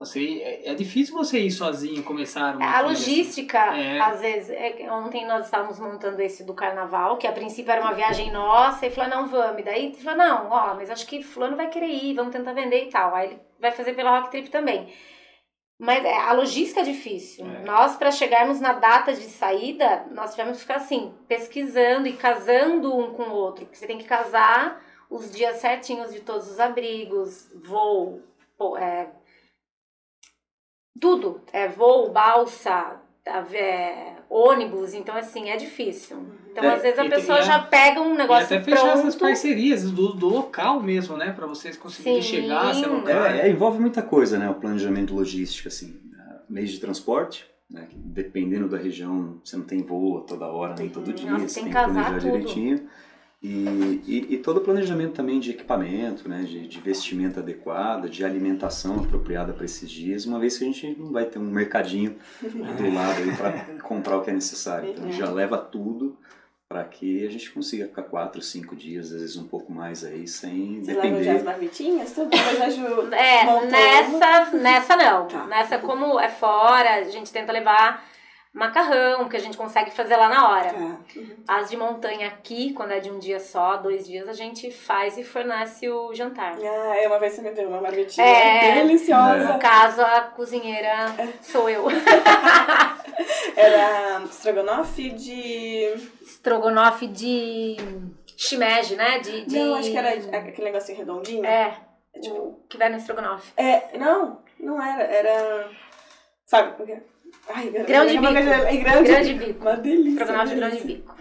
você, 0.00 0.40
é, 0.42 0.70
é 0.70 0.74
difícil 0.74 1.14
você 1.14 1.38
ir 1.38 1.50
sozinho 1.50 2.02
começar 2.02 2.56
uma 2.56 2.64
A 2.66 2.78
trilha 2.78 2.92
assim. 2.92 3.10
logística, 3.10 3.58
É. 3.76 4.00
às 4.00 4.20
vezes, 4.20 4.50
é 4.50 4.86
ontem 4.90 5.26
nós 5.26 5.44
estávamos 5.46 5.78
montando 5.78 6.20
esse 6.20 6.44
do 6.44 6.52
carnaval, 6.54 7.16
que 7.16 7.26
a 7.26 7.32
princípio 7.32 7.70
era 7.70 7.80
uma 7.80 7.94
viagem 7.94 8.30
nossa, 8.30 8.86
e 8.86 8.90
falou, 8.90 9.10
não, 9.10 9.28
vamos. 9.28 9.60
E 9.60 9.64
daí 9.64 9.94
falou, 9.94 10.18
não, 10.18 10.50
ó, 10.50 10.74
mas 10.74 10.90
acho 10.90 11.06
que 11.06 11.22
fulano 11.22 11.56
vai 11.56 11.68
querer 11.68 11.88
ir, 11.88 12.14
vamos 12.14 12.32
tentar 12.32 12.52
vender 12.52 12.84
e 12.86 12.90
tal. 12.90 13.14
Aí 13.14 13.28
ele 13.30 13.40
vai 13.60 13.70
fazer 13.70 13.94
pela 13.94 14.18
Rock 14.18 14.30
Trip 14.30 14.50
também. 14.50 14.92
Mas 15.78 16.04
é, 16.04 16.14
a 16.16 16.32
logística 16.32 16.80
é 16.80 16.84
difícil. 16.84 17.44
É. 17.46 17.64
Nós, 17.64 17.96
para 17.96 18.10
chegarmos 18.12 18.60
na 18.60 18.74
data 18.74 19.12
de 19.12 19.22
saída, 19.24 20.06
nós 20.12 20.30
tivemos 20.30 20.56
que 20.58 20.62
ficar 20.62 20.76
assim, 20.76 21.12
pesquisando 21.26 22.06
e 22.06 22.12
casando 22.12 22.96
um 22.96 23.12
com 23.12 23.24
o 23.24 23.32
outro. 23.34 23.64
Porque 23.64 23.76
você 23.78 23.86
tem 23.86 23.98
que 23.98 24.04
casar 24.04 24.80
os 25.10 25.30
dias 25.32 25.56
certinhos 25.56 26.12
de 26.12 26.20
todos 26.20 26.48
os 26.48 26.60
abrigos, 26.60 27.50
voo, 27.66 28.22
é, 28.78 29.08
tudo. 31.00 31.40
É 31.52 31.68
voo, 31.68 32.10
balsa, 32.10 32.96
é, 33.26 34.12
ônibus. 34.28 34.94
Então, 34.94 35.16
assim, 35.16 35.50
é 35.50 35.56
difícil. 35.56 36.18
Então, 36.50 36.64
É, 36.64 36.74
às 36.74 36.82
vezes 36.82 36.98
a 36.98 37.04
e 37.04 37.10
pessoa 37.10 37.40
e 37.40 37.42
já 37.42 37.58
pega 37.60 38.00
um 38.00 38.14
E 38.14 38.18
negócio 38.18 38.44
até 38.44 38.60
fechar 38.60 38.88
essas 38.94 39.14
pronto. 39.16 39.30
parcerias 39.30 39.90
do, 39.90 40.12
do 40.14 40.28
local 40.28 40.80
mesmo, 40.80 41.16
né? 41.16 41.32
Pra 41.32 41.46
vocês 41.46 41.76
conseguirem 41.76 42.22
Sim. 42.22 42.28
chegar, 42.42 42.74
se 42.74 42.84
alocar. 42.84 43.34
É, 43.36 43.48
é, 43.48 43.50
envolve 43.50 43.78
muita 43.80 44.02
coisa, 44.02 44.38
né? 44.38 44.48
O 44.48 44.54
planejamento 44.54 45.14
logístico, 45.14 45.68
assim. 45.68 46.00
ah, 46.18 46.40
Meios 46.48 46.70
de 46.70 46.78
transporte, 46.80 47.44
né? 47.70 47.88
dependendo 47.94 48.68
da 48.68 48.76
região, 48.76 49.40
você 49.44 49.56
não 49.56 49.64
tem 49.64 49.82
voo 49.82 50.18
a 50.18 50.20
toda 50.22 50.46
hora, 50.46 50.74
nem 50.78 50.88
todo 50.88 51.12
dia, 51.12 51.30
Nossa, 51.30 51.48
você 51.48 51.54
tem 51.56 51.64
que 51.64 51.70
que 51.70 51.74
casar 51.74 51.92
planejar 51.92 52.20
tudo. 52.20 52.30
direitinho. 52.32 52.88
E, 53.46 54.00
e, 54.06 54.26
e 54.30 54.38
todo 54.38 54.56
o 54.56 54.60
planejamento 54.62 55.12
também 55.12 55.38
de 55.38 55.50
equipamento, 55.50 56.26
né? 56.26 56.44
De, 56.44 56.66
de 56.66 56.80
vestimenta 56.80 57.40
adequada, 57.40 58.08
de 58.08 58.24
alimentação 58.24 59.00
apropriada 59.00 59.52
para 59.52 59.66
esses 59.66 59.90
dias, 59.90 60.24
uma 60.24 60.38
vez 60.38 60.56
que 60.56 60.64
a 60.64 60.66
gente 60.66 60.96
não 60.98 61.12
vai 61.12 61.26
ter 61.26 61.38
um 61.38 61.42
mercadinho 61.42 62.16
do 62.40 62.88
lado 62.94 63.22
aí 63.22 63.36
para 63.36 63.52
comprar 63.82 64.16
o 64.16 64.22
que 64.22 64.30
é 64.30 64.32
necessário. 64.32 64.88
Então 64.88 65.04
a 65.04 65.08
gente 65.08 65.18
já 65.18 65.30
leva 65.30 65.58
tudo 65.58 66.16
para 66.66 66.82
que 66.84 67.26
a 67.26 67.30
gente 67.30 67.50
consiga 67.52 67.86
ficar 67.86 68.04
quatro, 68.04 68.40
cinco 68.40 68.74
dias, 68.74 69.12
às 69.12 69.20
vezes 69.20 69.36
um 69.36 69.46
pouco 69.46 69.70
mais 69.70 70.02
aí, 70.06 70.26
sem 70.26 70.82
Vocês 70.82 70.96
levam 70.96 71.02
já 71.02 71.18
as 71.18 71.24
depender. 71.26 71.42
marmitinhas? 71.44 72.12
Tudo 72.12 72.30
ajuda. 72.64 73.14
É, 73.14 73.66
nessa, 73.66 74.56
nessa 74.56 74.96
não. 74.96 75.28
Tá. 75.28 75.46
Nessa, 75.46 75.78
como 75.78 76.18
é 76.18 76.30
fora, 76.30 76.94
a 76.94 77.04
gente 77.04 77.30
tenta 77.30 77.52
levar 77.52 78.08
macarrão, 78.54 79.28
que 79.28 79.36
a 79.36 79.40
gente 79.40 79.56
consegue 79.56 79.90
fazer 79.90 80.16
lá 80.16 80.28
na 80.28 80.48
hora. 80.48 80.72
Tá. 80.72 80.98
As 81.48 81.68
de 81.68 81.76
montanha 81.76 82.28
aqui, 82.28 82.72
quando 82.72 82.92
é 82.92 83.00
de 83.00 83.10
um 83.10 83.18
dia 83.18 83.40
só, 83.40 83.76
dois 83.76 84.06
dias, 84.06 84.28
a 84.28 84.32
gente 84.32 84.70
faz 84.70 85.18
e 85.18 85.24
fornece 85.24 85.90
o 85.90 86.14
jantar. 86.14 86.54
Ah, 86.56 86.96
é, 86.96 87.06
uma 87.08 87.18
vez 87.18 87.32
você 87.32 87.42
me 87.42 87.50
deu 87.50 87.68
uma 87.68 87.80
marmitinha 87.80 88.24
É. 88.24 88.74
deliciosa. 88.76 89.52
No 89.54 89.58
caso, 89.58 90.00
a 90.02 90.20
cozinheira 90.20 91.06
sou 91.42 91.68
eu. 91.68 91.84
Era 93.56 94.22
estrogonofe 94.24 95.10
de... 95.10 95.86
Estrogonofe 96.22 97.06
de 97.08 97.76
shimeji, 98.36 98.96
né? 98.96 99.18
De, 99.18 99.44
de... 99.46 99.58
Não, 99.58 99.74
acho 99.76 99.90
que 99.90 99.96
era 99.96 100.10
aquele 100.10 100.64
negocinho 100.64 100.98
redondinho. 100.98 101.44
É, 101.44 101.76
É, 102.14 102.20
tipo... 102.20 102.36
o 102.36 102.60
que 102.68 102.76
vai 102.76 102.88
no 102.88 102.96
estrogonofe. 102.96 103.52
É, 103.56 103.96
não, 103.98 104.42
não 104.58 104.82
era. 104.82 105.02
Era... 105.04 105.70
Sabe 106.46 106.76
por 106.76 106.84
quê? 106.86 107.00
Ai, 107.48 107.68
Grão 107.70 108.06
de 108.06 108.18
bico. 108.18 108.32
É 108.32 108.76
grão 108.76 109.02
de 109.02 109.10
Grão 109.10 109.22
de 109.22 109.34
bico. 109.34 109.60
Uma 109.60 109.76
delícia. 109.76 110.22
Estrogonofe 110.22 110.48
de 110.48 110.56
grão 110.56 110.70
de 110.70 110.84
bico. 110.84 111.14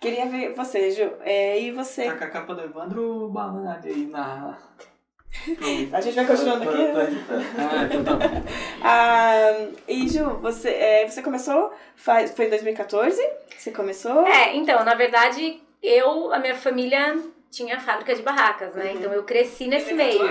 Queria 0.00 0.26
ver 0.26 0.54
você, 0.54 0.90
Ju. 0.90 1.10
É, 1.20 1.60
e 1.60 1.70
você? 1.72 2.04
Tá 2.04 2.16
com 2.16 2.24
a 2.24 2.28
capa 2.28 2.54
do 2.54 2.62
Evandro 2.62 3.28
Banana 3.28 3.80
aí 3.82 4.06
na. 4.06 4.58
A 5.92 6.00
gente 6.00 6.14
vai 6.14 6.26
continuando 6.26 6.68
aqui? 6.68 6.92
tô 6.92 7.00
editando. 7.00 8.18
Ah, 8.82 9.66
e 9.88 10.08
Ju, 10.08 10.38
você, 10.40 10.68
é, 10.70 11.08
você 11.08 11.22
começou, 11.22 11.72
faz, 11.96 12.32
foi 12.32 12.46
em 12.46 12.50
2014? 12.50 13.20
Você 13.56 13.70
começou? 13.72 14.26
É, 14.26 14.54
então, 14.54 14.84
na 14.84 14.94
verdade, 14.94 15.60
eu, 15.82 16.32
a 16.32 16.38
minha 16.38 16.54
família 16.54 17.18
tinha 17.50 17.80
fábrica 17.80 18.14
de 18.14 18.22
barracas, 18.22 18.74
né? 18.74 18.90
Uhum. 18.90 18.98
Então 18.98 19.12
eu 19.12 19.24
cresci 19.24 19.66
nesse 19.66 19.92
meio. 19.94 20.28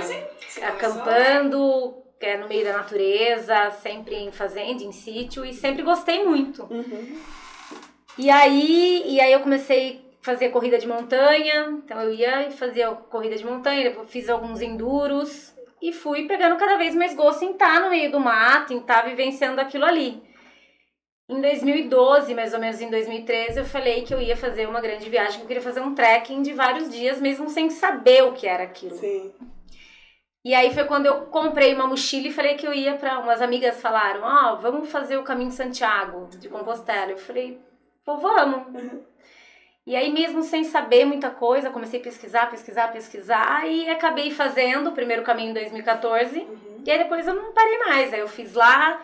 Acampando, 0.62 1.96
que 2.20 2.26
é 2.26 2.38
no 2.38 2.48
meio 2.48 2.64
da 2.64 2.74
natureza, 2.74 3.72
sempre 3.72 4.16
em 4.16 4.32
fazenda, 4.32 4.84
em 4.84 4.92
sítio, 4.92 5.46
e 5.46 5.54
sempre 5.54 5.84
gostei 5.84 6.24
muito. 6.24 6.64
Uhum. 6.64 7.18
E 8.18 8.30
aí, 8.30 9.04
e 9.06 9.20
aí 9.20 9.34
eu 9.34 9.42
comecei 9.42 10.02
a 10.22 10.26
fazer 10.26 10.50
corrida 10.50 10.78
de 10.78 10.88
montanha, 10.88 11.70
então 11.84 12.02
eu 12.02 12.14
ia 12.14 12.48
e 12.48 12.52
fazia 12.52 12.90
corrida 12.92 13.36
de 13.36 13.46
montanha, 13.46 13.94
fiz 14.08 14.30
alguns 14.30 14.62
enduros 14.62 15.54
e 15.82 15.92
fui 15.92 16.26
pegando 16.26 16.58
cada 16.58 16.78
vez 16.78 16.96
mais 16.96 17.14
gosto 17.14 17.44
em 17.44 17.52
estar 17.52 17.82
no 17.82 17.90
meio 17.90 18.12
do 18.12 18.20
mato, 18.20 18.74
em 18.74 18.80
estar 18.80 19.02
vivenciando 19.04 19.60
aquilo 19.60 19.86
ali. 19.86 20.24
Em 21.28 21.42
2012, 21.42 22.34
mais 22.36 22.54
ou 22.54 22.60
menos 22.60 22.80
em 22.80 22.90
2013, 22.90 23.60
eu 23.60 23.66
falei 23.66 24.04
que 24.04 24.14
eu 24.14 24.22
ia 24.22 24.38
fazer 24.38 24.68
uma 24.68 24.80
grande 24.80 25.10
viagem, 25.10 25.38
que 25.38 25.44
eu 25.44 25.48
queria 25.48 25.62
fazer 25.62 25.82
um 25.82 25.94
trekking 25.94 26.42
de 26.42 26.54
vários 26.54 26.90
dias, 26.90 27.20
mesmo 27.20 27.50
sem 27.50 27.70
saber 27.70 28.24
o 28.24 28.34
que 28.34 28.48
era 28.48 28.64
aquilo. 28.64 28.96
Sim. 28.96 29.34
E 30.46 30.54
aí 30.54 30.72
foi 30.74 30.86
quando 30.86 31.08
eu 31.08 31.26
comprei 31.26 31.74
uma 31.74 31.88
mochila 31.88 32.28
e 32.28 32.32
falei 32.32 32.56
que 32.56 32.68
eu 32.68 32.74
ia 32.74 32.96
para 32.96 33.20
umas 33.20 33.42
amigas 33.42 33.82
falaram: 33.82 34.22
"Ó, 34.24 34.56
vamos 34.58 34.92
fazer 34.92 35.18
o 35.18 35.24
caminho 35.24 35.50
de 35.50 35.56
Santiago, 35.56 36.28
de 36.38 36.48
Compostela". 36.48 37.12
Eu 37.12 37.18
falei: 37.18 37.60
"Pô, 38.06 38.18
vamos". 38.18 38.68
Uhum. 38.68 39.04
E 39.88 39.96
aí 39.96 40.12
mesmo 40.12 40.44
sem 40.44 40.64
saber 40.64 41.06
muita 41.06 41.32
coisa, 41.32 41.72
comecei 41.72 42.00
a 42.00 42.04
pesquisar, 42.04 42.50
pesquisar, 42.52 42.92
pesquisar 42.92 43.68
e 43.68 43.90
acabei 43.90 44.32
fazendo 44.32 44.90
o 44.90 44.94
primeiro 44.94 45.24
caminho 45.24 45.52
em 45.52 45.54
2014. 45.54 46.40
Uhum. 46.40 46.84
E 46.86 46.92
aí 46.92 47.00
depois 47.00 47.28
eu 47.28 47.34
não 47.36 47.54
parei 47.54 47.78
mais. 47.80 48.14
Aí 48.14 48.20
eu 48.20 48.28
fiz 48.28 48.54
lá 48.54 49.02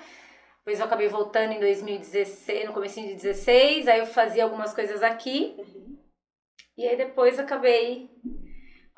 Depois 0.60 0.80
eu 0.80 0.86
acabei 0.86 1.08
voltando 1.08 1.54
em 1.54 1.60
2016, 1.60 2.66
no 2.68 2.74
começo 2.74 3.02
de 3.02 3.16
16, 3.16 3.88
aí 3.88 4.00
eu 4.00 4.06
fazia 4.06 4.44
algumas 4.44 4.74
coisas 4.74 5.02
aqui. 5.04 5.56
Uhum. 5.58 5.98
E 6.78 6.88
aí 6.88 6.98
depois 6.98 7.40
acabei 7.40 8.10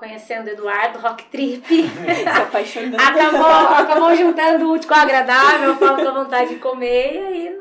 conhecendo 0.04 0.48
o 0.48 0.50
Eduardo, 0.50 1.00
Rock 1.00 1.24
Trip. 1.26 1.64
Se 1.66 2.28
apaixonando. 2.28 2.98
acabou, 3.02 3.46
acabou 3.46 4.16
juntando 4.16 4.68
o 4.68 4.74
útil 4.74 4.90
com 4.90 4.96
o 4.96 4.98
agradável, 4.98 5.76
falta 5.78 6.10
a 6.10 6.14
vontade 6.14 6.50
de 6.50 6.56
comer, 6.58 7.14
e 7.14 7.18
aí. 7.20 7.53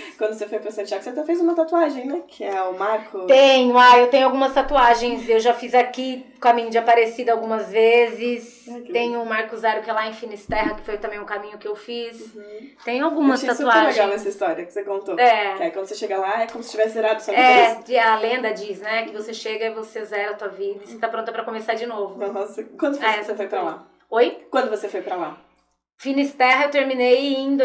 Quando 0.18 0.34
você 0.34 0.46
foi 0.46 0.58
pra 0.58 0.70
Santiago, 0.70 1.02
você 1.02 1.10
até 1.10 1.24
fez 1.24 1.40
uma 1.40 1.54
tatuagem, 1.54 2.06
né? 2.06 2.22
Que 2.26 2.44
é 2.44 2.62
o 2.62 2.78
Marco. 2.78 3.26
Tenho, 3.26 3.76
ah, 3.78 3.98
eu 3.98 4.08
tenho 4.08 4.24
algumas 4.26 4.52
tatuagens. 4.52 5.28
Eu 5.28 5.40
já 5.40 5.54
fiz 5.54 5.74
aqui 5.74 6.26
caminho 6.40 6.70
de 6.70 6.78
Aparecida 6.78 7.32
algumas 7.32 7.70
vezes. 7.70 8.64
Que 8.64 8.92
Tenho 8.92 9.22
o 9.22 9.26
Marco 9.26 9.56
Zero, 9.56 9.82
que 9.82 9.90
é 9.90 9.92
lá 9.92 10.08
em 10.08 10.12
Finisterra, 10.12 10.74
que 10.74 10.82
foi 10.82 10.98
também 10.98 11.20
um 11.20 11.24
caminho 11.24 11.58
que 11.58 11.66
eu 11.68 11.76
fiz. 11.76 12.34
Uhum. 12.34 12.70
Tenho 12.84 13.04
algumas 13.04 13.42
eu 13.42 13.50
achei 13.50 13.64
tatuagens. 13.64 13.94
super 13.94 14.02
legal 14.02 14.16
essa 14.16 14.28
história 14.28 14.64
que 14.64 14.72
você 14.72 14.82
contou. 14.82 15.18
É. 15.18 15.54
Que 15.56 15.62
aí 15.64 15.70
quando 15.70 15.86
você 15.86 15.94
chega 15.94 16.18
lá, 16.18 16.42
é 16.42 16.46
como 16.46 16.62
se 16.62 16.70
tivesse 16.70 16.94
zerado 16.94 17.22
sua 17.22 17.34
vida. 17.34 17.46
É, 17.46 17.98
a 17.98 18.16
lenda 18.16 18.52
diz, 18.52 18.80
né? 18.80 19.04
Que 19.04 19.12
você 19.12 19.32
chega 19.32 19.66
e 19.66 19.70
você 19.70 20.04
zera 20.04 20.32
a 20.32 20.34
tua 20.34 20.48
vida 20.48 20.80
e 20.84 20.86
você 20.88 20.98
tá 20.98 21.08
pronta 21.08 21.32
pra 21.32 21.44
começar 21.44 21.74
de 21.74 21.86
novo. 21.86 22.18
Nossa, 22.32 22.62
quando 22.78 22.96
você, 22.96 23.04
Ah, 23.04 23.16
essa 23.16 23.24
você 23.24 23.34
foi 23.36 23.46
pra 23.46 23.62
lá? 23.62 23.86
Oi? 24.10 24.46
Quando 24.50 24.70
você 24.70 24.88
foi 24.88 25.02
pra 25.02 25.16
lá? 25.16 25.38
Finisterra 25.98 26.64
eu 26.64 26.70
terminei 26.70 27.34
em 27.34 27.56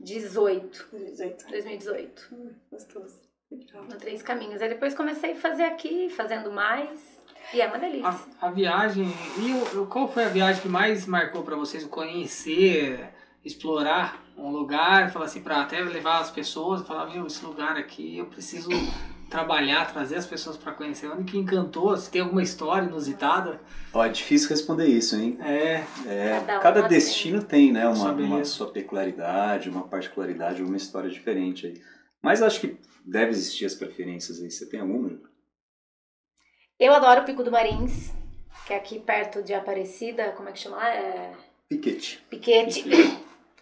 2018. 0.00 0.88
2018. 0.90 1.46
2018. 1.50 2.28
Hum, 2.32 2.50
gostoso. 2.70 3.20
Legal. 3.50 3.82
No 3.84 3.96
Três 3.96 4.22
Caminhos. 4.22 4.62
Aí 4.62 4.68
depois 4.68 4.94
comecei 4.94 5.32
a 5.32 5.36
fazer 5.36 5.64
aqui, 5.64 6.08
fazendo 6.10 6.50
mais. 6.52 7.20
E 7.52 7.60
é 7.60 7.66
uma 7.66 7.78
delícia. 7.78 8.08
A, 8.40 8.46
a 8.46 8.50
viagem. 8.50 9.06
E 9.38 9.76
o- 9.76 9.82
o- 9.82 9.86
qual 9.86 10.06
foi 10.08 10.24
a 10.24 10.28
viagem 10.28 10.62
que 10.62 10.68
mais 10.68 11.06
marcou 11.06 11.42
pra 11.42 11.56
vocês? 11.56 11.84
Conhecer, 11.84 13.10
explorar 13.44 14.22
um 14.36 14.50
lugar, 14.50 15.10
falar 15.12 15.24
assim, 15.26 15.42
pra 15.42 15.62
até 15.62 15.80
levar 15.80 16.20
as 16.20 16.30
pessoas, 16.30 16.86
falar, 16.86 17.06
meu, 17.12 17.26
esse 17.26 17.44
lugar 17.44 17.76
aqui 17.76 18.18
eu 18.18 18.26
preciso 18.26 18.70
trabalhar, 19.30 19.90
trazer 19.92 20.16
as 20.16 20.26
pessoas 20.26 20.56
pra 20.56 20.72
conhecer. 20.72 21.08
Onde 21.08 21.30
que 21.30 21.38
encantou? 21.38 21.96
Se 21.96 22.10
tem 22.10 22.20
alguma 22.20 22.42
história 22.42 22.86
inusitada? 22.86 23.60
Ó, 23.94 24.04
é 24.04 24.08
difícil 24.08 24.48
responder 24.50 24.86
isso, 24.86 25.16
hein? 25.16 25.38
É. 25.40 25.84
É, 26.06 26.40
Cada 26.46 26.58
cada 26.58 26.80
uma 26.80 26.88
destino 26.88 27.42
tem, 27.42 27.72
né, 27.72 27.82
Sua 27.94 28.06
uma, 28.06 28.12
beleza. 28.14 28.34
uma 28.34 28.44
sua 28.44 28.70
peculiaridade, 28.72 29.70
uma 29.70 29.86
particularidade, 29.86 30.62
uma 30.62 30.76
história 30.76 31.08
diferente 31.08 31.66
aí. 31.68 31.80
Mas 32.20 32.42
acho 32.42 32.60
que 32.60 32.76
deve 33.06 33.30
existir 33.30 33.64
as 33.64 33.74
preferências 33.74 34.42
aí. 34.42 34.50
Você 34.50 34.66
tem 34.68 34.80
alguma? 34.80 35.18
Eu 36.78 36.92
adoro 36.92 37.22
o 37.22 37.24
Pico 37.24 37.42
do 37.44 37.50
Marins, 37.52 38.10
que 38.66 38.72
é 38.72 38.76
aqui 38.76 38.98
perto 38.98 39.42
de 39.42 39.54
Aparecida. 39.54 40.32
Como 40.32 40.48
é 40.48 40.52
que 40.52 40.58
chama? 40.58 40.86
É... 40.88 41.32
Piquete. 41.68 42.24
Piquete. 42.28 42.84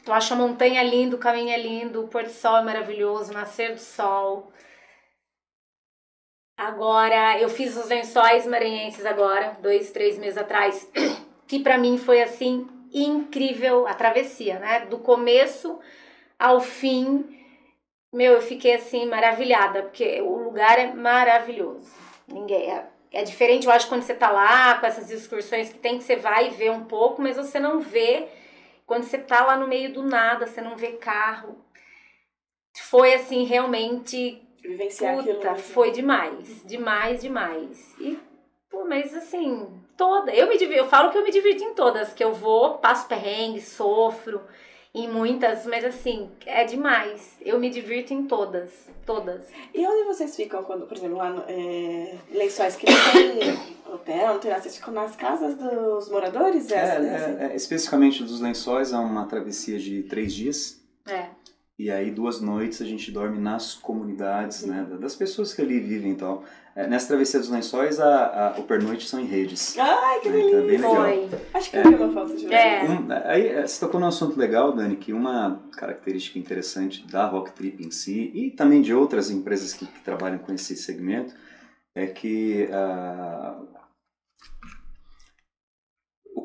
Tu 0.04 0.12
acha 0.12 0.35
a 0.35 0.38
montanha 0.38 0.83
linda, 0.83 1.16
o 1.16 1.18
caminho 1.18 1.50
é 1.50 1.61
lindo, 1.61 2.02
o 2.02 2.09
pôr 2.09 2.24
do 2.24 2.31
sol 2.31 2.57
é 2.57 2.62
maravilhoso, 2.62 3.31
o 3.31 3.35
nascer 3.35 3.74
do 3.74 3.81
sol. 3.81 4.50
Agora, 6.59 7.40
eu 7.40 7.49
fiz 7.49 7.77
os 7.77 7.87
lençóis 7.87 8.44
maranhenses 8.44 9.07
agora, 9.07 9.57
dois, 9.62 9.92
três 9.92 10.18
meses 10.18 10.37
atrás, 10.37 10.90
que 11.47 11.61
pra 11.61 11.79
mim 11.79 11.97
foi 11.97 12.21
assim 12.21 12.66
incrível 12.92 13.87
a 13.87 13.94
travessia, 13.94 14.59
né? 14.59 14.81
Do 14.87 14.99
começo 14.99 15.79
ao 16.37 16.61
fim, 16.61 17.25
meu, 18.12 18.33
eu 18.33 18.42
fiquei 18.42 18.75
assim 18.75 19.07
maravilhada, 19.07 19.83
porque 19.85 20.21
o 20.21 20.37
lugar 20.37 20.81
é 20.81 20.92
maravilhoso. 20.92 21.92
Ninguém 22.27 22.73
é, 22.73 22.88
é 23.12 23.23
diferente, 23.23 23.68
eu 23.68 23.73
acho, 23.73 23.88
quando 23.88 24.03
você 24.03 24.14
tá 24.14 24.29
lá 24.29 24.81
com 24.81 24.87
essas 24.87 25.12
excursões 25.12 25.73
que 25.73 25.79
tem 25.79 25.97
que 25.97 26.03
você 26.03 26.16
vai 26.16 26.49
e 26.49 26.51
vê 26.51 26.71
um 26.71 26.87
pouco, 26.87 27.23
mas 27.23 27.37
você 27.37 27.61
não 27.61 27.79
vê 27.79 28.27
quando 28.85 29.05
você 29.05 29.18
tá 29.18 29.44
lá 29.44 29.57
no 29.57 29.68
meio 29.68 29.92
do 29.92 30.03
nada, 30.03 30.44
você 30.44 30.61
não 30.61 30.75
vê 30.75 30.94
carro. 30.94 31.64
Foi 32.77 33.14
assim, 33.14 33.44
realmente 33.44 34.42
Vivenciar 34.68 35.18
aquilo. 35.18 35.37
Puta, 35.37 35.52
né? 35.52 35.59
foi 35.59 35.90
demais, 35.90 36.62
demais, 36.66 37.22
demais. 37.22 37.94
E, 37.98 38.18
pô, 38.70 38.85
mas 38.85 39.14
assim, 39.14 39.66
toda. 39.96 40.31
Eu 40.31 40.46
me 40.46 40.57
eu 40.76 40.87
falo 40.87 41.11
que 41.11 41.16
eu 41.16 41.24
me 41.24 41.31
divirto 41.31 41.64
em 41.64 41.72
todas, 41.72 42.12
que 42.12 42.22
eu 42.22 42.35
vou, 42.35 42.76
passo 42.76 43.09
perrengue, 43.09 43.62
sofro 43.62 44.42
em 44.94 45.09
muitas, 45.09 45.64
mas 45.64 45.85
assim, 45.85 46.31
é 46.44 46.64
demais. 46.64 47.37
Eu 47.40 47.59
me 47.59 47.70
divirto 47.70 48.12
em 48.12 48.26
todas, 48.26 48.90
todas. 49.07 49.48
E 49.72 49.87
onde 49.87 50.04
vocês 50.04 50.37
ficam 50.37 50.62
quando, 50.62 50.87
por 50.87 50.96
exemplo, 50.96 51.16
lá 51.16 51.31
no 51.31 51.44
é, 51.48 52.16
Lençóis, 52.31 52.76
que 52.76 52.90
não 52.90 53.12
tem 53.12 53.52
hotel, 53.90 54.35
não 54.35 54.38
tem 54.38 54.50
nada, 54.50 54.62
vocês 54.62 54.76
ficam 54.76 54.92
nas 54.92 55.16
casas 55.16 55.54
dos 55.57 56.11
moradores? 56.11 56.70
É, 56.70 56.76
É, 56.76 57.14
assim? 57.16 57.37
é, 57.38 57.52
é, 57.52 57.57
especificamente 57.57 58.22
dos 58.22 58.40
lençóis, 58.40 58.92
é 58.92 58.98
uma 58.98 59.26
travessia 59.26 59.78
de 59.78 60.02
três 60.02 60.35
dias. 60.35 60.78
É. 61.07 61.31
E 61.79 61.93
aí, 61.93 62.11
duas 62.11 62.41
noites, 62.41 62.83
a 62.83 62.85
gente 62.85 63.12
dorme 63.12 63.38
nas 63.38 63.75
comunidades, 63.75 64.64
né? 64.64 64.85
Das 64.99 65.14
pessoas 65.14 65.55
que 65.55 65.62
ali 65.62 65.79
vivem 65.79 66.12
e 66.12 66.17
tal. 66.17 66.43
É, 66.75 66.88
nessa 66.88 67.09
travessia 67.09 67.38
dos 67.38 67.49
lençóis, 67.49 68.01
a, 68.01 68.55
a, 68.57 68.59
o 68.59 68.64
pernoite 68.64 69.09
são 69.09 69.21
em 69.21 69.27
redes. 69.27 69.79
Ai, 69.79 70.21
que 70.21 70.29
Então 70.29 70.41
é 70.41 70.43
bem 70.43 70.62
delícia! 70.62 70.88
legal. 70.88 71.29
Foi. 71.29 71.38
Acho 71.55 71.71
que 71.71 71.77
eu 71.77 71.83
vi 71.85 71.95
uma 71.95 72.12
foto 72.12 72.37
de 72.37 72.47
vocês. 72.47 72.53
É. 72.53 72.85
Um, 72.85 73.07
aí 73.25 73.47
é, 73.49 73.67
você 73.67 73.79
tocou 73.79 74.01
num 74.01 74.09
assunto 74.09 74.37
legal, 74.37 74.73
Dani, 74.73 74.97
que 74.97 75.12
uma 75.12 75.62
característica 75.77 76.37
interessante 76.37 77.07
da 77.07 77.27
Rock 77.27 77.53
Trip 77.53 77.85
em 77.85 77.91
si 77.93 78.33
e 78.35 78.51
também 78.51 78.83
de 78.83 78.93
outras 78.93 79.31
empresas 79.31 79.73
que, 79.73 79.87
que 79.87 80.01
trabalham 80.01 80.38
com 80.38 80.53
esse 80.53 80.75
segmento 80.77 81.33
é 81.95 82.07
que 82.07 82.69
ah, 82.73 83.57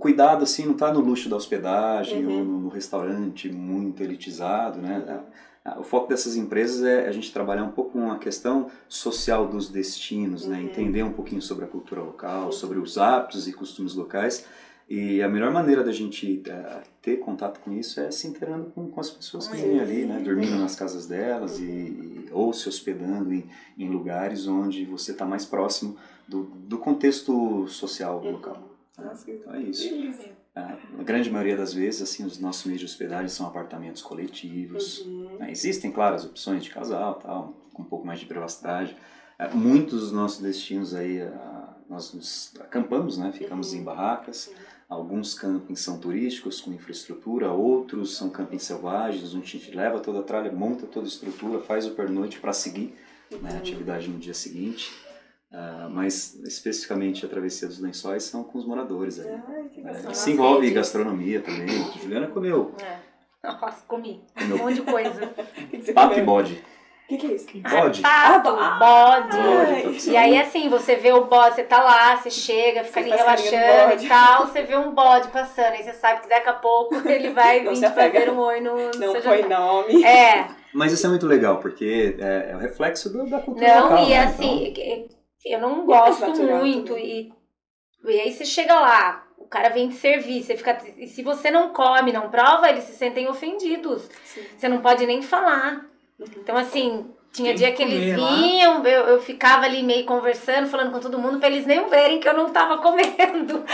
cuidado 0.03 0.43
assim 0.43 0.65
não 0.65 0.73
está 0.73 0.91
no 0.93 0.99
luxo 0.99 1.29
da 1.29 1.35
hospedagem 1.37 2.25
Uhum. 2.25 2.37
ou 2.39 2.45
no, 2.45 2.69
restaurante 2.69 3.49
muito 3.49 4.03
elitizado, 4.03 4.79
né? 4.81 5.21
Ah, 5.65 5.79
O 5.79 5.83
foco 5.83 6.09
dessas 6.09 6.35
empresas 6.35 6.83
é 6.83 7.07
a 7.07 7.11
gente 7.11 7.31
trabalhar 7.31 7.63
um 7.63 7.71
pouco 7.71 7.91
com 7.93 8.11
a 8.11 8.17
questão 8.19 8.67
social 8.89 9.47
dos 9.47 9.69
destinos, 9.69 10.45
né? 10.45 10.57
Uhum. 10.57 10.63
entender 10.65 11.03
um 11.03 11.13
pouquinho 11.13 11.41
sobre 11.41 11.63
a 11.65 11.67
cultura 11.67 12.01
local, 12.01 12.51
sobre 12.51 12.77
os 12.79 12.97
hábitos 12.97 13.47
e 13.47 13.53
costumes 13.53 13.95
locais. 13.95 14.45
E 14.89 15.21
a 15.23 15.29
melhor 15.29 15.51
maneira 15.51 15.81
da 15.81 15.93
gente 15.93 16.43
eh, 16.45 16.81
ter 17.01 17.15
contato 17.17 17.59
com 17.61 17.71
isso 17.71 18.01
é 18.01 18.11
se 18.11 18.27
inteirando 18.27 18.65
com, 18.75 18.89
com 18.89 18.99
as 18.99 19.09
pessoas 19.09 19.47
que 19.47 19.55
vivem 19.55 19.79
ali, 19.79 20.05
né? 20.05 20.19
dormindo 20.19 20.57
nas 20.57 20.75
casas 20.75 21.05
delas 21.07 21.57
e, 21.59 21.63
e- 21.63 22.29
ou 22.33 22.51
se 22.51 22.67
hospedando 22.67 23.33
em, 23.33 23.45
em 23.77 23.87
lugares 23.89 24.45
onde 24.45 24.83
você 24.85 25.11
está 25.13 25.25
mais 25.25 25.45
próximo 25.45 25.95
do, 26.27 26.43
do 26.67 26.77
contexto 26.77 27.65
social 27.69 28.19
Uhum. 28.21 28.31
local. 28.33 28.72
Nossa, 28.97 29.29
Então 29.31 29.53
é 29.55 29.61
isso. 29.61 29.89
Ah, 30.55 30.77
A 30.99 31.03
grande 31.03 31.29
maioria 31.31 31.57
das 31.57 31.73
vezes, 31.73 32.01
assim, 32.01 32.25
os 32.25 32.37
nossos 32.39 32.65
meios 32.65 32.79
de 32.79 32.85
hospedagem 32.85 33.27
são 33.29 33.47
apartamentos 33.47 34.01
coletivos. 34.01 34.99
Uhum. 35.01 35.37
né? 35.39 35.51
Existem, 35.51 35.91
claro, 35.91 36.15
as 36.15 36.25
opções 36.25 36.63
de 36.63 36.69
casal, 36.69 37.15
tal, 37.15 37.53
com 37.73 37.81
um 37.81 37.85
pouco 37.85 38.05
mais 38.05 38.19
de 38.19 38.25
privacidade. 38.25 38.95
Ah, 39.39 39.49
Muitos 39.49 40.01
dos 40.01 40.11
nossos 40.11 40.39
destinos 40.41 40.93
aí, 40.93 41.19
nós 41.89 42.13
nos 42.13 42.53
acampamos, 42.59 43.17
né? 43.17 43.31
Ficamos 43.31 43.73
Uhum. 43.73 43.79
em 43.79 43.83
barracas. 43.83 44.51
Alguns 44.87 45.33
campings 45.33 45.79
são 45.81 45.97
turísticos, 45.97 46.61
com 46.61 46.71
infraestrutura, 46.71 47.51
outros 47.51 48.15
são 48.15 48.29
campings 48.29 48.63
selvagens, 48.63 49.33
onde 49.33 49.43
a 49.45 49.59
gente 49.59 49.71
leva 49.75 49.99
toda 49.99 50.19
a 50.19 50.23
tralha, 50.23 50.51
monta 50.51 50.85
toda 50.85 51.07
a 51.07 51.09
estrutura, 51.09 51.59
faz 51.59 51.87
o 51.87 51.91
pernoite 51.91 52.39
para 52.39 52.53
seguir 52.53 52.93
né, 53.41 53.49
a 53.49 53.53
Uhum. 53.53 53.57
atividade 53.57 54.07
no 54.07 54.19
dia 54.19 54.35
seguinte. 54.35 54.93
Ah, 55.53 55.87
mas 55.91 56.33
especificamente 56.45 57.25
a 57.25 57.29
travessia 57.29 57.67
dos 57.67 57.79
lençóis 57.79 58.23
são 58.23 58.43
com 58.43 58.57
os 58.57 58.65
moradores 58.65 59.19
ali. 59.19 59.29
Ai, 59.47 59.63
que 59.71 59.81
né, 59.81 59.93
que 60.07 60.17
se 60.17 60.31
envolve 60.31 60.69
gastronomia 60.71 61.41
também. 61.41 61.67
Juliana 62.01 62.27
comeu, 62.27 62.73
É. 62.81 63.13
Nossa, 63.47 63.83
comi. 63.87 64.23
Um 64.37 64.41
comeu 64.41 64.57
monte 64.57 64.75
de 64.75 64.81
coisa. 64.81 65.25
O 65.25 65.27
que 65.67 65.77
que 65.77 65.83
você 65.85 65.93
pato 65.93 66.17
e 66.17 66.21
bode. 66.23 66.63
O 67.03 67.07
que, 67.09 67.17
que 67.17 67.27
é 67.27 67.35
isso? 67.35 67.45
Bode. 67.69 68.01
Pato, 68.01 68.49
Ah, 68.49 68.77
bode. 68.79 69.37
Ai, 69.37 69.97
E 70.07 70.17
aí, 70.17 70.39
assim, 70.39 70.69
você 70.69 70.95
vê 70.95 71.11
o 71.11 71.25
bode, 71.25 71.55
você 71.55 71.63
tá 71.63 71.83
lá, 71.83 72.15
você 72.15 72.31
chega, 72.31 72.83
fica 72.85 72.93
Você 72.93 72.99
ali 73.01 73.11
no 73.11 73.17
relaxando 73.17 74.03
e 74.05 74.07
tal, 74.07 74.47
você 74.47 74.63
vê 74.63 74.75
um 74.77 74.95
bode 74.95 75.27
passando, 75.27 75.73
aí 75.73 75.83
você 75.83 75.91
sabe 75.93 76.21
que 76.21 76.29
daqui 76.29 76.47
a 76.49 76.53
pouco 76.53 76.95
ele 77.07 77.29
vai 77.31 77.59
vir 77.59 77.73
te 77.79 77.89
fazer 77.91 78.29
um 78.31 78.39
oi 78.39 78.61
no, 78.61 78.75
Não 78.97 79.13
jantar. 79.21 79.49
nome. 79.49 80.03
É, 80.03 80.47
Mas 80.73 80.93
isso 80.93 81.05
é 81.05 81.09
muito 81.09 81.27
legal, 81.27 81.57
porque 81.57 82.15
é, 82.19 82.51
é 82.51 82.55
o 82.55 82.59
reflexo 82.59 83.11
do- 83.11 83.29
da 83.29 83.39
cultura 83.41 83.67
não, 83.67 83.83
local. 83.83 84.05
e 84.05 84.09
né? 84.11 84.19
assim, 84.23 84.73
eu 85.45 85.59
não 85.59 85.85
gosto 85.85 86.21
natural 86.21 86.57
muito, 86.59 86.89
também. 86.89 87.33
e, 88.05 88.11
e 88.11 88.19
aí 88.21 88.31
você 88.33 88.45
chega 88.45 88.79
lá, 88.79 89.23
o 89.37 89.45
cara 89.45 89.69
vem 89.69 89.89
te 89.89 89.95
servir, 89.95 90.43
você 90.43 90.55
fica, 90.57 90.77
e 90.97 91.07
se 91.07 91.21
você 91.23 91.51
não 91.51 91.69
come, 91.69 92.11
não 92.11 92.29
prova, 92.29 92.69
eles 92.69 92.83
se 92.85 92.93
sentem 92.93 93.27
ofendidos, 93.27 94.09
Sim. 94.25 94.43
você 94.57 94.67
não 94.67 94.79
pode 94.81 95.05
nem 95.05 95.21
falar. 95.21 95.85
Uhum. 96.19 96.25
Então, 96.37 96.55
assim, 96.55 97.11
tinha 97.31 97.49
Tem 97.49 97.55
dia 97.57 97.71
que 97.71 97.77
que 97.77 97.83
eles 97.83 98.13
vinham, 98.15 98.85
eu, 98.85 99.05
eu 99.07 99.21
ficava 99.21 99.65
ali 99.65 99.81
meio 99.81 100.05
conversando, 100.05 100.67
falando 100.69 100.91
com 100.91 100.99
todo 100.99 101.17
mundo, 101.17 101.39
pra 101.39 101.49
eles 101.49 101.65
nem 101.65 101.87
verem 101.89 102.19
que 102.19 102.29
eu 102.29 102.33
não 102.35 102.51
tava 102.51 102.77
comendo. 102.81 103.65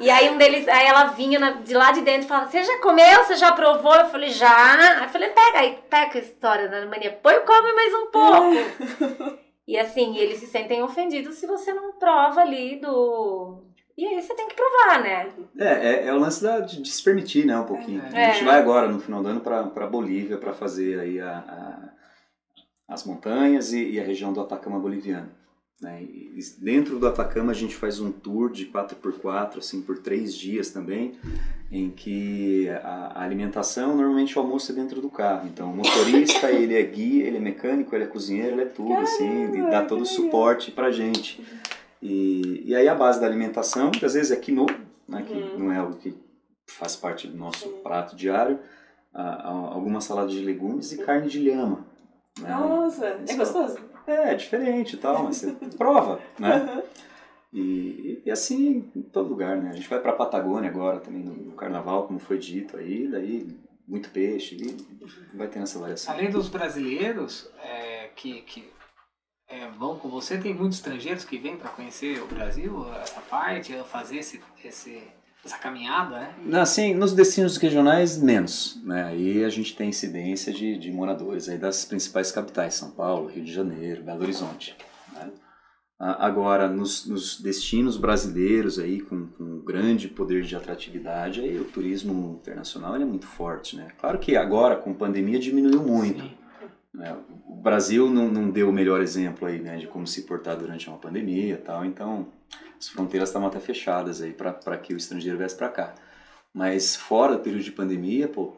e 0.00 0.10
aí 0.10 0.30
um 0.30 0.38
deles, 0.38 0.66
aí 0.66 0.86
ela 0.86 1.04
vinha 1.08 1.38
na- 1.38 1.50
de 1.52 1.74
lá 1.74 1.92
de 1.92 2.00
dentro 2.00 2.24
e 2.24 2.28
falava, 2.28 2.50
você 2.50 2.62
já 2.64 2.78
comeu? 2.80 3.24
Você 3.24 3.36
já 3.36 3.52
provou? 3.52 3.94
Eu 3.94 4.06
falei, 4.06 4.30
já. 4.30 4.98
Aí 4.98 5.04
eu 5.04 5.08
falei, 5.10 5.28
pega 5.28 5.58
aí, 5.58 5.78
pega 5.90 6.18
a 6.18 6.22
história 6.22 6.68
da 6.68 6.86
mania, 6.86 7.12
põe 7.22 7.40
come 7.40 7.72
mais 7.72 7.94
um 7.94 8.06
pouco. 8.06 9.38
e 9.66 9.78
assim, 9.78 10.16
eles 10.16 10.38
se 10.38 10.46
sentem 10.46 10.82
ofendidos 10.82 11.36
se 11.36 11.46
você 11.46 11.72
não 11.72 11.92
prova 11.92 12.40
ali 12.40 12.76
do, 12.80 13.62
E 13.96 14.06
aí 14.06 14.20
você 14.20 14.34
tem 14.34 14.48
que 14.48 14.54
provar, 14.56 15.02
né? 15.02 15.32
É, 15.58 15.66
é, 15.66 16.06
é 16.06 16.12
o 16.14 16.18
lance 16.18 16.42
da, 16.42 16.60
de, 16.60 16.82
de 16.82 16.90
se 16.90 17.02
permitir, 17.02 17.44
né, 17.46 17.58
um 17.58 17.64
pouquinho. 17.66 18.02
É. 18.12 18.30
A 18.30 18.32
gente 18.32 18.44
vai 18.44 18.58
agora, 18.58 18.88
no 18.88 18.98
final 19.00 19.22
do 19.22 19.28
ano, 19.28 19.40
para 19.40 19.86
Bolívia, 19.86 20.36
para 20.38 20.52
fazer 20.52 20.98
aí 21.00 21.20
a, 21.20 21.38
a- 21.38 21.88
as 22.88 23.04
montanhas 23.04 23.72
e, 23.72 23.92
e 23.92 24.00
a 24.00 24.04
região 24.04 24.32
do 24.32 24.40
Atacama 24.40 24.78
boliviano. 24.78 25.30
Né? 25.82 26.06
Dentro 26.58 26.98
do 26.98 27.06
Atacama 27.08 27.50
a 27.50 27.54
gente 27.54 27.74
faz 27.74 27.98
um 28.00 28.12
tour 28.12 28.50
de 28.50 28.66
4x4, 28.66 29.58
assim, 29.58 29.82
por 29.82 29.98
três 29.98 30.34
dias 30.34 30.70
também, 30.70 31.14
em 31.70 31.90
que 31.90 32.68
a, 32.68 33.12
a 33.16 33.22
alimentação, 33.24 33.96
normalmente 33.96 34.38
o 34.38 34.42
almoço 34.42 34.70
é 34.70 34.74
dentro 34.74 35.00
do 35.00 35.10
carro. 35.10 35.48
Então 35.48 35.72
o 35.72 35.76
motorista, 35.76 36.50
ele 36.52 36.74
é 36.76 36.82
guia, 36.82 37.26
ele 37.26 37.36
é 37.38 37.40
mecânico, 37.40 37.94
ele 37.94 38.04
é 38.04 38.06
cozinheiro, 38.06 38.52
ele 38.54 38.62
é 38.62 38.66
tudo, 38.66 38.94
assim, 38.94 39.44
e 39.44 39.62
dá 39.62 39.70
Caramba, 39.70 39.88
todo 39.88 40.02
o 40.02 40.06
suporte 40.06 40.70
pra 40.70 40.90
gente. 40.92 41.42
E, 42.00 42.62
e 42.66 42.74
aí 42.74 42.88
a 42.88 42.94
base 42.94 43.20
da 43.20 43.26
alimentação, 43.26 43.90
que 43.90 44.04
às 44.04 44.14
vezes 44.14 44.30
é 44.30 44.36
quinoa, 44.36 44.70
né, 45.08 45.22
que 45.26 45.32
Uhum. 45.34 45.58
não 45.58 45.72
é 45.72 45.78
algo 45.78 45.96
que 45.96 46.14
faz 46.68 46.94
parte 46.96 47.26
do 47.26 47.36
nosso 47.36 47.68
Sim. 47.68 47.74
prato 47.82 48.14
diário, 48.16 48.58
a- 49.12 49.22
a- 49.48 49.74
alguma 49.74 50.00
salada 50.00 50.28
de 50.28 50.38
legumes 50.40 50.92
e 50.92 50.98
carne 50.98 51.28
de 51.28 51.38
lhama. 51.40 51.84
né? 52.40 52.48
Nossa, 52.48 53.06
é 53.28 53.34
gostoso? 53.34 53.78
É, 54.06 54.32
é 54.32 54.34
diferente 54.34 54.96
e 54.96 54.98
tal, 54.98 55.24
mas 55.24 55.36
você 55.38 55.52
prova, 55.76 56.20
né? 56.38 56.82
E, 57.52 58.22
e 58.24 58.30
assim 58.30 58.90
em 58.96 59.02
todo 59.02 59.28
lugar, 59.28 59.56
né? 59.56 59.70
A 59.70 59.72
gente 59.74 59.88
vai 59.88 60.00
pra 60.00 60.12
Patagônia 60.12 60.70
agora 60.70 61.00
também 61.00 61.22
no, 61.22 61.34
no 61.34 61.52
carnaval, 61.52 62.06
como 62.06 62.18
foi 62.18 62.38
dito 62.38 62.76
aí, 62.76 63.06
daí 63.08 63.46
muito 63.86 64.10
peixe, 64.10 64.56
vai 65.34 65.48
tendo 65.48 65.64
essa 65.64 65.78
variação. 65.78 66.14
Além 66.14 66.30
dos 66.30 66.48
brasileiros 66.48 67.50
é, 67.62 68.08
que, 68.16 68.40
que 68.42 68.70
é, 69.48 69.68
vão 69.68 69.98
com 69.98 70.08
você, 70.08 70.38
tem 70.38 70.54
muitos 70.54 70.78
estrangeiros 70.78 71.24
que 71.24 71.36
vêm 71.36 71.56
para 71.56 71.68
conhecer 71.70 72.22
o 72.22 72.26
Brasil, 72.26 72.90
essa 72.94 73.20
parte, 73.20 73.74
fazer 73.84 74.18
esse, 74.18 74.40
esse, 74.64 75.02
essa 75.44 75.58
caminhada, 75.58 76.30
né? 76.44 76.60
Assim, 76.60 76.94
nos 76.94 77.12
destinos 77.12 77.56
regionais, 77.56 78.16
menos. 78.16 78.80
Né? 78.84 79.04
Aí 79.04 79.44
a 79.44 79.48
gente 79.48 79.74
tem 79.74 79.88
incidência 79.88 80.52
de, 80.52 80.78
de 80.78 80.92
moradores 80.92 81.48
aí 81.48 81.58
das 81.58 81.84
principais 81.84 82.30
capitais, 82.30 82.74
São 82.74 82.92
Paulo, 82.92 83.26
Rio 83.28 83.44
de 83.44 83.52
Janeiro, 83.52 84.04
Belo 84.04 84.22
Horizonte. 84.22 84.76
né? 85.12 85.30
Agora, 85.98 86.68
nos, 86.68 87.06
nos 87.06 87.40
destinos 87.40 87.96
brasileiros 87.96 88.78
aí, 88.78 89.00
com, 89.00 89.28
com 89.28 89.60
grande 89.60 90.08
poder 90.08 90.42
de 90.42 90.56
atratividade, 90.56 91.40
aí 91.40 91.58
o 91.58 91.64
turismo 91.64 92.38
internacional 92.40 92.96
é 92.96 93.04
muito 93.04 93.26
forte. 93.26 93.76
Né? 93.76 93.88
Claro 93.98 94.18
que 94.18 94.36
agora, 94.36 94.76
com 94.76 94.92
pandemia, 94.94 95.38
diminuiu 95.38 95.82
muito. 95.82 96.24
Né? 96.92 97.16
O 97.52 97.62
Brasil 97.62 98.08
não, 98.08 98.28
não 98.28 98.50
deu 98.50 98.70
o 98.70 98.72
melhor 98.72 99.00
exemplo 99.02 99.46
aí, 99.46 99.60
né, 99.60 99.76
de 99.76 99.86
como 99.86 100.06
se 100.06 100.22
portar 100.22 100.56
durante 100.56 100.88
uma 100.88 100.98
pandemia 100.98 101.54
e 101.54 101.58
tal, 101.58 101.84
então 101.84 102.26
as 102.78 102.88
fronteiras 102.88 103.28
estavam 103.28 103.46
até 103.46 103.60
fechadas 103.60 104.22
aí 104.22 104.32
para 104.32 104.76
que 104.78 104.94
o 104.94 104.96
estrangeiro 104.96 105.38
viesse 105.38 105.56
para 105.56 105.68
cá. 105.68 105.94
Mas 106.52 106.96
fora 106.96 107.36
do 107.36 107.42
período 107.42 107.62
de 107.62 107.72
pandemia, 107.72 108.26
pô, 108.26 108.56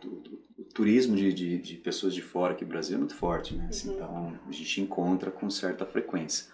o 0.59 0.62
turismo 0.72 1.16
de, 1.16 1.33
de, 1.33 1.59
de 1.59 1.74
pessoas 1.74 2.14
de 2.14 2.22
fora 2.22 2.52
aqui 2.52 2.64
do 2.64 2.68
Brasil 2.68 2.96
é 2.96 2.98
muito 2.98 3.14
forte, 3.14 3.54
né? 3.54 3.66
Assim, 3.68 3.88
Uhum. 3.90 3.94
Então 3.94 4.33
a 4.48 4.52
gente 4.52 4.80
encontra 4.80 5.30
com 5.30 5.50
certa 5.50 5.85
frequência. 5.85 6.46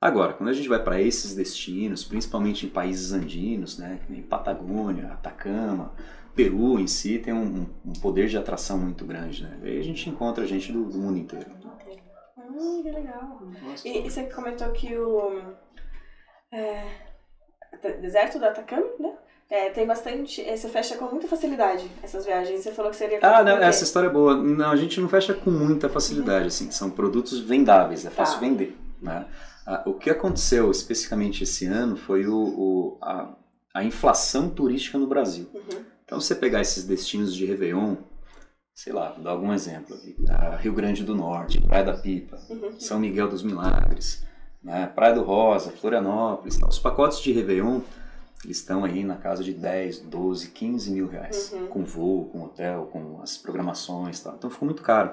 Agora, 0.00 0.34
quando 0.34 0.50
a 0.50 0.52
gente 0.52 0.68
vai 0.68 0.82
para 0.82 1.00
esses 1.00 1.34
destinos, 1.34 2.04
principalmente 2.04 2.66
em 2.66 2.68
países 2.68 3.12
andinos, 3.12 3.78
né, 3.78 3.98
nem 4.08 4.22
Patagônia, 4.22 5.06
Atacama, 5.06 5.92
Peru 6.34 6.78
em 6.78 6.86
si 6.86 7.18
tem 7.18 7.32
um, 7.32 7.66
um 7.84 7.92
poder 7.94 8.28
de 8.28 8.36
atração 8.36 8.78
muito 8.78 9.06
grande, 9.06 9.42
né? 9.42 9.58
Aí 9.62 9.78
a 9.78 9.82
gente 9.82 10.08
encontra 10.10 10.46
gente 10.46 10.70
do, 10.70 10.84
do 10.84 10.98
mundo 10.98 11.18
inteiro. 11.18 11.46
Hum, 12.48 12.82
que 12.82 12.90
legal. 12.90 13.42
E, 13.84 13.98
e 14.06 14.10
você 14.10 14.24
comentou 14.24 14.70
que 14.72 14.96
o 14.96 15.40
é, 16.52 16.84
Ata- 17.72 17.92
deserto 17.94 18.38
do 18.38 18.44
Atacama, 18.46 18.86
né? 18.98 19.12
É, 19.48 19.70
tem 19.70 19.86
bastante. 19.86 20.40
é, 20.42 20.56
Você 20.56 20.68
fecha 20.68 20.96
com 20.96 21.04
muita 21.06 21.28
facilidade 21.28 21.88
essas 22.02 22.24
viagens. 22.26 22.62
Você 22.62 22.72
falou 22.72 22.90
que 22.90 22.96
seria. 22.96 23.18
Ah, 23.22 23.44
não, 23.44 23.58
essa 23.58 23.84
história 23.84 24.08
é 24.08 24.10
boa. 24.10 24.34
Não, 24.36 24.70
a 24.70 24.76
gente 24.76 25.00
não 25.00 25.08
fecha 25.08 25.34
com 25.34 25.50
muita 25.50 25.88
facilidade, 25.88 26.46
assim. 26.48 26.70
São 26.72 26.90
produtos 26.90 27.38
vendáveis, 27.40 28.04
é 28.04 28.10
fácil 28.10 28.36
Tá. 28.36 28.40
vender, 28.40 28.76
né? 29.00 29.26
Ah, 29.66 29.82
o 29.86 29.94
que 29.94 30.10
aconteceu 30.10 30.70
especificamente 30.70 31.42
esse 31.44 31.64
ano 31.66 31.96
foi 31.96 32.26
o, 32.26 32.34
o- 32.36 32.98
a, 33.02 33.36
a 33.74 33.84
inflação 33.84 34.48
turística 34.48 34.98
no 34.98 35.06
Brasil. 35.06 35.48
Uhum. 35.54 35.84
Então, 36.04 36.20
você 36.20 36.34
pegar 36.34 36.60
esses 36.60 36.84
destinos 36.84 37.34
de 37.34 37.44
Réveillon, 37.46 37.96
sei 38.76 38.92
lá, 38.92 39.10
vou 39.10 39.24
dar 39.24 39.30
algum 39.30 39.52
exemplo 39.54 39.96
aqui. 39.96 40.14
Ah, 40.28 40.56
Rio 40.56 40.74
Grande 40.74 41.02
do 41.02 41.14
Norte, 41.14 41.60
Praia 41.60 41.82
da 41.82 41.94
Pipa, 41.94 42.38
Uhum. 42.50 42.78
São 42.78 43.00
Miguel 43.00 43.26
dos 43.26 43.42
Milagres, 43.42 44.24
né? 44.62 44.86
Praia 44.94 45.14
do 45.14 45.22
Rosa, 45.22 45.70
Florianópolis. 45.72 46.58
Tal. 46.58 46.68
Os 46.68 46.78
pacotes 46.78 47.20
de 47.20 47.32
Réveillon 47.32 47.80
eles 48.44 48.58
estão 48.58 48.84
aí 48.84 49.02
na 49.02 49.16
casa 49.16 49.42
de 49.42 49.52
10, 49.54 50.00
12, 50.00 50.50
15 50.50 50.90
mil 50.92 51.08
reais. 51.08 51.52
Uhum. 51.52 51.66
Com 51.68 51.84
voo, 51.84 52.26
com 52.26 52.44
hotel, 52.44 52.88
com 52.92 53.20
as 53.22 53.38
programações 53.38 54.20
tal. 54.20 54.34
Então 54.36 54.50
ficou 54.50 54.66
muito 54.66 54.82
caro. 54.82 55.12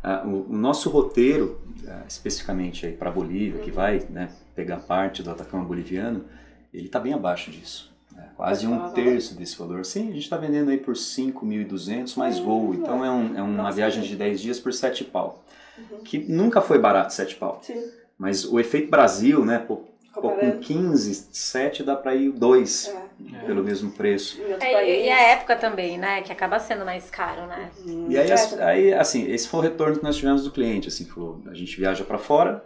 Ah, 0.00 0.22
o, 0.24 0.48
o 0.48 0.56
nosso 0.56 0.88
roteiro, 0.88 1.60
ah, 1.88 2.04
especificamente 2.08 2.86
para 2.92 3.10
a 3.10 3.12
Bolívia, 3.12 3.60
que 3.60 3.70
vai 3.72 4.06
né, 4.08 4.30
pegar 4.54 4.78
parte 4.78 5.24
do 5.24 5.30
Atacama 5.30 5.64
boliviano, 5.64 6.24
ele 6.72 6.86
está 6.86 7.00
bem 7.00 7.12
abaixo 7.12 7.50
disso. 7.50 7.91
Né? 8.14 8.28
Quase 8.36 8.66
Pode 8.66 8.80
um 8.80 8.86
o 8.86 8.90
terço 8.90 9.34
desse 9.36 9.56
valor. 9.58 9.84
Sim, 9.84 10.08
a 10.10 10.12
gente 10.12 10.22
está 10.24 10.36
vendendo 10.36 10.70
aí 10.70 10.78
por 10.78 10.94
5.200 10.96 12.16
mais 12.16 12.38
voo. 12.38 12.74
Então 12.74 13.04
é, 13.04 13.10
um- 13.10 13.36
é 13.36 13.42
uma 13.42 13.62
Nossa. 13.64 13.76
viagem 13.76 14.02
de 14.02 14.16
10 14.16 14.40
dias 14.40 14.58
por 14.58 14.72
7 14.72 15.04
pau. 15.04 15.42
Uhum. 15.78 15.98
Que 16.04 16.18
nunca 16.18 16.60
foi 16.60 16.78
barato 16.78 17.12
7 17.12 17.36
pau. 17.36 17.60
Sim. 17.62 17.82
Mas 18.18 18.44
o 18.44 18.60
efeito 18.60 18.90
Brasil, 18.90 19.44
né? 19.44 19.58
Pô, 19.58 19.76
pô, 19.76 19.88
com 20.14 20.20
Comparando. 20.28 20.58
15, 20.58 21.28
7 21.32 21.82
dá 21.82 21.96
para 21.96 22.14
ir 22.14 22.30
2 22.30 22.88
É, 22.88 23.36
É. 23.36 23.38
pelo 23.46 23.62
mesmo 23.64 23.90
preço. 23.92 24.40
É, 24.60 25.04
e 25.06 25.10
a 25.10 25.20
época 25.30 25.54
também, 25.56 25.96
né? 25.96 26.22
Que 26.22 26.32
acaba 26.32 26.58
sendo 26.58 26.84
mais 26.84 27.08
caro, 27.08 27.46
né? 27.46 27.70
Hum, 27.86 28.06
E 28.10 28.18
aí, 28.18 28.28
é, 28.28 28.32
as- 28.32 28.58
aí, 28.60 28.92
assim, 28.94 29.30
esse 29.30 29.48
foi 29.48 29.60
o 29.60 29.62
retorno 29.62 29.96
que 29.96 30.02
nós 30.04 30.16
tivemos 30.16 30.42
do 30.44 30.50
cliente. 30.50 30.88
Assim, 30.88 31.04
falou, 31.04 31.40
a 31.46 31.54
gente 31.54 31.76
viaja 31.76 32.04
para 32.04 32.18
fora, 32.18 32.64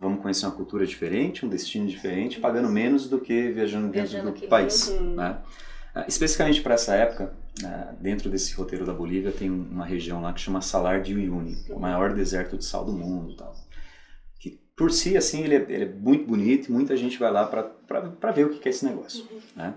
vamos 0.00 0.20
conhecer 0.20 0.46
uma 0.46 0.54
cultura 0.54 0.86
diferente, 0.86 1.44
um 1.44 1.48
destino 1.48 1.86
diferente, 1.86 2.38
pagando 2.40 2.68
menos 2.68 3.08
do 3.08 3.18
que 3.20 3.50
viajando 3.50 3.88
dentro 3.88 4.10
Viajando 4.10 4.40
do 4.40 4.48
país. 4.48 4.88
Uhum. 4.88 5.14
Né? 5.14 5.38
Ah, 5.94 6.04
Especificamente 6.06 6.60
para 6.60 6.74
essa 6.74 6.94
época, 6.94 7.32
ah, 7.64 7.94
dentro 8.00 8.28
desse 8.28 8.54
roteiro 8.54 8.84
da 8.84 8.92
Bolívia, 8.92 9.32
tem 9.32 9.50
um- 9.50 9.62
uma 9.70 9.86
região 9.86 10.20
lá 10.20 10.32
que 10.32 10.40
chama 10.40 10.60
Salar 10.60 11.00
de 11.00 11.14
Uyuni, 11.14 11.56
o 11.70 11.78
maior 11.80 12.12
deserto 12.14 12.58
de 12.58 12.64
sal 12.64 12.84
do 12.84 12.92
mundo. 12.92 13.34
Tal. 13.36 13.54
Que 14.38 14.60
por 14.76 14.92
si, 14.92 15.16
assim, 15.16 15.42
ele 15.42 15.54
é, 15.56 15.62
ele 15.68 15.84
é 15.84 15.88
muito 15.92 16.26
bonito 16.26 16.68
e 16.68 16.72
muita 16.72 16.94
gente 16.96 17.18
vai 17.18 17.30
lá 17.32 17.46
para 17.46 18.32
ver 18.32 18.46
o 18.46 18.50
que 18.58 18.68
é 18.68 18.70
esse 18.70 18.84
negócio. 18.84 19.24
Né? 19.56 19.74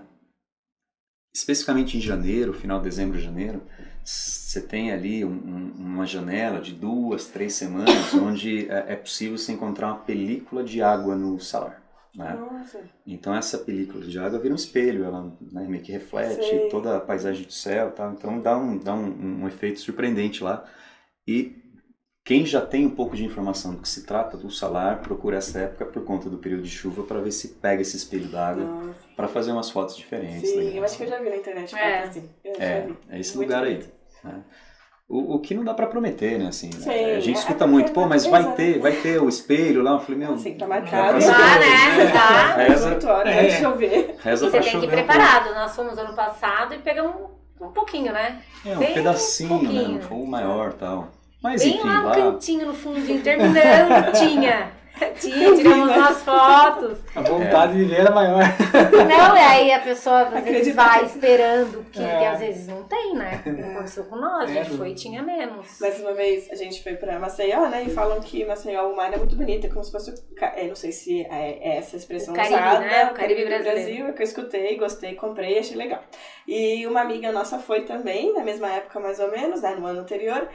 Especificamente 1.34 1.96
em 1.96 2.00
janeiro, 2.00 2.52
final 2.52 2.78
de 2.78 2.84
dezembro, 2.84 3.18
janeiro, 3.18 3.62
você 4.10 4.60
tem 4.60 4.90
ali 4.92 5.24
um- 5.24 5.28
um- 5.30 5.74
uma 5.78 6.06
janela 6.06 6.60
de 6.60 6.72
duas, 6.74 7.26
três 7.26 7.54
semanas 7.54 8.12
onde 8.14 8.68
é, 8.70 8.86
é 8.92 8.96
possível 8.96 9.38
você 9.38 9.52
encontrar 9.52 9.88
uma 9.88 9.98
película 10.00 10.64
de 10.64 10.82
água 10.82 11.14
no 11.14 11.38
salar. 11.40 11.80
Né? 12.14 12.34
Nossa. 12.34 12.80
Então 13.06 13.32
essa 13.34 13.56
película 13.58 14.04
de 14.04 14.18
água 14.18 14.38
vira 14.40 14.52
um 14.52 14.56
espelho, 14.56 15.04
ela 15.04 15.32
né, 15.52 15.64
meio 15.68 15.82
que 15.82 15.92
reflete 15.92 16.44
Sei. 16.44 16.68
toda 16.68 16.96
a 16.96 17.00
paisagem 17.00 17.44
do 17.46 17.52
céu, 17.52 17.92
tal. 17.92 18.12
então 18.12 18.40
dá 18.40 18.58
um, 18.58 18.76
dá 18.78 18.92
um, 18.92 19.42
um 19.42 19.46
efeito 19.46 19.78
surpreendente 19.78 20.42
lá. 20.42 20.64
E 21.26 21.54
quem 22.24 22.44
já 22.44 22.60
tem 22.60 22.84
um 22.84 22.90
pouco 22.90 23.14
de 23.16 23.24
informação 23.24 23.74
do 23.74 23.80
que 23.82 23.88
se 23.88 24.04
trata 24.04 24.36
do 24.36 24.50
salar, 24.50 25.00
procura 25.02 25.36
essa 25.36 25.60
época 25.60 25.86
por 25.86 26.04
conta 26.04 26.28
do 26.28 26.38
período 26.38 26.64
de 26.64 26.70
chuva 26.70 27.04
para 27.04 27.20
ver 27.20 27.30
se 27.30 27.46
pega 27.48 27.80
esse 27.82 27.96
espelho 27.96 28.26
d'água 28.28 28.92
para 29.14 29.28
fazer 29.28 29.52
umas 29.52 29.70
fotos 29.70 29.96
diferentes. 29.96 30.48
Sim, 30.50 30.56
legais. 30.56 30.74
eu 30.76 30.84
acho 30.84 30.96
que 30.96 31.02
eu 31.04 31.08
já 31.08 31.18
vi 31.22 31.30
na 31.30 31.36
internet. 31.36 31.74
É. 31.76 31.98
assim. 32.02 32.28
Eu 32.44 32.54
já 32.56 32.64
É, 32.64 32.86
vi. 32.88 32.96
é 33.08 33.20
esse 33.20 33.36
Muito 33.36 33.46
lugar 33.48 33.62
aí. 33.64 33.84
Né? 34.24 34.40
O, 35.08 35.34
o 35.34 35.38
que 35.40 35.54
não 35.54 35.64
dá 35.64 35.74
pra 35.74 35.88
prometer, 35.88 36.38
né? 36.38 36.46
Assim, 36.46 36.70
Sim, 36.70 36.88
a 36.88 37.18
gente 37.18 37.30
é 37.30 37.32
escuta 37.32 37.54
porque 37.58 37.70
muito, 37.70 37.90
pô, 37.92 38.06
mas 38.06 38.24
vai 38.26 38.42
natureza, 38.42 38.56
ter, 38.72 38.76
né? 38.76 38.82
vai 38.82 38.92
ter 38.92 39.20
o 39.20 39.28
espelho 39.28 39.82
lá. 39.82 39.92
Eu 39.92 40.00
falei, 40.00 40.20
meu, 40.20 40.34
Assim, 40.34 40.54
tá 40.54 40.68
marcado. 40.68 41.18
Dá, 41.18 41.58
né? 41.58 42.00
É. 42.00 42.12
Dá. 42.12 42.54
Reza, 42.62 42.74
18 42.90 43.08
horas, 43.08 43.34
É. 43.36 43.50
chover. 43.60 44.16
reza 44.22 44.46
E 44.46 44.50
pra 44.50 44.62
você 44.62 44.62
tem 44.62 44.62
que 44.62 44.68
ir 44.68 44.70
chover 44.70 44.86
um 44.86 44.90
preparado. 44.90 45.52
Nós 45.54 45.74
fomos 45.74 45.98
ano 45.98 46.14
passado 46.14 46.74
e 46.74 46.78
pegamos 46.78 47.12
um, 47.60 47.66
um 47.66 47.72
pouquinho, 47.72 48.12
né? 48.12 48.40
É, 48.64 48.76
um 48.76 48.78
Bem 48.78 48.94
pedacinho, 48.94 49.50
né? 49.54 49.58
pouquinho. 49.58 49.92
Não 49.94 50.00
foi 50.02 50.18
o 50.18 50.26
maior 50.26 50.72
tal. 50.74 51.08
Mas 51.42 51.60
Bem 51.60 51.74
enfim, 51.74 51.88
lá 51.88 52.00
no 52.02 52.08
lá. 52.08 52.14
cantinho, 52.14 52.66
no 52.66 52.74
fundinho, 52.74 53.20
terminando, 53.22 54.12
tinha. 54.16 54.70
Tinha, 55.18 55.54
tiramos 55.54 55.96
umas 55.96 56.22
fotos. 56.22 56.98
A 57.14 57.20
vontade 57.22 57.72
de 57.74 57.84
ver 57.84 58.00
era 58.00 58.10
maior. 58.10 58.40
Não, 59.08 59.36
e 59.36 59.40
aí 59.40 59.72
a 59.72 59.80
pessoa 59.80 60.22
às 60.22 60.44
vezes 60.44 60.74
vai 60.74 61.04
esperando, 61.04 61.84
que 61.90 62.02
É. 62.02 62.28
às 62.28 62.38
vezes 62.40 62.66
não 62.68 62.84
tem, 62.84 63.14
né? 63.14 63.42
Aconteceu 63.74 64.04
com 64.04 64.16
nós, 64.16 64.44
a 64.44 64.46
gente 64.52 64.72
É. 64.74 64.76
foi 64.76 64.90
e 64.90 64.94
tinha 64.94 65.22
menos. 65.22 65.78
Mas 65.80 66.00
uma 66.00 66.12
vez 66.14 66.50
a 66.50 66.54
gente 66.54 66.82
foi 66.82 66.94
pra 66.94 67.18
Maceió, 67.18 67.68
né? 67.68 67.84
E 67.84 67.90
falam 67.90 68.20
que 68.20 68.44
Maceió, 68.44 68.88
o 68.90 68.96
mar 68.96 69.12
é 69.12 69.16
muito 69.16 69.36
bonito, 69.36 69.66
é 69.66 69.70
como 69.70 69.84
se 69.84 69.90
fosse. 69.92 70.14
ca- 70.36 70.52
é, 70.56 70.66
não 70.66 70.74
sei 70.76 70.92
se 70.92 71.22
é, 71.30 71.58
é 71.70 71.76
essa 71.78 71.96
expressão 71.96 72.32
O 72.32 72.36
Caribe, 72.36 72.54
usada. 72.54 72.80
né? 72.80 73.04
O 73.06 73.10
o 73.10 73.14
Caribe 73.14 73.44
brasileiro. 73.44 73.80
Brasil, 73.80 74.06
é 74.08 74.12
que 74.12 74.22
eu 74.22 74.24
escutei, 74.26 74.76
gostei, 74.78 75.14
comprei, 75.14 75.58
achei 75.58 75.76
legal. 75.76 76.00
E 76.46 76.86
uma 76.86 77.00
amiga 77.02 77.30
nossa 77.32 77.58
foi 77.58 77.82
também, 77.82 78.32
na 78.34 78.42
mesma 78.44 78.68
época 78.72 78.98
mais 79.00 79.18
ou 79.20 79.30
menos, 79.30 79.62
né? 79.62 79.74
No 79.78 79.86
ano 79.86 80.00
anterior. 80.00 80.48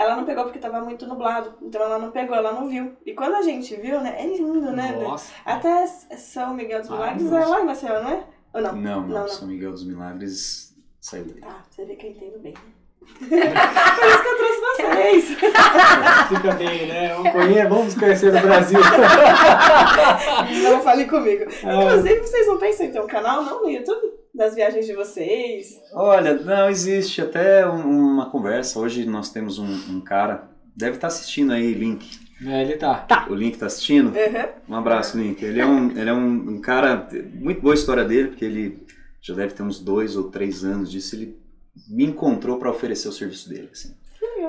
Ela 0.00 0.16
não 0.16 0.24
pegou 0.24 0.44
porque 0.44 0.58
tava 0.58 0.80
muito 0.80 1.06
nublado, 1.06 1.52
então 1.60 1.82
ela 1.82 1.98
não 1.98 2.10
pegou, 2.10 2.34
ela 2.34 2.52
não 2.52 2.66
viu. 2.70 2.96
E 3.04 3.12
quando 3.12 3.34
a 3.34 3.42
gente 3.42 3.76
viu, 3.76 4.00
né? 4.00 4.16
É 4.18 4.26
lindo, 4.26 4.72
né? 4.72 4.98
Nossa. 4.98 5.30
Até 5.44 5.86
São 5.86 6.54
Miguel 6.54 6.80
dos 6.80 6.88
Milagres 6.88 7.20
é 7.26 7.30
Maravilhoso. 7.30 7.50
lá 7.54 7.60
em 7.60 7.66
Maceió, 7.66 8.02
não 8.02 8.10
é? 8.10 8.24
Ou 8.54 8.62
não? 8.62 8.72
Não, 8.76 9.00
não, 9.02 9.08
Não, 9.08 9.20
não. 9.20 9.28
São 9.28 9.46
Miguel 9.46 9.72
dos 9.72 9.84
Milagres 9.86 10.74
saiu 10.98 11.24
dele. 11.24 11.40
Ah, 11.46 11.60
você 11.68 11.84
vê 11.84 11.96
que 11.96 12.06
eu 12.06 12.10
entendo 12.12 12.38
bem. 12.38 12.54
né? 12.54 12.60
Por 13.20 14.06
isso 14.08 14.22
que 14.22 14.28
eu 14.28 14.36
trouxe 14.38 14.60
vocês. 14.60 15.24
Fica 16.28 16.52
bem, 16.54 16.86
né? 16.86 17.14
Vamos 17.14 17.32
conhecer, 17.32 17.68
vamos 17.68 17.94
conhecer 17.94 18.34
o 18.34 18.40
Brasil. 18.40 18.80
Não 20.64 20.80
fale 20.80 21.04
comigo. 21.04 21.44
Ah. 21.64 21.74
Inclusive, 21.74 22.20
vocês 22.20 22.46
não 22.46 22.58
pensam 22.58 22.86
em 22.86 22.92
ter 22.92 23.00
um 23.00 23.06
canal, 23.06 23.42
não, 23.42 23.62
no 23.62 23.68
YouTube? 23.70 24.19
Das 24.34 24.54
viagens 24.54 24.86
de 24.86 24.94
vocês? 24.94 25.80
Olha, 25.92 26.34
não 26.34 26.68
existe 26.68 27.20
até 27.20 27.66
um- 27.68 28.12
uma 28.14 28.30
conversa. 28.30 28.78
Hoje 28.78 29.04
nós 29.04 29.30
temos 29.30 29.58
um, 29.58 29.66
um 29.90 30.00
cara, 30.00 30.48
deve 30.76 30.96
estar 30.96 31.08
assistindo 31.08 31.52
aí, 31.52 31.74
Link. 31.74 32.08
É, 32.46 32.62
ele 32.62 32.76
tá. 32.76 33.26
O 33.28 33.34
Link 33.34 33.58
tá 33.58 33.66
assistindo? 33.66 34.08
Uhum. 34.08 34.48
Um 34.68 34.74
abraço, 34.76 35.18
Link. 35.18 35.42
Ele 35.44 35.60
é 35.60 35.66
um, 35.66 35.90
ele 35.90 36.08
é 36.08 36.12
um, 36.12 36.50
um 36.52 36.60
cara, 36.60 37.06
muito 37.34 37.60
boa 37.60 37.74
a 37.74 37.76
história 37.76 38.04
dele, 38.04 38.28
porque 38.28 38.44
ele 38.44 38.86
já 39.20 39.34
deve 39.34 39.52
ter 39.52 39.62
uns 39.62 39.78
dois 39.78 40.16
ou 40.16 40.30
três 40.30 40.64
anos 40.64 40.90
disso. 40.90 41.14
Ele 41.16 41.36
me 41.88 42.04
encontrou 42.06 42.58
para 42.58 42.70
oferecer 42.70 43.08
o 43.08 43.12
serviço 43.12 43.48
dele. 43.48 43.68
Assim. 43.72 43.94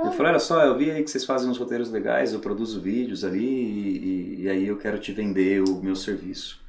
Eu 0.06 0.12
falei, 0.13 0.32
olha 0.32 0.39
só, 0.39 0.63
eu 0.63 0.78
vi 0.78 0.89
aí 0.89 1.04
que 1.04 1.12
vocês 1.12 1.26
fazem 1.26 1.50
uns 1.50 1.58
roteiros 1.58 1.91
legais, 1.91 2.34
eu 2.34 2.39
produzo 2.39 2.80
vídeos 2.82 3.24
ali 3.26 3.46
e, 3.46 3.98
e- 3.98 4.41
e 4.44 4.50
aí 4.50 4.67
eu 4.67 4.78
quero 4.78 4.98
te 5.00 5.12
vender 5.12 5.62
o 5.62 5.82
meu 5.82 5.96
serviço. 5.96 6.60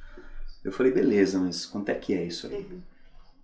Eu 0.63 0.71
falei, 0.71 0.91
beleza, 0.91 1.39
mas 1.39 1.65
quanto 1.65 1.89
é 1.89 1.95
que 1.95 2.13
é 2.13 2.23
isso 2.23 2.47
aí? 2.47 2.65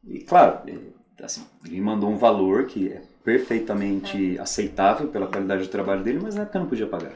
E 0.06 0.20
claro, 0.20 0.60
ele, 0.66 0.94
assim, 1.24 1.46
ele 1.66 1.82
mandou 1.82 2.10
um 2.10 2.18
valor 2.18 2.66
que 2.66 2.90
é 2.90 3.02
perfeitamente 3.24 4.38
aceitável 4.40 5.08
pela 5.08 5.28
qualidade 5.28 5.64
do 5.64 5.70
trabalho 5.70 6.04
dele, 6.04 6.20
mas 6.22 6.36
na 6.36 6.44
época 6.44 6.58
eu 6.58 6.62
não 6.62 6.70
podia 6.70 6.88
pagar. 6.88 7.12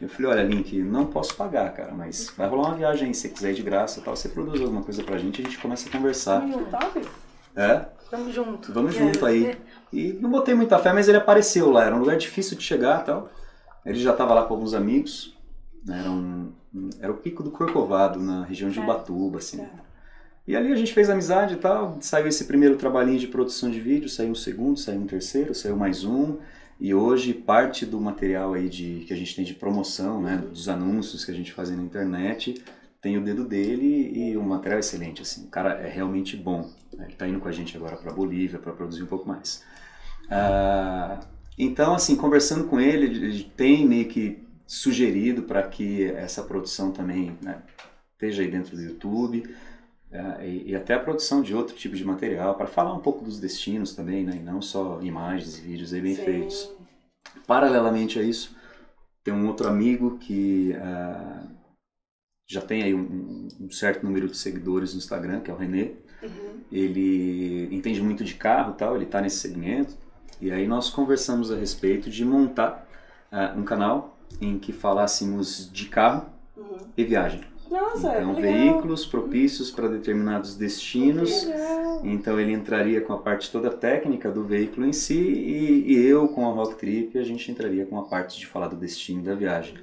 Eu 0.00 0.08
falei, 0.08 0.30
olha, 0.30 0.42
Link, 0.42 0.80
não 0.82 1.06
posso 1.06 1.34
pagar, 1.34 1.72
cara, 1.72 1.92
mas 1.92 2.32
vai 2.36 2.48
rolar 2.48 2.68
uma 2.68 2.76
viagem 2.76 3.08
aí, 3.08 3.14
se 3.14 3.22
você 3.22 3.28
quiser 3.28 3.50
ir 3.52 3.54
de 3.54 3.62
graça 3.62 4.00
e 4.00 4.02
tal, 4.02 4.14
você 4.14 4.28
produz 4.28 4.60
alguma 4.60 4.82
coisa 4.82 5.02
pra 5.02 5.18
gente, 5.18 5.40
a 5.40 5.44
gente 5.44 5.58
começa 5.58 5.88
a 5.88 5.92
conversar. 5.92 6.42
Hum, 6.42 6.64
top. 6.64 7.02
É? 7.56 7.86
Vamos 8.10 8.34
junto. 8.34 8.72
Vamos 8.72 8.94
junto 8.94 9.24
aí. 9.24 9.56
E 9.92 10.12
não 10.20 10.30
botei 10.30 10.54
muita 10.54 10.78
fé, 10.78 10.92
mas 10.92 11.08
ele 11.08 11.18
apareceu 11.18 11.70
lá. 11.70 11.84
Era 11.84 11.94
um 11.94 11.98
lugar 11.98 12.16
difícil 12.16 12.56
de 12.56 12.62
chegar 12.62 13.02
e 13.02 13.04
tal. 13.04 13.30
Ele 13.84 13.98
já 13.98 14.12
estava 14.12 14.34
lá 14.34 14.44
com 14.44 14.54
alguns 14.54 14.74
amigos. 14.74 15.36
né, 15.84 15.98
Era, 16.00 16.10
um, 16.10 16.52
era 17.00 17.10
o 17.12 17.16
Pico 17.16 17.42
do 17.42 17.50
Corcovado, 17.50 18.20
na 18.20 18.44
região 18.44 18.70
de 18.70 18.78
Ubatuba, 18.80 19.38
assim. 19.38 19.66
E 20.46 20.56
ali 20.56 20.72
a 20.72 20.76
gente 20.76 20.92
fez 20.92 21.08
amizade 21.08 21.54
e 21.54 21.56
tal. 21.58 21.98
Saiu 22.00 22.26
esse 22.26 22.44
primeiro 22.44 22.76
trabalhinho 22.76 23.18
de 23.18 23.28
produção 23.28 23.70
de 23.70 23.80
vídeo, 23.80 24.08
saiu 24.08 24.30
um 24.30 24.34
segundo, 24.34 24.78
saiu 24.78 25.00
um 25.00 25.06
terceiro, 25.06 25.54
saiu 25.54 25.76
mais 25.76 26.04
um. 26.04 26.38
E 26.80 26.92
hoje 26.92 27.32
parte 27.32 27.86
do 27.86 28.00
material 28.00 28.54
aí 28.54 28.68
de, 28.68 29.04
que 29.06 29.12
a 29.12 29.16
gente 29.16 29.36
tem 29.36 29.44
de 29.44 29.54
promoção, 29.54 30.20
né, 30.20 30.36
dos 30.36 30.68
anúncios 30.68 31.24
que 31.24 31.30
a 31.30 31.34
gente 31.34 31.52
faz 31.52 31.70
na 31.70 31.80
internet, 31.80 32.60
tem 33.00 33.16
o 33.16 33.24
dedo 33.24 33.44
dele 33.44 34.12
e 34.12 34.36
o 34.36 34.42
material 34.42 34.78
é 34.78 34.80
excelente, 34.80 35.22
assim. 35.22 35.44
O 35.44 35.48
cara 35.48 35.74
é 35.74 35.88
realmente 35.88 36.36
bom. 36.36 36.68
Ele 36.92 37.12
está 37.12 37.26
indo 37.26 37.38
com 37.38 37.48
a 37.48 37.52
gente 37.52 37.76
agora 37.76 37.96
para 37.96 38.12
Bolívia 38.12 38.58
para 38.58 38.72
produzir 38.72 39.02
um 39.02 39.06
pouco 39.06 39.28
mais. 39.28 39.64
Ah, 40.28 41.20
então, 41.58 41.94
assim, 41.94 42.16
conversando 42.16 42.64
com 42.64 42.80
ele, 42.80 43.06
ele 43.06 43.44
tem 43.56 43.86
meio 43.86 44.08
que 44.08 44.38
sugerido 44.66 45.42
para 45.42 45.62
que 45.62 46.04
essa 46.04 46.42
produção 46.42 46.90
também 46.92 47.36
né, 47.42 47.58
esteja 48.14 48.42
aí 48.42 48.50
dentro 48.50 48.76
do 48.76 48.82
YouTube. 48.82 49.44
Ah, 50.12 50.44
e, 50.44 50.70
e 50.70 50.76
até 50.76 50.94
a 50.94 51.00
produção 51.00 51.42
de 51.42 51.54
outro 51.54 51.74
tipo 51.74 51.96
de 51.96 52.04
material 52.04 52.54
para 52.54 52.66
falar 52.66 52.92
um 52.94 53.00
pouco 53.00 53.24
dos 53.24 53.40
destinos 53.40 53.94
também, 53.94 54.24
né, 54.24 54.36
e 54.36 54.40
não 54.40 54.60
só 54.60 55.00
imagens 55.02 55.58
e 55.58 55.62
vídeos 55.62 55.92
aí 55.92 56.00
bem 56.00 56.14
Sim. 56.14 56.24
feitos. 56.24 56.70
Paralelamente 57.46 58.18
a 58.18 58.22
isso, 58.22 58.56
tem 59.24 59.32
um 59.32 59.46
outro 59.46 59.68
amigo 59.68 60.18
que 60.18 60.74
ah, 60.74 61.44
já 62.48 62.60
tem 62.60 62.82
aí 62.82 62.94
um, 62.94 63.48
um 63.60 63.70
certo 63.70 64.04
número 64.04 64.28
de 64.28 64.36
seguidores 64.36 64.92
no 64.92 64.98
Instagram, 64.98 65.40
que 65.40 65.50
é 65.50 65.54
o 65.54 65.56
Renê. 65.56 65.92
Uhum. 66.22 66.60
Ele 66.70 67.68
entende 67.74 68.00
muito 68.02 68.22
de 68.24 68.34
carro 68.34 68.72
e 68.72 68.76
tal, 68.76 68.96
ele 68.96 69.04
está 69.04 69.20
nesse 69.20 69.36
segmento. 69.36 69.96
E 70.40 70.50
aí 70.50 70.66
nós 70.66 70.90
conversamos 70.90 71.50
a 71.50 71.56
respeito 71.56 72.10
de 72.10 72.24
montar 72.24 72.86
ah, 73.30 73.54
um 73.56 73.64
canal 73.64 74.18
em 74.40 74.58
que 74.58 74.72
falássemos 74.72 75.70
de 75.72 75.86
carro 75.86 76.30
Uhum. 76.54 76.76
e 76.96 77.04
viagem. 77.04 77.40
Nossa, 77.72 78.08
Então, 78.18 78.34
legal. 78.34 78.52
veículos 78.52 79.06
propícios 79.06 79.70
para 79.70 79.88
determinados 79.88 80.54
destinos. 80.56 81.44
Então 82.04 82.38
ele 82.38 82.52
entraria 82.52 83.00
com 83.00 83.12
a 83.12 83.18
parte 83.18 83.50
toda 83.50 83.70
técnica 83.70 84.30
do 84.30 84.44
veículo 84.44 84.84
em 84.86 84.92
si 84.92 85.14
e, 85.18 85.92
e 85.94 86.02
eu 86.06 86.28
com 86.28 86.48
a 86.48 86.52
Rock 86.52 86.74
Trip 86.76 87.16
a 87.18 87.22
gente 87.24 87.50
entraria 87.50 87.86
com 87.86 87.98
a 87.98 88.02
parte 88.04 88.38
de 88.38 88.46
falar 88.46 88.68
do 88.68 88.76
destino 88.76 89.22
da 89.22 89.34
viagem. 89.34 89.74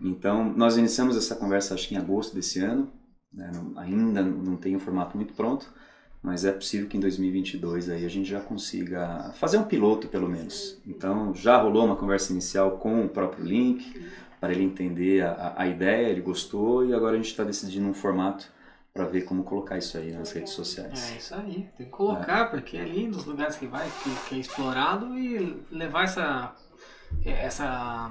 Então 0.00 0.44
nós 0.56 0.76
iniciamos 0.76 1.16
essa 1.16 1.34
conversa 1.36 1.74
acho 1.74 1.88
que 1.88 1.94
em 1.94 1.98
agosto 1.98 2.34
desse 2.34 2.58
ano, 2.60 2.90
né, 3.32 3.50
não- 3.54 3.78
ainda 3.80 4.22
não 4.22 4.56
tem 4.56 4.74
o 4.74 4.80
formato 4.80 5.16
muito 5.16 5.32
pronto, 5.34 5.72
mas 6.22 6.44
é 6.44 6.52
possível 6.52 6.88
que 6.88 6.96
em 6.96 7.00
2022 7.00 7.88
aí 7.88 8.04
a 8.04 8.08
gente 8.10 8.28
já 8.28 8.40
consiga 8.40 9.30
fazer 9.34 9.58
um 9.58 9.62
piloto 9.64 10.08
pelo 10.08 10.28
menos. 10.28 10.78
Então 10.86 11.32
já 11.34 11.56
rolou 11.56 11.84
uma 11.86 11.96
conversa 11.96 12.32
inicial 12.32 12.78
com 12.78 13.04
o 13.04 13.08
próprio 13.08 13.44
Link 13.44 13.84
para 14.40 14.52
ele 14.52 14.64
entender 14.64 15.22
a, 15.22 15.54
a- 15.56 15.66
ideia, 15.66 16.08
ele 16.08 16.20
gostou 16.22 16.84
e 16.86 16.94
agora 16.94 17.14
a 17.14 17.16
gente 17.16 17.26
está 17.30 17.44
decidindo 17.44 17.86
um 17.86 17.94
formato 17.94 18.50
para 18.92 19.04
ver 19.04 19.22
como 19.22 19.44
colocar 19.44 19.78
isso 19.78 19.96
aí 19.98 20.12
nas 20.12 20.32
redes 20.32 20.52
sociais. 20.52 21.12
É 21.12 21.16
isso 21.16 21.34
aí, 21.34 21.68
tem 21.76 21.86
que 21.86 21.92
colocar, 21.92 22.50
porque 22.50 22.76
é 22.76 22.80
ali 22.82 23.06
nos 23.06 23.24
lugares 23.24 23.56
que 23.56 23.66
vai, 23.66 23.88
que, 24.02 24.28
que 24.28 24.34
é 24.34 24.38
explorado 24.38 25.16
e 25.18 25.62
levar 25.70 26.04
essa, 26.04 26.52
essa, 27.24 28.10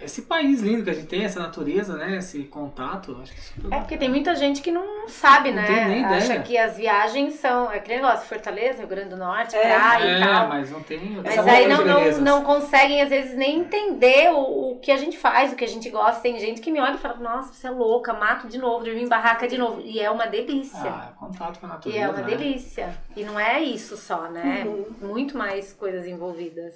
esse 0.00 0.22
país 0.22 0.60
lindo 0.60 0.82
que 0.84 0.90
a 0.90 0.94
gente 0.94 1.06
tem, 1.06 1.24
essa 1.24 1.40
natureza, 1.40 1.96
né, 1.96 2.16
esse 2.16 2.44
contato, 2.44 3.18
acho 3.22 3.32
que 3.32 3.38
isso 3.38 3.52
É 3.70 3.78
porque 3.78 3.96
tem 3.96 4.08
muita 4.08 4.34
gente 4.34 4.62
que 4.62 4.70
não 4.70 5.08
sabe, 5.08 5.50
Não 5.50 5.62
né? 5.62 5.66
tem 5.66 5.88
nem 5.88 6.04
Acha 6.04 6.26
ideia. 6.26 6.42
que 6.42 6.56
as 6.56 6.76
viagens 6.76 7.34
são. 7.34 7.70
É 7.70 7.76
aquele 7.76 8.00
negócio, 8.00 8.26
Fortaleza, 8.26 8.78
Rio 8.78 8.88
Grande 8.88 9.10
do 9.10 9.16
Norte, 9.16 9.56
É. 9.56 9.60
praia 9.62 10.04
é, 10.04 10.18
e 10.18 10.22
tal. 10.22 10.48
mas 10.48 10.70
não 10.70 10.82
tem 10.82 11.00
Mas 11.22 11.38
aí 11.46 11.68
não, 11.68 11.84
não, 11.84 12.20
não 12.20 12.44
conseguem, 12.44 13.02
às 13.02 13.08
vezes, 13.10 13.36
nem 13.36 13.60
entender 13.60 14.30
o, 14.32 14.72
o 14.72 14.78
que 14.80 14.90
a 14.90 14.96
gente 14.96 15.18
faz, 15.18 15.52
o 15.52 15.56
que 15.56 15.64
a 15.64 15.68
gente 15.68 15.88
gosta. 15.90 16.20
Tem 16.20 16.38
gente 16.38 16.60
que 16.60 16.70
me 16.70 16.80
olha 16.80 16.94
e 16.94 16.98
fala, 16.98 17.16
nossa, 17.16 17.52
você 17.52 17.66
é 17.66 17.70
louca, 17.70 18.12
mato 18.12 18.48
de 18.48 18.58
novo, 18.58 18.84
dormi 18.84 19.02
em 19.02 19.08
barraca 19.08 19.46
de 19.46 19.58
novo. 19.58 19.80
E 19.84 20.00
é 20.00 20.10
uma 20.10 20.26
delícia. 20.26 20.78
Ah, 20.90 21.12
contato 21.18 21.58
com 21.60 21.66
a 21.66 21.68
e 21.68 21.72
natureza, 21.72 21.98
é 22.04 22.08
uma 22.08 22.18
né? 22.20 22.36
delícia. 22.36 22.98
E 23.16 23.24
não 23.24 23.38
é 23.38 23.62
isso 23.62 23.96
só, 23.96 24.30
né? 24.30 24.64
Uhum. 24.66 25.08
Muito 25.08 25.36
mais 25.36 25.72
coisas 25.72 26.06
envolvidas. 26.06 26.74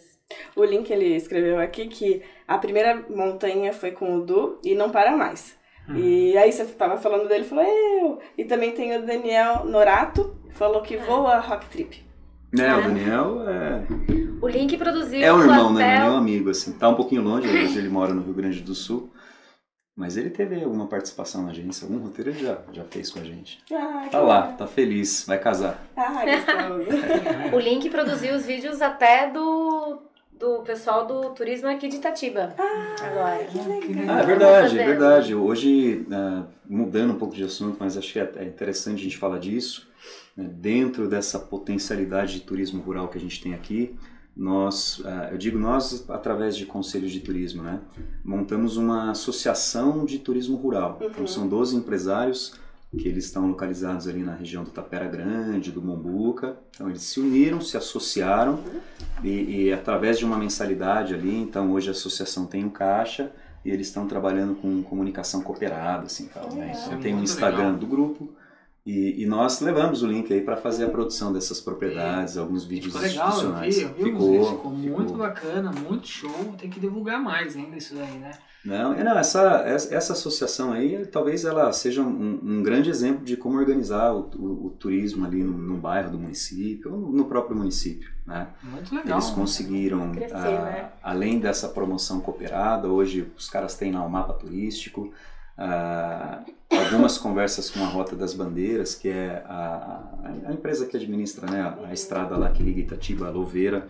O 0.56 0.64
Link 0.64 0.90
ele 0.90 1.14
escreveu 1.14 1.58
aqui 1.60 1.86
que 1.86 2.22
a 2.46 2.58
primeira 2.58 3.04
montanha 3.08 3.72
foi 3.72 3.92
com 3.92 4.16
o 4.16 4.24
Du 4.24 4.58
e 4.64 4.74
não 4.74 4.90
para 4.90 5.16
mais. 5.16 5.56
Hum. 5.88 5.96
E 5.96 6.36
aí 6.36 6.50
você 6.50 6.64
tava 6.64 6.96
falando 6.96 7.28
dele, 7.28 7.44
falou 7.44 7.64
eu. 7.64 8.18
E 8.36 8.44
também 8.44 8.72
tem 8.72 8.96
o 8.96 9.04
Daniel 9.06 9.64
Norato, 9.64 10.34
falou 10.50 10.82
que 10.82 10.96
voa 10.96 11.38
Rock 11.38 11.66
Trip. 11.66 12.02
Né, 12.52 12.72
o 12.74 12.78
Ah. 12.78 12.80
Daniel 12.82 13.48
é, 13.48 13.82
O 14.40 14.48
Link 14.48 14.76
produziu 14.76 15.22
é 15.22 15.32
um 15.32 15.40
irmão, 15.40 15.72
né? 15.72 15.98
Não 15.98 16.06
é 16.06 16.10
o- 16.10 16.12
um 16.14 16.16
amigo, 16.16 16.50
assim. 16.50 16.72
Tá 16.72 16.88
um 16.88 16.94
pouquinho 16.94 17.22
longe, 17.22 17.48
hoje 17.48 17.78
ele 17.78 17.88
mora 17.88 18.12
no 18.14 18.22
Rio 18.22 18.34
Grande 18.34 18.60
do 18.60 18.74
Sul. 18.74 19.10
Mas 19.96 20.16
ele 20.16 20.28
teve 20.30 20.62
alguma 20.62 20.86
participação 20.88 21.42
na 21.44 21.50
agência, 21.50 21.84
algum 21.86 21.98
roteiro 21.98 22.30
ele 22.30 22.40
já, 22.40 22.58
já 22.72 22.82
fez 22.84 23.10
com 23.10 23.20
a 23.20 23.24
gente. 23.24 23.62
Ah, 23.72 24.08
Tá 24.10 24.20
lá, 24.20 24.42
tá 24.52 24.66
feliz, 24.66 25.24
vai 25.26 25.38
casar. 25.38 25.86
Ah, 25.96 26.24
gostoso. 26.26 27.56
O 27.56 27.58
Link 27.60 27.88
produziu 27.90 28.34
os 28.34 28.44
vídeos 28.44 28.82
até 28.82 29.30
do, 29.30 30.02
do 30.32 30.62
pessoal 30.62 31.06
do 31.06 31.30
turismo 31.30 31.68
aqui 31.68 31.86
de 31.86 31.96
Itatiba. 31.96 32.54
agora. 33.00 33.44
que 33.44 33.92
legal. 33.92 34.16
Ah, 34.16 34.20
é 34.20 34.26
verdade, 34.26 34.78
é 34.80 34.84
verdade. 34.84 35.34
Hoje, 35.34 36.04
ah, 36.10 36.42
mudando 36.68 37.12
um 37.12 37.18
pouco 37.18 37.36
de 37.36 37.44
assunto, 37.44 37.76
mas 37.78 37.96
acho 37.96 38.12
que 38.12 38.18
é 38.18 38.32
é 38.36 38.44
interessante 38.44 38.98
a 38.98 39.04
gente 39.04 39.16
falar 39.16 39.38
disso. 39.38 39.88
né, 40.36 40.48
Dentro 40.52 41.06
dessa 41.08 41.38
potencialidade 41.38 42.34
de 42.34 42.40
turismo 42.40 42.82
rural 42.82 43.06
que 43.06 43.16
a 43.16 43.20
gente 43.20 43.40
tem 43.40 43.54
aqui, 43.54 43.94
nós, 44.36 45.00
ah, 45.04 45.28
eu 45.32 45.38
digo 45.38 45.58
nós 45.58 46.04
através 46.10 46.56
de 46.56 46.66
conselhos 46.66 47.12
de 47.12 47.20
turismo, 47.20 47.62
né? 47.62 47.80
Montamos 48.24 48.76
uma 48.76 49.10
associação 49.10 50.04
de 50.04 50.18
turismo 50.18 50.56
rural. 50.56 50.98
Então 51.02 51.20
Uhum. 51.20 51.26
são 51.26 51.46
12 51.48 51.76
empresários 51.76 52.54
que 52.96 53.08
eles 53.08 53.24
estão 53.24 53.48
localizados 53.48 54.06
ali 54.06 54.22
na 54.22 54.34
região 54.34 54.62
do 54.62 54.70
Tapera 54.70 55.06
Grande, 55.08 55.72
do 55.72 55.82
Mombuca. 55.82 56.56
Então 56.74 56.88
eles 56.88 57.02
se 57.02 57.18
uniram, 57.20 57.60
se 57.60 57.76
associaram 57.76 58.60
e, 59.22 59.64
e 59.66 59.72
através 59.72 60.18
de 60.18 60.24
uma 60.24 60.36
mensalidade 60.38 61.12
ali, 61.14 61.36
então 61.36 61.72
hoje 61.72 61.88
a 61.88 61.92
associação 61.92 62.46
tem 62.46 62.64
um 62.64 62.70
caixa 62.70 63.32
e 63.64 63.70
eles 63.70 63.88
estão 63.88 64.06
trabalhando 64.06 64.54
com 64.56 64.82
comunicação 64.82 65.40
cooperada, 65.40 66.04
assim, 66.06 66.26
tal, 66.32 66.52
né? 66.54 66.72
Então 66.86 67.00
tem 67.00 67.14
um 67.14 67.22
Instagram 67.22 67.64
legal. 67.72 67.76
do 67.78 67.86
grupo 67.86 68.30
e, 68.86 69.22
e 69.22 69.26
nós 69.26 69.60
levamos 69.60 70.02
o 70.02 70.06
link 70.06 70.32
aí 70.32 70.40
para 70.42 70.56
fazer 70.56 70.84
a 70.84 70.90
produção 70.90 71.32
dessas 71.32 71.60
propriedades, 71.60 72.36
alguns 72.36 72.64
vídeos 72.64 72.92
Ficou 72.92 73.08
legal, 73.08 73.40
eu 73.42 73.54
vi, 73.54 73.80
eu 73.80 73.88
vi 73.94 74.02
uns 74.02 74.04
ficou, 74.04 74.30
vídeos, 74.30 74.48
ficou 74.50 74.70
muito 74.72 75.02
ficou. 75.04 75.16
bacana, 75.16 75.72
muito 75.72 76.06
show, 76.06 76.54
tem 76.58 76.68
que 76.68 76.78
divulgar 76.78 77.20
mais 77.22 77.56
ainda 77.56 77.76
isso 77.76 77.94
daí, 77.94 78.18
né? 78.18 78.32
Não, 78.64 78.94
é, 78.94 79.04
não 79.04 79.18
essa, 79.18 79.62
essa 79.90 80.12
associação 80.14 80.72
aí, 80.72 81.04
talvez 81.06 81.44
ela 81.44 81.70
seja 81.72 82.00
um, 82.02 82.40
um 82.42 82.62
grande 82.62 82.88
exemplo 82.88 83.22
de 83.22 83.36
como 83.36 83.58
organizar 83.58 84.12
o, 84.14 84.30
o- 84.36 84.66
o 84.66 84.70
turismo 84.70 85.24
ali 85.26 85.42
no, 85.42 85.52
no 85.56 85.76
bairro 85.76 86.10
do 86.12 86.18
município, 86.18 86.90
ou 86.92 87.12
no, 87.12 87.26
próprio 87.26 87.56
município, 87.56 88.08
né? 88.26 88.48
Muito 88.62 88.94
legal. 88.94 89.18
Eles 89.18 89.30
conseguiram, 89.30 90.12
Crescer, 90.12 90.34
ah, 90.36 90.62
né? 90.64 90.88
além 91.02 91.38
dessa 91.38 91.68
promoção 91.68 92.20
cooperada, 92.20 92.88
hoje 92.88 93.30
os 93.36 93.50
caras 93.50 93.74
têm 93.76 93.92
lá 93.92 94.02
o 94.02 94.10
mapa 94.10 94.32
turístico, 94.32 95.12
ah, 95.56 96.42
algumas 96.70 97.16
conversas 97.16 97.70
com 97.70 97.80
a 97.80 97.86
Rota 97.86 98.16
das 98.16 98.34
Bandeiras, 98.34 98.94
que 98.94 99.08
é 99.08 99.44
a, 99.46 100.02
a, 100.24 100.48
a 100.48 100.52
empresa 100.52 100.86
que 100.86 100.96
administra 100.96 101.50
né, 101.50 101.60
a, 101.60 101.88
a, 101.88 101.92
estrada 101.92 102.36
lá 102.36 102.50
que 102.50 102.62
liga 102.62 102.80
Itatiba 102.80 103.28
a 103.28 103.30
Louveira. 103.30 103.88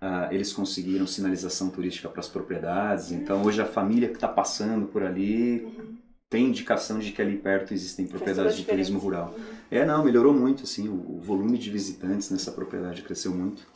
Ah, 0.00 0.28
eles 0.30 0.52
conseguiram 0.52 1.06
sinalização 1.06 1.70
turística 1.70 2.08
para 2.08 2.20
as 2.20 2.28
propriedades, 2.28 3.12
então 3.12 3.42
hoje 3.42 3.62
a 3.62 3.66
família 3.66 4.08
que 4.08 4.16
está 4.16 4.28
passando 4.28 4.86
por 4.86 5.02
ali 5.02 5.96
tem 6.28 6.46
indicação 6.46 6.98
de 6.98 7.12
que 7.12 7.22
ali 7.22 7.36
perto 7.36 7.72
existem 7.72 8.06
propriedades 8.06 8.56
de 8.56 8.64
turismo 8.64 8.98
rural. 8.98 9.34
É, 9.70 9.86
não, 9.86 10.04
melhorou 10.04 10.34
muito, 10.34 10.64
assim, 10.64 10.88
o, 10.88 11.16
o 11.16 11.20
volume 11.20 11.56
de 11.56 11.70
visitantes 11.70 12.30
nessa 12.30 12.52
propriedade 12.52 13.02
cresceu 13.02 13.32
muito. 13.32 13.66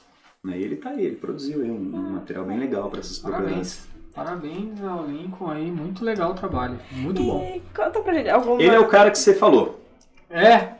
Né? 0.44 0.58
E 0.58 0.62
ele 0.62 0.76
tá 0.76 0.90
aí, 0.90 1.04
ele 1.04 1.16
produziu 1.16 1.62
aí 1.62 1.70
um, 1.70 1.76
um 1.76 2.10
material 2.12 2.44
bem 2.44 2.58
legal 2.58 2.90
para 2.90 3.00
essas 3.00 3.18
propriedades. 3.18 3.88
Parabéns. 4.14 4.82
Ao 4.82 5.06
Lincoln 5.06 5.50
aí, 5.50 5.70
muito 5.70 6.04
legal 6.04 6.32
o 6.32 6.34
trabalho, 6.34 6.78
muito 6.92 7.22
bom. 7.22 7.44
E 7.54 7.60
conta 7.74 8.00
pra 8.00 8.12
gente 8.12 8.28
alguma... 8.28 8.62
Ele 8.62 8.74
é 8.74 8.80
o 8.80 8.88
cara 8.88 9.10
que 9.10 9.18
você 9.18 9.34
falou. 9.34 9.80
É, 10.28 10.74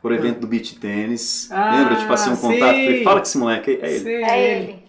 Por 0.00 0.12
evento 0.12 0.40
do 0.40 0.46
beach 0.46 0.78
tênis. 0.78 1.50
Ah, 1.50 1.76
Lembra? 1.76 1.94
Eu 1.94 1.98
te 2.00 2.06
passei 2.06 2.32
um 2.32 2.36
contato. 2.36 2.74
sim. 2.74 2.84
Falei, 2.84 3.04
fala 3.04 3.20
que 3.20 3.26
esse 3.28 3.38
moleque 3.38 3.70
é 3.82 3.90
ele. 3.90 4.00
sei 4.00 4.24
É 4.24 4.52
ele. 4.52 4.84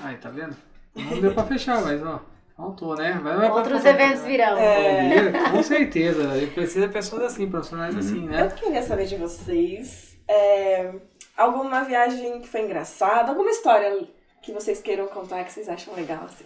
Aí, 0.00 0.16
tá 0.16 0.30
vendo? 0.30 0.56
Não 0.94 1.20
deu 1.20 1.34
pra 1.34 1.44
fechar, 1.44 1.82
mas 1.82 2.00
ó, 2.04 2.20
faltou, 2.56 2.96
né? 2.96 3.18
Vai, 3.22 3.36
vai, 3.36 3.50
Outros 3.50 3.82
vai, 3.82 3.92
eventos 3.92 4.22
virão. 4.22 4.56
É. 4.58 5.32
Com 5.50 5.62
certeza, 5.62 6.36
ele 6.36 6.48
precisa 6.48 6.86
de 6.86 6.92
pessoas 6.92 7.22
assim, 7.22 7.48
profissionais 7.50 7.96
assim, 7.96 8.24
Eu 8.24 8.30
né? 8.30 8.52
queria 8.56 8.82
saber 8.82 9.06
de 9.06 9.16
vocês 9.16 10.16
é, 10.28 10.92
alguma 11.36 11.82
viagem 11.82 12.40
que 12.40 12.48
foi 12.48 12.62
engraçada, 12.62 13.30
alguma 13.30 13.50
história 13.50 14.06
que 14.42 14.52
vocês 14.52 14.80
queiram 14.80 15.06
contar 15.08 15.42
que 15.44 15.52
vocês 15.52 15.68
acham 15.68 15.94
legal, 15.94 16.24
assim. 16.24 16.44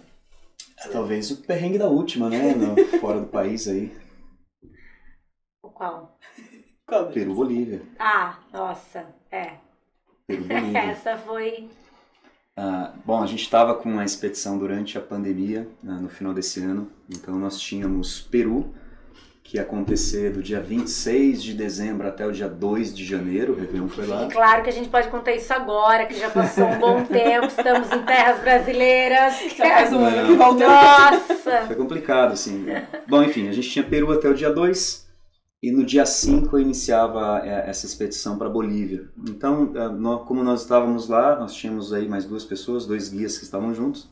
Talvez 0.93 1.31
o 1.31 1.37
perrengue 1.43 1.79
da 1.79 1.89
última, 1.89 2.29
né? 2.29 2.55
no- 2.55 2.77
fora 2.99 3.21
do 3.21 3.27
país 3.27 3.69
aí. 3.69 3.93
Qual? 5.61 6.19
Qual? 6.87 7.11
Peru, 7.13 7.35
Bolívia. 7.35 7.83
Ah, 7.99 8.39
nossa, 8.53 9.07
é. 9.31 9.57
Peru, 10.27 10.45
Bolívia. 10.45 10.91
Essa 10.91 11.17
foi. 11.19 11.69
Ah, 12.57 12.95
bom, 13.05 13.23
a 13.23 13.27
gente 13.27 13.43
estava 13.43 13.75
com 13.75 13.89
uma 13.91 14.05
expedição 14.05 14.59
durante 14.59 14.99
a 14.99 15.01
pandemia, 15.01 15.67
né, 15.83 15.99
no 16.01 16.09
final 16.09 16.35
desse 16.35 16.61
ano. 16.61 16.91
Então 17.09 17.39
nós 17.39 17.59
tínhamos 17.59 18.21
Peru, 18.21 18.75
que 19.53 19.59
ia 19.59 19.63
acontecer 19.63 20.33
do 20.33 20.43
dia 20.43 20.63
26 20.63 21.43
de 21.43 21.53
dezembro 21.53 22.09
até 22.09 22.27
o 22.27 22.33
dia 22.33 22.49
2 22.49 22.95
de 22.95 23.05
janeiro. 23.05 23.53
O 23.53 23.57
Réveillon 23.57 23.87
foi 23.87 24.07
lá. 24.07 24.25
E 24.25 24.31
claro 24.31 24.63
que 24.63 24.71
a 24.71 24.73
gente 24.73 24.89
pode 24.89 25.09
contar 25.09 25.35
isso 25.35 25.53
agora, 25.53 26.07
que 26.07 26.19
já 26.19 26.31
passou 26.31 26.65
um 26.65 26.79
bom 26.79 27.05
tempo, 27.05 27.49
estamos 27.49 27.93
em 27.93 28.03
terras 28.03 28.41
brasileiras. 28.41 29.35
Já 29.55 29.69
faz 29.69 29.93
um 29.93 30.03
ano 30.03 30.27
que 30.27 30.35
voltou. 30.37 30.67
Nossa! 30.67 31.67
Foi 31.67 31.77
complicado, 31.77 32.33
assim. 32.33 32.65
Bom, 33.07 33.23
enfim, 33.23 33.47
a 33.47 33.53
gente 33.53 33.69
tinha 33.69 33.85
Peru 33.85 34.11
até 34.11 34.27
o 34.27 34.33
dia 34.33 34.51
2 34.51 35.07
e 35.63 35.71
no 35.71 35.85
dia 35.85 36.07
5 36.07 36.57
eu 36.57 36.63
iniciava 36.63 37.43
é, 37.45 37.69
essa 37.69 37.85
expedição 37.85 38.39
para 38.39 38.49
Bolívia. 38.49 39.11
Então, 39.29 39.71
é, 39.75 40.25
como 40.25 40.43
nós 40.43 40.63
estávamos 40.63 41.11
lá, 41.11 41.39
nós 41.39 41.53
tínhamos 41.53 41.93
aí 41.93 42.09
mais 42.09 42.25
duas 42.25 42.45
pessoas, 42.47 42.87
dois 42.87 43.11
guias 43.11 43.37
que 43.37 43.45
estavam 43.45 43.75
juntos. 43.75 44.09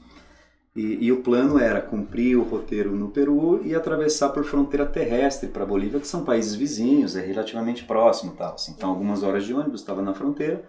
E, 0.74 1.06
e 1.06 1.12
o 1.12 1.22
plano 1.22 1.58
era 1.58 1.80
cumprir 1.80 2.36
o 2.36 2.44
roteiro 2.44 2.94
no 2.94 3.10
Peru 3.10 3.60
e 3.64 3.74
atravessar 3.74 4.28
por 4.28 4.44
fronteira 4.44 4.86
terrestre 4.86 5.48
para 5.48 5.66
Bolívia, 5.66 5.98
que 5.98 6.06
são 6.06 6.24
países 6.24 6.54
vizinhos, 6.54 7.16
é 7.16 7.20
relativamente 7.20 7.84
próximo, 7.84 8.34
tal. 8.36 8.54
Assim. 8.54 8.72
Então, 8.72 8.90
algumas 8.90 9.22
horas 9.22 9.44
de 9.44 9.52
ônibus, 9.52 9.80
estava 9.80 10.00
na 10.00 10.14
fronteira, 10.14 10.64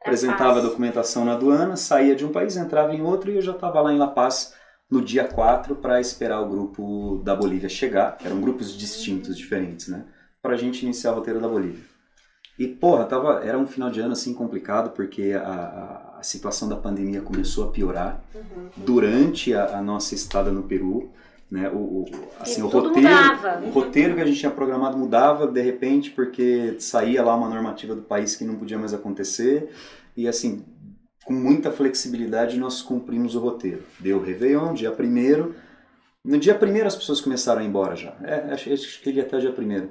apresentava 0.00 0.50
a 0.50 0.54
fácil. 0.54 0.68
documentação 0.68 1.24
na 1.24 1.32
aduana, 1.32 1.76
saía 1.76 2.14
de 2.14 2.24
um 2.24 2.32
país, 2.32 2.56
entrava 2.56 2.94
em 2.94 3.00
outro 3.00 3.30
e 3.30 3.36
eu 3.36 3.42
já 3.42 3.52
estava 3.52 3.80
lá 3.80 3.92
em 3.92 3.98
La 3.98 4.08
Paz 4.08 4.54
no 4.90 5.00
dia 5.00 5.24
4 5.24 5.76
para 5.76 6.00
esperar 6.00 6.40
o 6.40 6.48
grupo 6.48 7.22
da 7.24 7.34
Bolívia 7.34 7.68
chegar, 7.68 8.16
que 8.16 8.26
eram 8.26 8.40
grupos 8.40 8.76
distintos, 8.76 9.36
diferentes, 9.36 9.88
né? 9.88 10.04
Para 10.40 10.54
a 10.54 10.56
gente 10.56 10.84
iniciar 10.84 11.12
o 11.12 11.16
roteiro 11.16 11.40
da 11.40 11.48
Bolívia. 11.48 11.82
E, 12.58 12.66
porra, 12.66 13.04
tava, 13.04 13.44
era 13.44 13.58
um 13.58 13.66
final 13.66 13.90
de 13.90 14.00
ano 14.00 14.12
assim 14.12 14.32
complicado, 14.32 14.90
porque 14.90 15.32
a, 15.32 15.42
a, 15.42 16.05
a 16.18 16.22
situação 16.22 16.68
da 16.68 16.76
pandemia 16.76 17.20
começou 17.20 17.64
a 17.68 17.70
piorar 17.70 18.20
Uhum. 18.34 18.68
durante 18.76 19.52
a, 19.54 19.78
a 19.78 19.82
nossa 19.82 20.14
estada 20.14 20.50
no 20.50 20.62
Peru. 20.64 21.10
Né? 21.50 21.68
O, 21.70 21.76
o, 21.76 22.04
assim, 22.40 22.60
E 22.60 22.64
o 22.64 22.66
roteiro, 22.66 22.96
mudava. 23.08 23.64
o 23.64 23.70
roteiro 23.70 24.14
que 24.16 24.20
a 24.20 24.26
gente 24.26 24.40
tinha 24.40 24.50
programado 24.50 24.98
mudava 24.98 25.46
de 25.46 25.60
repente 25.62 26.10
porque 26.10 26.74
saía 26.80 27.22
lá 27.22 27.36
uma 27.36 27.48
normativa 27.48 27.94
do 27.94 28.02
país 28.02 28.34
que 28.34 28.44
não 28.44 28.56
podia 28.56 28.76
mais 28.76 28.92
acontecer 28.92 29.70
e 30.16 30.26
assim 30.26 30.64
com 31.24 31.32
muita 31.32 31.70
flexibilidade 31.70 32.58
nós 32.58 32.82
cumprimos 32.82 33.36
o 33.36 33.38
roteiro 33.38 33.84
deu 34.00 34.18
o 34.18 34.22
Réveillon 34.24 34.74
dia 34.74 34.90
primeiro 34.90 35.54
no 36.24 36.36
dia 36.36 36.54
primeiro 36.56 36.88
as 36.88 36.96
pessoas 36.96 37.20
começaram 37.20 37.60
a 37.60 37.64
ir 37.64 37.68
embora 37.68 37.94
já 37.94 38.16
é, 38.24 38.52
acho, 38.52 38.72
acho 38.72 39.00
que 39.00 39.08
ele 39.10 39.18
ia 39.18 39.22
até 39.24 39.36
o 39.36 39.40
dia 39.40 39.52
primeiro 39.52 39.90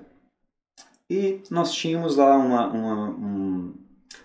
e 1.09 1.41
nós 1.49 1.71
tínhamos 1.73 2.17
lá 2.17 2.35
uma, 2.37 2.67
uma- 2.67 3.09
um, 3.11 3.73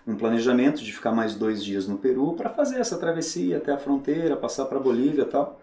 um 0.07 0.15
planejamento 0.15 0.83
de 0.83 0.91
ficar 0.91 1.11
mais 1.11 1.35
dois 1.35 1.63
dias 1.63 1.87
no 1.87 1.97
Peru 1.97 2.33
para 2.33 2.49
fazer 2.49 2.79
essa 2.79 2.97
travessia 2.97 3.57
até 3.57 3.71
a 3.71 3.77
fronteira 3.77 4.35
passar 4.35 4.65
para 4.65 4.79
Bolívia 4.79 5.23
e 5.23 5.25
tal 5.25 5.59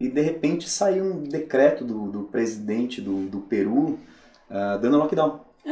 e 0.00 0.08
de 0.08 0.20
repente 0.20 0.68
saiu 0.68 1.04
um 1.04 1.22
decreto 1.24 1.84
do, 1.84 2.06
do 2.10 2.22
presidente 2.24 3.00
do, 3.00 3.26
do 3.26 3.40
Peru 3.40 3.98
ah, 4.48 4.78
dando 4.80 4.96
lockdown. 4.98 5.40
Que 5.64 5.70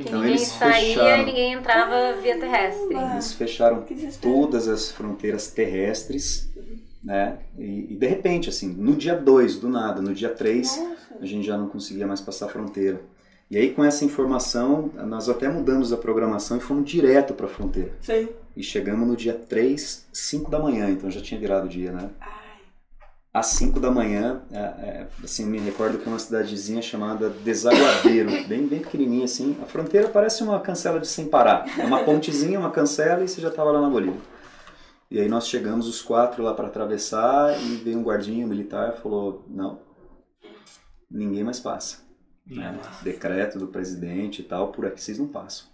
Então 0.00 0.18
ninguém 0.20 0.30
eles 0.30 0.42
saía 0.48 0.94
fecharam. 0.94 1.22
e 1.22 1.26
ninguém 1.26 1.52
entrava 1.52 2.20
via 2.20 2.38
terrestre. 2.38 2.94
Ah, 2.96 3.12
Eles 3.12 3.32
fecharam 3.32 3.84
todas 4.20 4.66
as 4.68 4.90
fronteiras 4.90 5.50
terrestres, 5.50 6.48
né? 7.02 7.38
E, 7.56 7.92
e 7.92 7.96
de 7.96 8.06
repente, 8.06 8.48
assim, 8.48 8.68
no 8.68 8.96
dia 8.96 9.14
2, 9.14 9.58
do 9.60 9.68
nada, 9.68 10.00
no 10.00 10.12
dia 10.14 10.30
3, 10.30 10.76
Nossa. 10.76 10.96
a 11.20 11.26
gente 11.26 11.46
já 11.46 11.56
não 11.56 11.68
conseguia 11.68 12.06
mais 12.06 12.20
passar 12.20 12.46
a 12.46 12.48
fronteira. 12.48 13.00
E 13.50 13.56
aí, 13.56 13.72
com 13.72 13.82
essa 13.82 14.04
informação, 14.04 14.90
nós 15.06 15.28
até 15.28 15.48
mudamos 15.48 15.90
a 15.90 15.96
programação 15.96 16.58
e 16.58 16.60
fomos 16.60 16.90
direto 16.90 17.32
para 17.32 17.46
a 17.46 17.48
fronteira. 17.48 17.92
Sei. 18.02 18.36
E 18.54 18.62
chegamos 18.62 19.08
no 19.08 19.16
dia 19.16 19.32
3, 19.32 20.06
5 20.12 20.50
da 20.50 20.58
manhã, 20.58 20.90
então 20.90 21.10
já 21.10 21.22
tinha 21.22 21.40
virado 21.40 21.64
o 21.64 21.68
dia, 21.68 21.90
né? 21.90 22.10
Ai. 22.20 22.28
às 23.32 23.46
5 23.46 23.80
da 23.80 23.90
manhã, 23.90 24.42
é, 24.52 24.58
é, 24.58 25.06
assim, 25.24 25.46
me 25.46 25.58
recordo 25.58 25.96
que 25.96 26.06
é 26.06 26.12
uma 26.12 26.18
cidadezinha 26.18 26.82
chamada 26.82 27.30
Desaguadeiro, 27.30 28.28
bem, 28.46 28.66
bem 28.66 28.80
pequenininha 28.80 29.24
assim. 29.24 29.56
A 29.62 29.64
fronteira 29.64 30.08
parece 30.08 30.42
uma 30.42 30.60
cancela 30.60 31.00
de 31.00 31.06
sem 31.06 31.26
parar. 31.26 31.64
É 31.78 31.84
uma 31.84 32.04
pontezinha, 32.04 32.58
uma 32.58 32.70
cancela 32.70 33.24
e 33.24 33.28
você 33.28 33.40
já 33.40 33.48
estava 33.48 33.70
lá 33.70 33.80
na 33.80 33.88
Bolívia. 33.88 34.20
E 35.10 35.18
aí 35.18 35.28
nós 35.28 35.48
chegamos 35.48 35.88
os 35.88 36.02
quatro 36.02 36.42
lá 36.42 36.52
para 36.52 36.66
atravessar 36.66 37.58
e 37.62 37.76
veio 37.76 37.98
um 37.98 38.02
guardinha 38.02 38.46
militar 38.46 38.94
e 38.94 39.00
falou, 39.00 39.42
não, 39.48 39.80
ninguém 41.10 41.42
mais 41.42 41.58
passa. 41.60 42.07
Né? 42.48 42.78
Decreto 43.02 43.58
do 43.58 43.66
presidente 43.68 44.40
e 44.42 44.44
tal, 44.44 44.72
por 44.72 44.86
aqui 44.86 45.00
vocês 45.02 45.18
não 45.18 45.28
passam. 45.28 45.66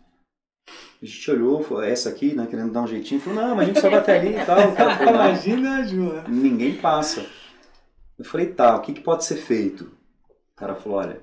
A 1.03 1.05
gente 1.05 1.31
olhou, 1.31 1.63
falou, 1.63 1.83
"É 1.83 1.91
essa 1.91 2.09
aqui, 2.09 2.35
né, 2.35 2.47
querendo 2.47 2.73
dar 2.73 2.83
um 2.83 2.87
jeitinho, 2.87 3.21
falou, 3.21 3.43
não, 3.43 3.55
mas 3.57 3.65
a 3.65 3.73
gente 3.73 3.81
só 3.81 3.91
vai 3.91 3.99
até 3.99 4.19
ali 4.19 4.37
e 4.37 4.45
tal. 4.47 4.73
Cara 4.75 4.97
falou, 4.97 5.13
"Não, 5.13 5.25
Imagina, 5.27 5.85
Ju. 5.87 6.23
ninguém 6.29 6.77
passa. 6.77 7.27
Eu 8.19 8.25
falei, 8.25 8.47
tá, 8.53 8.75
o 8.77 8.81
que, 8.81 8.93
que 8.95 9.01
pode 9.01 9.25
ser 9.25 9.37
feito? 9.37 9.85
O 10.53 10.57
cara 10.57 10.75
falou, 10.75 10.99
olha, 10.99 11.21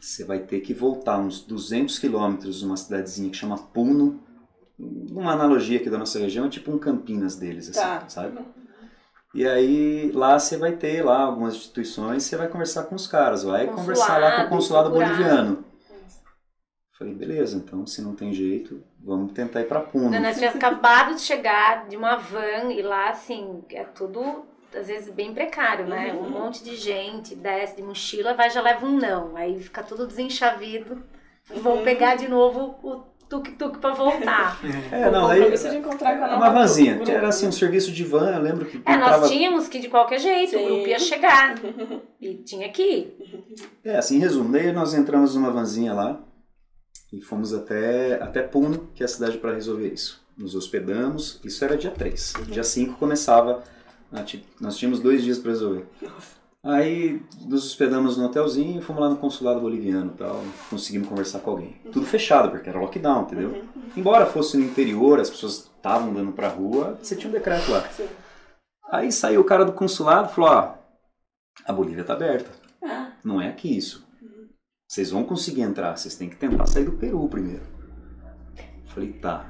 você 0.00 0.24
vai 0.24 0.38
ter 0.38 0.60
que 0.60 0.72
voltar 0.72 1.18
uns 1.18 1.40
200 1.42 1.98
quilômetros 1.98 2.62
numa 2.62 2.76
cidadezinha 2.76 3.28
que 3.30 3.36
chama 3.36 3.58
Puno. 3.58 4.22
Uma 4.78 5.32
analogia 5.32 5.78
aqui 5.78 5.90
da 5.90 5.98
nossa 5.98 6.18
região, 6.18 6.46
é 6.46 6.48
tipo 6.48 6.70
um 6.70 6.78
Campinas 6.78 7.36
deles, 7.36 7.68
assim, 7.68 7.80
Tá. 7.80 8.08
sabe? 8.08 8.38
E 9.34 9.46
aí 9.46 10.10
lá 10.12 10.38
você 10.38 10.56
vai 10.56 10.72
ter 10.72 11.04
lá 11.04 11.20
algumas 11.20 11.54
instituições, 11.54 12.22
você 12.22 12.36
vai 12.36 12.48
conversar 12.48 12.84
com 12.84 12.94
os 12.94 13.06
caras, 13.06 13.44
vai 13.44 13.66
Consulado, 13.66 13.80
conversar 13.82 14.18
lá 14.18 14.36
com 14.36 14.42
o 14.42 14.48
consulado 14.48 14.90
procurar. 14.90 15.08
boliviano. 15.08 15.64
Falei, 16.98 17.12
beleza, 17.12 17.58
então 17.58 17.86
se 17.86 18.00
não 18.00 18.14
tem 18.14 18.32
jeito, 18.32 18.82
vamos 18.98 19.32
tentar 19.32 19.60
ir 19.60 19.68
pra 19.68 19.80
Puno. 19.80 20.18
Nós 20.18 20.38
tínhamos 20.38 20.56
acabado 20.56 21.14
de 21.14 21.20
chegar 21.20 21.86
de 21.86 21.96
uma 21.96 22.16
van 22.16 22.72
e 22.72 22.80
lá, 22.80 23.10
assim, 23.10 23.62
é 23.70 23.84
tudo, 23.84 24.46
às 24.74 24.86
vezes, 24.86 25.12
bem 25.12 25.34
precário, 25.34 25.86
né? 25.86 26.14
Um 26.14 26.30
monte 26.30 26.64
de 26.64 26.74
gente 26.74 27.34
desce 27.34 27.76
de 27.76 27.82
mochila, 27.82 28.32
vai 28.32 28.48
já 28.48 28.62
leva 28.62 28.86
um 28.86 28.96
não. 28.96 29.36
Aí 29.36 29.60
fica 29.60 29.82
tudo 29.82 30.06
desenchavido. 30.06 31.02
Vão 31.62 31.84
pegar 31.84 32.16
de 32.16 32.28
novo 32.28 32.76
o 32.82 33.02
tuk-tuk 33.28 33.78
pra 33.78 33.92
voltar. 33.92 34.60
É, 34.92 35.10
não, 35.10 35.24
o 35.24 35.28
aí 35.28 35.38
compromisso 35.40 35.68
de 35.70 35.76
encontrar 35.76 36.18
com 36.18 36.24
a 36.24 36.28
uma 36.28 36.38
nova 36.38 36.52
vanzinha. 36.60 36.94
grupo. 36.94 37.10
Era 37.10 37.28
assim, 37.28 37.48
um 37.48 37.52
serviço 37.52 37.90
de 37.92 38.04
van, 38.04 38.30
eu 38.36 38.42
lembro 38.42 38.64
que 38.66 38.80
É, 38.84 38.96
nós 38.96 39.28
tínhamos 39.28 39.68
que 39.68 39.78
ir 39.78 39.80
de 39.82 39.88
qualquer 39.88 40.18
jeito, 40.20 40.56
o 40.56 40.58
Sim. 40.58 40.64
grupo 40.66 40.88
ia 40.88 40.98
chegar. 40.98 41.54
E 42.20 42.34
tinha 42.36 42.68
que 42.70 42.82
ir. 42.82 43.16
É, 43.84 43.96
assim, 43.98 44.16
em 44.16 44.20
resumo, 44.20 44.50
daí 44.50 44.72
nós 44.72 44.94
entramos 44.94 45.34
numa 45.34 45.50
vanzinha 45.50 45.92
lá 45.92 46.20
e 47.12 47.20
fomos 47.20 47.52
até, 47.54 48.14
até 48.22 48.42
Puno, 48.42 48.88
que 48.94 49.02
é 49.02 49.06
a 49.06 49.08
cidade 49.08 49.38
para 49.38 49.52
resolver 49.54 49.88
isso. 49.92 50.24
Nos 50.36 50.54
hospedamos, 50.54 51.40
isso 51.44 51.64
era 51.64 51.76
dia 51.76 51.90
3. 51.90 52.34
Dia 52.48 52.64
5 52.64 52.98
começava, 52.98 53.62
a 54.12 54.22
ti- 54.22 54.44
nós 54.60 54.76
tínhamos 54.76 55.00
dois 55.00 55.22
dias 55.22 55.38
para 55.38 55.50
resolver. 55.52 55.86
Aí 56.66 57.22
nos 57.42 57.64
hospedamos 57.64 58.16
no 58.16 58.24
hotelzinho 58.24 58.80
e 58.80 58.82
fomos 58.82 59.00
lá 59.00 59.08
no 59.08 59.16
consulado 59.16 59.60
boliviano 59.60 60.10
e 60.12 60.18
tal, 60.18 60.42
conseguimos 60.68 61.08
conversar 61.08 61.38
com 61.38 61.52
alguém. 61.52 61.76
Tudo 61.92 62.04
fechado, 62.04 62.50
porque 62.50 62.68
era 62.68 62.80
lockdown, 62.80 63.22
entendeu? 63.22 63.64
Embora 63.96 64.26
fosse 64.26 64.56
no 64.56 64.64
interior, 64.64 65.20
as 65.20 65.30
pessoas 65.30 65.70
estavam 65.76 66.10
andando 66.10 66.32
pra 66.32 66.48
rua, 66.48 66.98
você 67.00 67.14
tinha 67.14 67.30
um 67.30 67.32
decreto 67.32 67.70
lá. 67.70 67.88
Sim. 67.90 68.08
Aí 68.90 69.12
saiu 69.12 69.42
o 69.42 69.44
cara 69.44 69.64
do 69.64 69.72
consulado 69.72 70.28
e 70.28 70.34
falou, 70.34 70.50
ó, 70.50 70.74
a 71.64 71.72
Bolívia 71.72 72.02
tá 72.02 72.14
aberta. 72.14 72.50
Ah, 72.82 73.12
Não 73.22 73.40
é 73.40 73.48
aqui 73.48 73.76
isso. 73.76 74.04
Vocês 74.88 75.12
vão 75.12 75.22
conseguir 75.22 75.62
entrar, 75.62 75.96
vocês 75.96 76.16
têm 76.16 76.28
que 76.28 76.36
tentar 76.36 76.66
sair 76.66 76.84
do 76.84 76.92
Peru 76.92 77.28
primeiro. 77.28 77.62
Falei, 78.86 79.12
tá. 79.12 79.48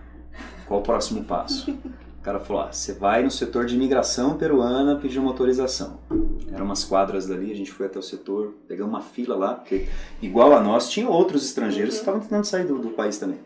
Qual 0.66 0.80
o 0.80 0.82
próximo 0.82 1.24
passo? 1.24 1.74
O 2.26 2.28
cara 2.28 2.40
falou, 2.40 2.62
ah, 2.62 2.72
você 2.72 2.92
vai 2.92 3.22
no 3.22 3.30
setor 3.30 3.66
de 3.66 3.76
imigração 3.76 4.36
peruana 4.36 4.98
pedir 4.98 5.20
uma 5.20 5.30
autorização. 5.30 6.00
Eram 6.52 6.64
umas 6.64 6.82
quadras 6.82 7.24
dali, 7.24 7.52
a 7.52 7.54
gente 7.54 7.70
foi 7.70 7.86
até 7.86 8.00
o 8.00 8.02
setor, 8.02 8.52
pegamos 8.66 8.92
uma 8.92 9.00
fila 9.00 9.36
lá, 9.36 9.54
porque 9.54 9.86
igual 10.20 10.52
a 10.52 10.60
nós, 10.60 10.90
tinha 10.90 11.08
outros 11.08 11.44
estrangeiros 11.44 11.94
que 11.94 12.00
estavam 12.00 12.18
tentando 12.18 12.44
sair 12.44 12.66
do, 12.66 12.80
do 12.80 12.90
país 12.90 13.16
também. 13.16 13.38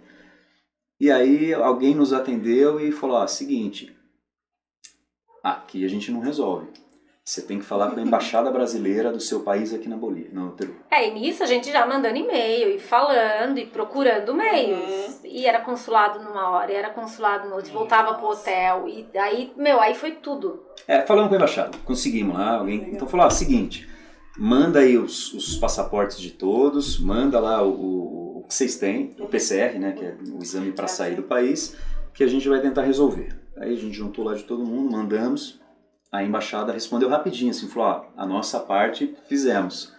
E 0.99 1.11
aí 1.11 1.53
alguém 1.53 1.95
nos 1.95 2.15
atendeu 2.15 2.81
e 2.81 2.91
falou, 2.91 3.19
ah, 3.19 3.29
seguinte, 3.29 3.95
aqui 5.45 5.85
a 5.85 5.89
gente 5.89 6.11
não 6.11 6.21
resolve. 6.21 6.69
Você 7.31 7.43
tem 7.43 7.61
que 7.61 7.65
falar 7.65 7.93
com 7.93 8.01
a 8.01 8.03
embaixada 8.03 8.51
brasileira 8.51 9.13
do 9.13 9.21
seu 9.21 9.39
país 9.39 9.73
aqui 9.73 9.89
na 9.89 9.97
Bolívia, 9.97 10.33
no 10.33 10.51
Peru. 10.51 10.75
É, 10.91 11.07
e 11.07 11.15
nisso 11.15 11.45
a 11.45 11.47
gente 11.47 11.71
já 11.71 11.87
mandando 11.87 12.17
e-mail 12.17 12.75
e 12.75 12.79
falando 12.81 13.57
e 13.57 13.67
procurando 13.67 14.35
meios. 14.35 15.21
E 15.23 15.47
era 15.47 15.61
consulado 15.61 16.19
numa 16.25 16.51
hora, 16.51 16.73
e 16.73 16.75
era 16.75 16.91
consulado 16.91 17.49
no 17.49 17.55
outro, 17.55 17.71
voltava 17.73 18.15
pro 18.15 18.31
hotel. 18.31 18.89
E 18.89 19.17
aí, 19.17 19.53
meu, 19.57 19.81
aí 19.81 19.95
foi 19.95 20.11
tudo. 20.11 20.61
É, 20.89 21.03
falamos 21.03 21.29
com 21.29 21.37
a 21.37 21.39
embaixada, 21.39 21.79
conseguimos 21.85 22.37
lá, 22.37 22.57
alguém. 22.57 22.91
Então 22.91 23.07
falou, 23.07 23.27
ah, 23.27 23.31
seguinte, 23.31 23.89
manda 24.37 24.81
aí 24.81 24.99
os, 24.99 25.33
os 25.33 25.57
passaportes 25.57 26.19
de 26.19 26.33
todos, 26.33 26.99
manda 26.99 27.39
lá 27.39 27.63
o, 27.63 27.71
o, 27.71 28.39
o 28.41 28.45
que 28.49 28.55
vocês 28.55 28.77
têm, 28.77 29.15
o 29.21 29.29
PCR, 29.29 29.79
né, 29.79 29.93
que 29.93 30.05
é 30.05 30.17
o 30.33 30.43
exame 30.43 30.73
para 30.73 30.89
sair 30.89 31.15
do 31.15 31.23
país, 31.23 31.77
que 32.13 32.25
a 32.25 32.27
gente 32.27 32.49
vai 32.49 32.61
tentar 32.61 32.83
resolver. 32.83 33.39
Aí 33.57 33.73
a 33.73 33.77
gente 33.77 33.93
juntou 33.93 34.25
lá 34.25 34.35
de 34.35 34.43
todo 34.43 34.65
mundo, 34.65 34.91
mandamos, 34.91 35.60
a 36.13 36.23
embaixada 36.23 36.73
respondeu 36.73 37.09
rapidinho, 37.09 37.51
assim, 37.51 37.69
falou, 37.69 37.89
ó, 37.89 38.05
a 38.23 38.27
nossa 38.27 38.59
parte 38.61 39.15
fizemos. 39.29 39.93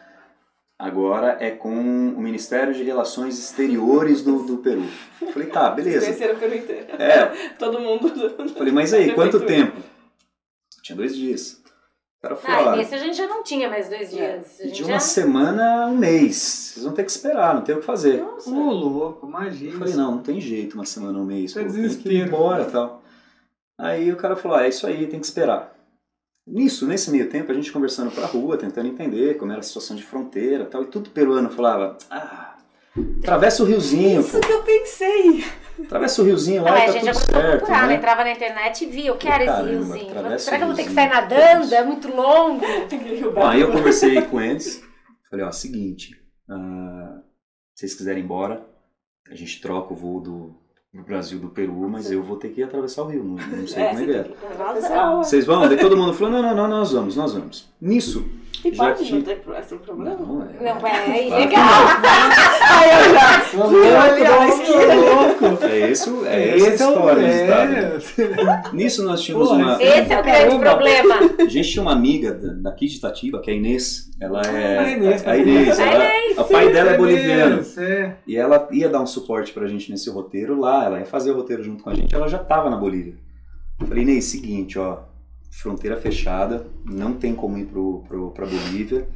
Agora 0.78 1.38
é 1.40 1.52
com 1.52 1.70
o 1.70 2.20
Ministério 2.22 2.74
de 2.74 2.82
Relações 2.84 3.38
Exteriores 3.38 4.24
do, 4.24 4.44
do 4.44 4.58
Peru. 4.58 4.84
Falei, 5.32 5.48
tá, 5.48 5.70
beleza. 5.70 6.06
Conheceram 6.08 6.34
o 6.36 6.40
Peru 6.40 6.56
inteiro. 6.56 6.88
É, 7.00 7.50
Todo 7.60 7.80
mundo. 7.80 8.10
do- 8.10 8.50
falei, 8.56 8.74
mas 8.74 8.92
aí, 8.94 9.14
quanto 9.14 9.42
tempo? 9.42 9.78
Tinha 10.82 10.96
dois 10.96 11.16
dias. 11.16 11.62
O 12.18 12.22
cara 12.24 12.36
falou, 12.36 12.58
Ah, 12.68 12.72
ó, 12.72 12.76
e 12.76 12.78
nesse 12.80 12.96
a 12.96 12.98
gente 12.98 13.16
já 13.16 13.28
não 13.28 13.44
tinha 13.44 13.70
mais 13.70 13.90
dois 13.90 14.10
dias. 14.10 14.60
A 14.60 14.64
gente 14.64 14.74
de 14.76 14.84
já... 14.84 14.88
uma 14.94 15.00
semana 15.00 15.84
a 15.84 15.88
um 15.88 15.98
mês. 15.98 16.36
Vocês 16.36 16.84
vão 16.86 16.94
ter 16.94 17.04
que 17.04 17.12
esperar, 17.12 17.54
não 17.56 17.62
tem 17.62 17.76
o 17.76 17.80
que 17.80 17.86
fazer. 17.86 18.20
Nossa. 18.22 18.50
Ô, 18.50 18.72
louco, 18.72 19.26
Eu 19.26 19.30
imagina. 19.30 19.78
falei, 19.80 19.94
não, 19.94 20.12
não 20.14 20.24
tem 20.24 20.42
jeito 20.42 20.74
uma 20.74 20.86
semana 20.86 21.18
ou 21.18 21.24
um 21.24 21.28
mês. 21.28 21.56
É 21.56 21.64
pô, 21.64 21.72
tem 21.72 21.90
que 21.96 22.10
ir 22.10 22.26
embora 22.28 22.64
e 22.64 22.72
tal. 22.72 23.04
Aí 23.78 24.12
o 24.12 24.16
cara 24.18 24.36
falou, 24.36 24.58
ah, 24.58 24.66
é 24.66 24.70
isso 24.70 24.86
aí, 24.88 25.06
tem 25.08 25.20
que 25.20 25.26
esperar. 25.28 25.76
Nisso, 26.52 26.86
nesse 26.86 27.10
meio 27.10 27.30
tempo, 27.30 27.50
a 27.50 27.56
gente 27.56 27.72
conversando 27.72 28.12
pra 28.12 28.26
rua, 28.26 28.58
tentando 28.58 28.88
entender 28.90 29.38
como 29.38 29.52
era 29.52 29.62
a 29.62 29.64
situação 29.64 29.96
de 29.96 30.04
fronteira 30.04 30.64
e 30.66 30.68
tal, 30.68 30.84
e 30.84 30.88
tudo 30.88 31.10
peruano 31.10 31.50
falava, 31.50 31.98
ah, 32.10 32.58
atravessa 33.20 33.64
o 33.64 33.66
riozinho, 33.66 34.20
Isso 34.20 34.32
pô, 34.34 34.42
que 34.46 34.52
eu 34.52 34.62
pensei. 34.64 35.46
atravessa 35.82 36.22
o 36.22 36.26
riozinho 36.26 36.62
Ah, 36.62 36.66
lá 36.66 36.72
mas 36.72 36.80
e 36.80 36.84
a 36.84 36.88
tá 36.88 36.92
gente 36.92 37.06
já 37.06 37.14
tudo 37.14 37.26
começou 37.32 37.50
a 37.54 37.58
procurar, 37.58 37.82
né? 37.84 37.88
né? 37.88 37.96
Entrava 37.96 38.24
na 38.26 38.32
internet 38.32 38.84
e 38.84 38.88
via, 38.88 39.08
eu 39.08 39.16
quero 39.18 39.44
esse 39.44 39.46
Caramba, 39.54 39.70
riozinho. 39.72 40.10
atravessa 40.10 40.44
Será 40.46 40.58
que 40.58 40.64
eu 40.64 40.68
vou 40.68 40.74
o 40.74 40.78
ter 40.78 40.84
que 40.84 40.94
sair 40.94 41.08
riozinho, 41.10 41.30
nadando? 41.32 41.76
É 41.76 41.84
muito 41.86 42.08
longo. 42.14 42.66
Bom, 43.34 43.48
aí 43.48 43.62
eu 43.62 43.72
conversei 43.72 44.22
com 44.24 44.42
eles, 44.42 44.84
falei, 45.30 45.46
ó, 45.46 45.52
seguinte, 45.54 46.12
ah, 46.50 47.22
se 47.76 47.88
vocês 47.88 47.96
quiserem 47.96 48.22
ir 48.22 48.26
embora, 48.26 48.66
a 49.30 49.36
gente 49.36 49.62
troca 49.62 49.94
o 49.94 49.96
voo 49.96 50.20
do, 50.20 50.62
do 50.94 51.04
Brasil 51.04 51.40
do 51.40 51.48
Peru, 51.50 51.88
mas 51.90 52.12
eu 52.12 52.22
vou 52.22 52.36
ter 52.36 52.50
que 52.50 52.62
atravessar 52.62 53.04
o 53.04 53.08
rio, 53.08 53.24
não, 53.24 53.36
não 53.36 53.68
sei 53.68 53.82
É, 53.84 53.88
como 53.90 54.00
é 54.02 54.06
que 54.06 54.12
é. 54.12 54.32
Vocês 55.24 55.46
vão? 55.46 55.62
Daí 55.68 55.78
todo 55.78 55.96
mundo 55.96 56.14
falou, 56.14 56.34
não, 56.34 56.42
não, 56.42 56.56
não, 56.56 56.68
nós 56.68 56.92
vamos, 56.92 57.16
nós 57.16 57.34
vamos. 57.34 57.70
Nisso, 57.80 58.26
E 58.64 58.72
já 58.76 58.84
pode 58.84 59.06
tinha- 59.06 59.20
não 59.20 59.36
pro- 59.38 59.56
assim, 59.58 59.78
problema? 59.80 60.18
não 60.20 60.42
é. 60.44 60.64
Não, 60.64 60.78
é 60.78 60.80
Claro. 60.80 61.12
ilegal. 61.18 61.64
Aí 62.70 62.90
eu 63.08 63.14
já. 63.14 63.40
Fui 63.42 63.60
louco, 63.60 63.78
ali, 63.98 64.22
ó, 64.24 64.44
louco, 64.46 64.62
esquina. 64.62 64.94
louco. 65.50 65.66
É, 65.66 65.90
esse, 65.90 66.10
o- 66.10 66.26
é 66.28 66.50
essa 66.50 66.58
Esse 66.58 66.68
é 66.68 66.74
história 66.88 67.22
é. 67.26 67.98
ditado. 67.98 68.76
Nisso 68.76 69.04
nós 69.04 69.22
tínhamos 69.22 69.48
Porra, 69.50 69.60
uma... 69.64 69.84
Esse 69.84 70.14
é 70.14 70.20
o 70.20 70.24
grande 70.24 70.60
problema. 70.60 71.16
A 71.40 71.46
gente 71.46 71.70
tinha 71.72 71.82
uma 71.82 71.94
amiga 71.94 72.34
da- 72.34 72.70
daqui 72.70 72.86
de 72.88 72.98
Itatiba, 72.98 73.40
que 73.42 73.50
é 73.50 73.54
a 73.54 73.58
Inês. 73.58 74.12
Ela 74.20 74.42
é... 74.44 74.78
Ah, 74.78 74.82
a 74.84 74.90
Inês, 74.92 75.28
a 75.28 75.38
Inês. 75.38 75.80
A 75.80 75.96
Inês, 75.96 76.38
o 76.38 76.44
pai 76.44 76.70
dela 76.72 76.92
é 76.92 76.98
boliviano. 76.98 77.66
É. 77.78 78.14
E 78.28 78.38
ela 78.38 78.68
ia 78.72 78.88
dar 78.90 79.02
um 79.02 79.08
suporte 79.08 79.52
pra 79.54 79.66
gente 79.68 79.90
nesse 79.90 80.10
roteiro 80.12 80.60
lá, 80.60 80.86
ela 80.86 81.00
ia 81.00 81.06
fazer 81.06 81.32
o 81.32 81.36
roteiro 81.36 81.64
junto 81.64 81.84
com 81.84 81.90
a 81.90 81.96
gente, 81.96 82.14
ela 82.14 82.28
já 82.28 82.38
tava 82.38 82.70
na 82.70 82.78
Bolívia. 82.78 83.16
Eu 83.80 83.88
falei, 83.88 84.04
Inês, 84.04 84.26
seguinte, 84.26 84.78
ó, 84.78 85.00
fronteira 85.52 85.98
fechada, 85.98 86.66
não 86.86 87.14
tem 87.14 87.36
como 87.36 87.58
ir 87.58 87.66
pro, 87.66 88.04
pro, 88.08 88.32
pra 88.32 88.46
Bolívia. 88.46 89.08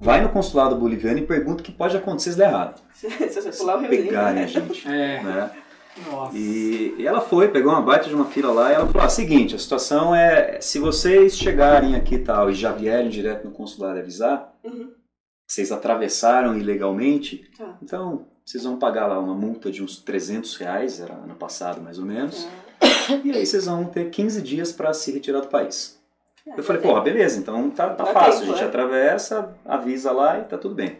Vai 0.00 0.20
no 0.20 0.28
consulado 0.28 0.76
boliviano 0.76 1.18
e 1.18 1.26
pergunta 1.26 1.60
o 1.60 1.64
que 1.64 1.72
pode 1.72 1.96
acontecer 1.96 2.32
se 2.32 2.38
der 2.38 2.48
errado. 2.50 2.80
Se 2.94 3.08
você 3.08 3.50
pular 3.52 3.76
o 3.76 3.80
riozinho. 3.80 4.04
Pegarem 4.04 4.42
a 4.44 4.46
gente. 4.46 4.86
É. 4.88 5.22
Né? 5.22 5.50
Nossa. 6.08 6.36
E, 6.38 6.94
e 6.98 7.06
ela 7.06 7.20
foi, 7.20 7.48
pegou 7.48 7.72
uma 7.72 7.82
baita 7.82 8.08
de 8.08 8.14
uma 8.14 8.26
fila 8.26 8.52
lá 8.52 8.70
e 8.70 8.74
ela 8.74 8.86
falou: 8.86 9.02
ah, 9.02 9.08
seguinte, 9.08 9.56
a 9.56 9.58
situação 9.58 10.14
é, 10.14 10.60
se 10.60 10.78
vocês 10.78 11.36
chegarem 11.36 11.96
aqui 11.96 12.14
e 12.14 12.18
tal 12.20 12.48
e 12.48 12.54
já 12.54 12.70
vierem 12.70 13.08
direto 13.10 13.44
no 13.46 13.50
consulado 13.50 13.98
avisar, 13.98 14.54
Uhum. 14.62 14.90
que 15.46 15.52
vocês 15.52 15.72
atravessaram 15.72 16.56
ilegalmente, 16.56 17.50
Tá. 17.58 17.76
então 17.82 18.26
vocês 18.44 18.62
vão 18.62 18.78
pagar 18.78 19.06
lá 19.08 19.18
uma 19.18 19.34
multa 19.34 19.70
de 19.72 19.82
uns 19.82 19.96
300 19.98 20.56
reais, 20.56 21.00
era 21.00 21.14
ano 21.14 21.34
passado 21.34 21.80
mais 21.82 21.98
ou 21.98 22.04
menos, 22.06 22.46
e 23.24 23.32
aí 23.32 23.46
vocês 23.46 23.66
vão 23.66 23.84
ter 23.84 24.10
15 24.10 24.42
dias 24.42 24.72
para 24.72 24.92
se 24.92 25.12
retirar 25.12 25.40
do 25.40 25.48
país. 25.48 25.98
Eu 26.56 26.62
falei, 26.62 26.80
porra, 26.80 27.02
beleza, 27.02 27.38
então 27.38 27.68
tá, 27.70 27.90
tá 27.90 28.06
fácil, 28.06 28.40
tempo, 28.40 28.52
a 28.52 28.54
gente 28.54 28.64
é. 28.64 28.68
atravessa, 28.68 29.54
avisa 29.66 30.10
lá 30.12 30.38
e 30.38 30.44
tá 30.44 30.56
tudo 30.56 30.74
bem. 30.74 30.96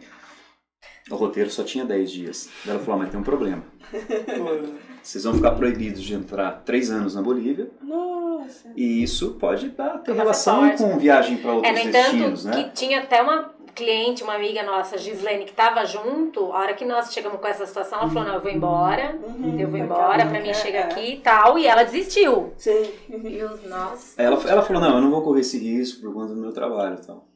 O 1.09 1.15
roteiro 1.15 1.49
só 1.49 1.63
tinha 1.63 1.83
10 1.83 2.11
dias. 2.11 2.49
Daí 2.63 2.75
Ela 2.75 2.83
falou, 2.83 2.99
ah, 2.99 3.03
mas 3.03 3.09
tem 3.09 3.19
um 3.19 3.23
problema. 3.23 3.63
Vocês 5.01 5.23
vão 5.23 5.33
ficar 5.33 5.51
proibidos 5.51 6.03
de 6.03 6.13
entrar 6.13 6.51
3 6.63 6.91
anos 6.91 7.15
na 7.15 7.21
Bolívia, 7.21 7.71
Nossa. 7.81 8.69
e 8.75 9.01
isso 9.01 9.31
pode 9.39 9.69
dar, 9.69 9.97
ter 9.99 10.13
relação 10.13 10.69
com 10.77 10.99
viagem 10.99 11.37
para 11.37 11.51
É, 11.51 11.53
outros 11.55 11.85
no 11.85 11.91
destinos, 11.91 12.45
entanto, 12.45 12.57
né? 12.57 12.63
que 12.63 12.75
tinha 12.75 12.99
até 12.99 13.21
uma 13.21 13.51
cliente, 13.71 14.23
uma 14.23 14.35
amiga 14.35 14.63
nossa, 14.63 14.97
Gislene, 14.97 15.45
que 15.45 15.53
tava 15.53 15.85
junto, 15.85 16.51
a 16.51 16.59
hora 16.59 16.73
que 16.73 16.85
nós 16.85 17.13
chegamos 17.13 17.39
com 17.39 17.47
essa 17.47 17.65
situação, 17.65 17.99
ela 17.99 18.09
falou, 18.09 18.27
não, 18.27 18.35
eu 18.35 18.41
vou 18.41 18.51
embora, 18.51 19.15
Uhum. 19.23 19.59
eu 19.59 19.67
vou 19.67 19.79
Tá 19.79 19.85
embora, 19.85 20.17
calma, 20.17 20.31
pra 20.31 20.41
mim 20.41 20.53
chega 20.53 20.77
é. 20.79 20.83
aqui 20.83 21.13
e 21.13 21.17
tal, 21.19 21.57
e 21.59 21.65
ela 21.67 21.83
desistiu. 21.83 22.53
Sim. 22.57 22.89
E 23.09 23.43
os 23.43 23.63
nós... 23.63 24.13
Ela, 24.17 24.41
ela 24.49 24.61
falou, 24.61 24.81
não, 24.81 24.95
eu 24.95 25.01
não 25.01 25.11
vou 25.11 25.21
correr 25.21 25.41
esse 25.41 25.57
risco 25.57 26.01
por 26.01 26.13
conta 26.13 26.33
do 26.33 26.41
meu 26.41 26.51
trabalho 26.51 26.97
e 27.01 27.05
tal. 27.05 27.27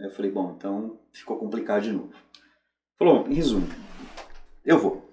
Aí 0.00 0.06
eu 0.06 0.10
falei, 0.10 0.30
bom, 0.30 0.54
então 0.56 0.98
ficou 1.12 1.36
complicado 1.36 1.82
de 1.82 1.92
novo. 1.92 2.10
Falou, 2.98 3.26
em 3.28 3.34
resumo, 3.34 3.68
eu 4.64 4.78
vou. 4.78 5.06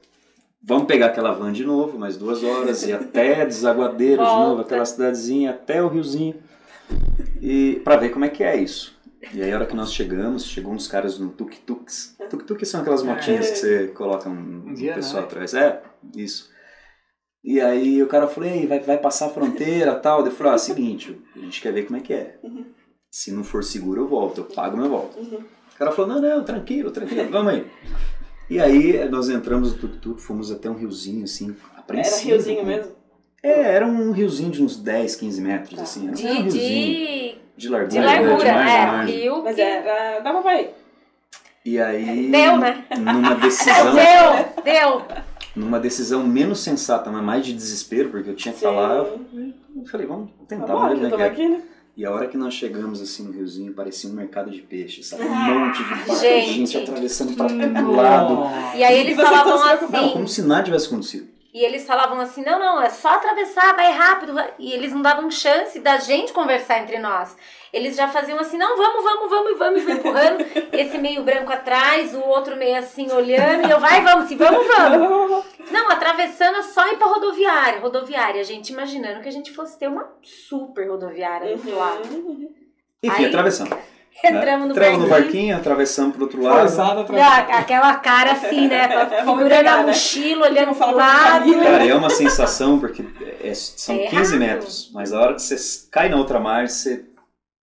Vamos 0.66 0.86
pegar 0.86 1.08
aquela 1.08 1.34
van 1.34 1.52
de 1.52 1.66
novo, 1.66 2.00
mais 2.00 2.16
duas 2.18 2.42
horas, 2.44 2.84
e 2.84 2.94
até 2.94 3.44
Desaguadeiro 3.46 4.24
de 4.24 4.30
novo, 4.30 4.62
aquela 4.62 4.86
cidadezinha, 4.86 5.52
até 5.52 5.84
o 5.84 5.90
riozinho, 5.90 6.36
e 7.42 7.82
para 7.84 7.98
ver 7.98 8.10
como 8.10 8.24
é 8.24 8.30
que 8.30 8.44
é 8.44 8.56
isso. 8.56 8.98
E 9.32 9.42
aí 9.42 9.52
a 9.52 9.56
hora 9.56 9.66
que 9.66 9.76
nós 9.76 9.94
chegamos, 9.94 10.46
chegou 10.46 10.74
uns 10.74 10.88
caras 10.88 11.18
no 11.18 11.30
tuk-tuks. 11.30 12.16
Tuk-tuk 12.30 12.66
são 12.66 12.82
aquelas 12.82 13.04
motinhas 13.04 13.52
que 13.52 13.58
você 13.58 13.88
coloca 13.90 14.30
um, 14.30 14.64
um 14.68 14.74
Dia, 14.74 14.96
pessoal 14.96 15.22
né? 15.22 15.28
atrás. 15.28 15.54
É, 15.54 15.82
isso. 16.16 16.52
E 17.44 17.60
aí 17.62 18.02
o 18.02 18.08
cara 18.08 18.28
falou, 18.28 18.50
Ei, 18.50 18.68
vai, 18.68 18.80
vai 18.80 18.98
passar 18.98 19.28
a 19.28 19.30
fronteira 19.30 19.96
tal. 19.96 20.26
Eu 20.26 20.32
falei, 20.32 20.54
ah, 20.54 20.58
seguinte, 20.58 21.22
a 21.36 21.40
gente 21.40 21.62
quer 21.62 21.72
ver 21.74 21.86
como 21.86 21.98
é 21.98 22.02
que 22.02 22.14
é. 22.14 22.38
Se 23.10 23.32
não 23.32 23.44
for 23.44 23.64
seguro, 23.64 24.02
eu 24.02 24.08
volto, 24.08 24.40
eu 24.40 24.46
pago 24.46 24.76
minha 24.76 24.90
volta. 24.90 25.20
Uhum. 25.20 25.44
O 25.74 25.78
cara 25.78 25.92
falou, 25.92 26.14
não, 26.14 26.22
não, 26.22 26.44
tranquilo, 26.44 26.92
tranquilo, 26.92 27.30
vamos 27.30 27.54
aí. 27.54 27.68
E 28.50 28.60
aí 28.60 29.08
nós 29.10 29.30
entramos 29.30 29.74
no 29.74 29.80
tuk-tuk, 29.80 30.22
fomos 30.22 30.52
até 30.52 30.70
um 30.70 30.76
riozinho, 30.76 31.24
assim, 31.24 31.56
Era 31.72 31.80
apreensivo. 31.80 32.28
riozinho 32.28 32.66
mesmo? 32.66 32.92
É, 33.44 33.62
era 33.76 33.86
um 33.86 34.12
riozinho 34.12 34.50
de 34.50 34.64
uns 34.64 34.78
10, 34.78 35.16
15 35.18 35.42
metros, 35.42 35.76
Tá. 35.76 35.84
assim. 35.84 36.08
Era 36.08 36.16
De, 36.16 36.26
um 36.26 36.34
riozinho 36.44 36.52
de, 36.56 37.36
de 37.58 37.70
largura, 37.70 37.90
de 37.92 38.00
né, 38.00 38.06
largura, 38.06 38.54
margem 38.54 38.74
a 38.74 38.78
é, 38.78 38.84
um 38.84 38.92
margem. 38.98 39.20
rio 39.20 39.44
Mas 39.44 39.56
que... 39.56 39.62
era. 39.62 40.20
Dava 40.22 40.42
pra 40.42 40.62
ir. 40.62 40.70
E 41.66 41.80
aí, 41.80 42.30
Deu, 42.30 42.58
né? 42.58 42.84
numa 42.98 43.36
decisão, 43.40 43.94
Deu, 43.96 44.64
deu. 44.64 45.02
numa 45.56 45.80
decisão 45.80 46.26
menos 46.28 46.60
sensata, 46.60 47.10
mas 47.10 47.24
mais 47.24 47.46
de 47.46 47.54
desespero, 47.54 48.10
porque 48.10 48.30
eu 48.30 48.36
tinha 48.36 48.54
que 48.54 48.60
Sim. 48.60 48.66
falar, 48.66 48.96
eu 48.98 49.20
falei, 49.90 50.06
vamos 50.08 50.30
tentar, 50.48 50.90
ver 50.90 50.98
já 51.02 51.10
como 51.10 51.22
é 51.22 51.26
é. 51.26 51.30
aqui, 51.30 51.48
né? 51.48 51.62
E 51.96 52.06
a 52.06 52.12
hora 52.12 52.28
que 52.28 52.36
nós 52.36 52.54
chegamos 52.56 53.00
assim 53.02 53.24
no 53.24 53.32
riozinho, 53.32 53.72
parecia 53.72 54.10
um 54.10 54.14
mercado 54.14 54.50
de 54.52 54.62
peixe, 54.62 55.04
sabe? 55.04 55.24
Um 55.24 55.34
Ah, 55.34 55.50
monte 55.68 55.78
de 55.84 55.90
barco, 55.90 56.16
gente. 56.16 56.54
gente 56.54 56.78
atravessando 56.80 57.36
pra 57.36 57.48
todo 57.48 57.92
lado. 57.92 58.40
E 58.76 58.84
aí 58.84 59.00
eles 59.00 59.12
E 59.14 59.16
vocês 59.16 59.30
falavam 59.30 59.78
preocupando? 59.78 60.02
Não, 60.06 60.10
como 60.14 60.24
assim, 60.26 60.34
se 60.34 60.42
nada 60.48 60.64
tivesse 60.64 60.88
acontecido. 60.88 61.28
E 61.54 61.64
eles 61.64 61.86
falavam 61.86 62.20
assim, 62.20 62.44
não, 62.44 62.58
não, 62.58 62.82
é 62.82 62.90
só 62.90 63.10
atravessar, 63.10 63.76
vai 63.76 63.92
rápido. 63.92 64.34
E 64.58 64.74
eles 64.74 64.92
não 64.92 65.04
davam 65.04 65.30
chance 65.30 65.80
da 65.80 65.98
gente 65.98 66.34
conversar 66.34 66.80
entre 66.80 66.98
nós. 66.98 67.38
Eles 67.72 67.96
já 67.96 68.08
faziam 68.08 68.40
assim, 68.40 68.58
não, 68.58 68.76
vamos, 68.76 69.04
vamos, 69.04 69.30
vamos, 69.30 69.60
vamos, 69.60 69.82
e 69.82 69.86
foi 69.86 69.94
empurrando. 69.94 70.44
Esse 70.74 70.98
meio 70.98 71.22
branco 71.22 71.54
atrás, 71.54 72.16
o 72.16 72.22
outro 72.22 72.56
meio 72.56 72.76
assim 72.78 73.12
olhando, 73.12 73.68
e 73.68 73.72
eu, 73.72 73.80
vai, 73.80 74.02
vamos, 74.02 74.30
sim, 74.30 74.36
vamos, 74.36 74.66
vamos. 74.66 75.46
Não, 75.70 75.92
atravessando 75.92 76.58
é 76.58 76.64
só 76.64 76.88
ir 76.92 76.98
pra 76.98 77.06
rodoviária. 77.06 77.80
Rodoviária, 77.82 78.42
a 78.42 78.46
gente 78.46 78.74
imaginando 78.74 79.22
que 79.22 79.30
a 79.30 79.32
gente 79.32 79.52
fosse 79.52 79.78
ter 79.78 79.88
uma 79.88 80.12
super 80.24 80.90
rodoviária 80.90 81.50
do 81.50 81.54
outro 81.54 81.78
lado. 81.78 82.16
Uhum. 82.16 82.50
Enfim, 83.04 83.16
Aí- 83.24 83.26
atravessamos. 83.26 83.78
Entramos 84.24 84.68
no 84.68 84.72
Entramos 84.74 85.00
no 85.00 85.08
barquinho. 85.08 85.10
barquinho, 85.10 85.56
atravessamos 85.58 86.14
pro 86.16 86.24
outro 86.26 86.42
lado. 86.42 86.60
Forçado 86.60 87.02
atrás. 87.02 87.48
Não, 87.48 87.56
aquela 87.58 87.96
cara 87.96 88.32
assim, 88.34 88.68
né? 88.68 88.88
Vamos 89.26 89.40
Segurando 89.44 89.50
pegar, 89.50 89.74
a 89.74 89.78
né? 89.78 89.84
mochila, 89.88 90.48
olhando 90.48 90.76
pro 90.76 90.96
lado. 90.96 91.54
Cara, 91.64 91.86
é 91.88 91.96
uma 91.96 92.10
sensação, 92.10 92.80
porque 92.80 93.04
é- 93.44 93.54
são 93.54 93.96
É 93.96 94.08
15 94.08 94.36
errado. 94.36 94.40
metros, 94.50 94.92
mas 94.94 95.12
a 95.14 95.20
hora 95.20 95.34
que 95.36 95.42
você 95.42 95.56
cai 95.92 96.10
na 96.10 96.18
outra 96.18 96.40
margem, 96.40 96.68
você 96.70 97.06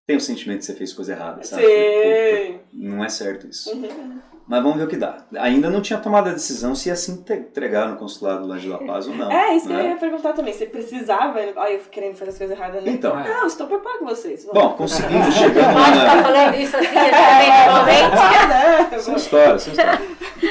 tem 0.07 0.17
o 0.17 0.21
sentimento 0.21 0.59
que 0.61 0.65
você 0.67 0.75
fez 0.75 0.93
coisa 0.93 1.13
errada, 1.13 1.43
sabe? 1.45 1.63
Puta, 1.63 2.61
não 2.73 3.05
é 3.05 3.09
certo 3.09 3.47
isso. 3.47 3.71
Uhum. 3.73 4.21
Mas 4.51 4.65
vamos 4.65 4.79
ver 4.79 4.83
o 4.83 4.89
que 4.89 4.97
dá. 4.97 5.19
Ainda 5.39 5.71
não 5.71 5.81
tinha 5.81 5.97
tomado 5.97 6.29
a 6.29 6.33
decisão 6.33 6.75
se 6.75 6.89
ia 6.89 6.97
se 6.97 7.13
entregar 7.13 7.89
no 7.89 7.97
consulado 7.97 8.49
lá 8.49 8.59
de 8.59 8.69
La 8.69 8.79
Paz 8.79 9.07
ou 9.07 9.15
não. 9.15 9.31
É, 9.31 9.55
isso 9.55 9.69
que 9.69 9.73
eu 9.73 9.77
né? 9.77 9.91
ia 9.91 9.97
perguntar 9.97 10.33
também. 10.33 10.53
Você 10.53 10.67
precisava. 10.67 11.39
Ai, 11.57 11.77
eu 11.77 11.81
querendo 11.89 12.17
fazer 12.17 12.33
as 12.33 12.39
coisas 12.39 12.59
erradas, 12.59 12.83
né? 12.83 12.91
Então, 12.91 13.15
Não, 13.15 13.47
estou 13.47 13.69
preocupado 13.69 14.01
com 14.01 14.07
vocês. 14.07 14.45
vamos. 14.45 14.61
bom, 14.61 14.75
conseguimos, 14.75 15.37
Pode 15.39 15.55
lá 15.55 15.85
ficar 15.85 16.17
na... 16.17 16.23
falando 16.25 16.55
isso 16.57 16.77
assim, 16.77 16.89
exatamente. 16.89 18.17
Ah, 18.17 18.89
né? 18.91 18.99
São 18.99 19.15
histórias, 19.15 19.63
são 19.63 19.73
histórias. 19.73 20.01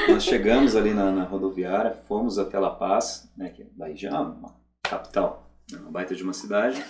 Nós 0.08 0.24
chegamos 0.24 0.76
ali 0.76 0.94
na, 0.94 1.12
na 1.12 1.24
rodoviária, 1.24 1.94
fomos 2.08 2.38
até 2.38 2.58
La 2.58 2.70
Paz, 2.70 3.30
né, 3.36 3.50
que 3.50 3.66
daí 3.76 3.94
já 3.94 4.08
é 4.08 4.12
uma 4.12 4.54
capital, 4.82 5.50
né, 5.70 5.78
uma 5.78 5.90
baita 5.90 6.14
de 6.14 6.22
uma 6.22 6.32
cidade, 6.32 6.82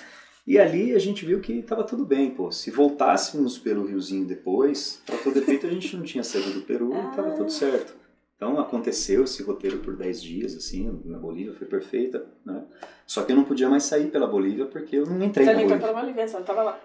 e 0.47 0.59
ali 0.59 0.95
a 0.95 0.99
gente 0.99 1.25
viu 1.25 1.41
que 1.41 1.53
estava 1.53 1.85
tudo 1.85 2.05
bem, 2.05 2.31
pô. 2.31 2.51
Se 2.51 2.71
voltássemos 2.71 3.59
pelo 3.59 3.85
riozinho 3.87 4.25
depois, 4.27 5.03
para 5.07 5.17
todo 5.19 5.37
efeito 5.39 5.67
a 5.67 5.71
gente 5.71 5.97
não 5.97 6.03
tinha 6.05 6.25
saído 6.25 6.51
do 6.53 6.63
Peru 6.63 6.93
e 6.95 7.11
estava 7.11 7.31
tudo 7.33 7.51
certo. 7.51 7.95
Então 8.37 8.59
aconteceu 8.59 9.25
esse 9.25 9.43
roteiro 9.43 9.81
por 9.81 9.95
10 9.95 10.23
dias, 10.23 10.57
assim, 10.57 10.99
na 11.05 11.19
Bolívia, 11.19 11.53
foi 11.53 11.67
perfeita, 11.67 12.25
né? 12.43 12.63
Só 13.07 13.23
que 13.23 13.33
eu 13.33 13.37
não 13.37 13.45
podia 13.45 13.69
mais 13.69 13.83
sair 13.83 14.07
pela 14.11 14.27
Bolívia 14.27 14.65
porque 14.65 14.97
eu 14.97 15.05
não 15.05 15.23
entrei 15.23 15.45
Você 15.45 15.53
na 15.53 15.59
nem 15.59 15.69
foi 15.69 15.77
Bolívia. 15.77 15.93
pra 15.93 16.01
Bolívia, 16.03 16.27
você 16.29 16.37
não 16.39 16.45
tava 16.45 16.63
lá. 16.63 16.81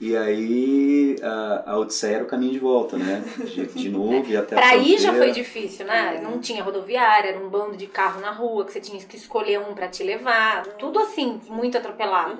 E 0.00 0.16
aí 0.16 1.16
a, 1.22 1.72
a 1.72 1.78
Odisseia 1.78 2.16
era 2.16 2.24
o 2.24 2.26
caminho 2.26 2.52
de 2.52 2.58
volta, 2.58 2.96
né? 2.96 3.22
De, 3.44 3.66
de 3.66 3.88
novo 3.90 4.28
e 4.28 4.36
até 4.36 4.56
a 4.56 4.58
Pra 4.60 4.76
ir 4.76 4.98
já 4.98 5.12
foi 5.12 5.30
difícil, 5.30 5.86
né? 5.86 6.20
Não 6.20 6.40
tinha 6.40 6.64
rodoviária, 6.64 7.28
era 7.30 7.38
um 7.44 7.48
bando 7.48 7.76
de 7.76 7.86
carro 7.86 8.20
na 8.20 8.32
rua 8.32 8.64
que 8.64 8.72
você 8.72 8.80
tinha 8.80 9.00
que 9.00 9.16
escolher 9.16 9.60
um 9.60 9.74
pra 9.74 9.86
te 9.88 10.02
levar. 10.02 10.66
Tudo 10.78 10.98
assim, 10.98 11.40
muito 11.48 11.78
atropelado. 11.78 12.38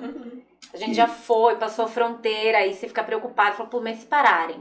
A 0.73 0.77
gente 0.77 0.93
já 0.93 1.07
foi, 1.07 1.55
passou 1.55 1.85
a 1.85 1.87
fronteira, 1.87 2.59
aí 2.59 2.73
você 2.73 2.87
fica 2.87 3.03
preocupado, 3.03 3.55
fala, 3.57 3.69
pô, 3.69 3.81
mas 3.81 3.99
se 3.99 4.05
pararem? 4.05 4.57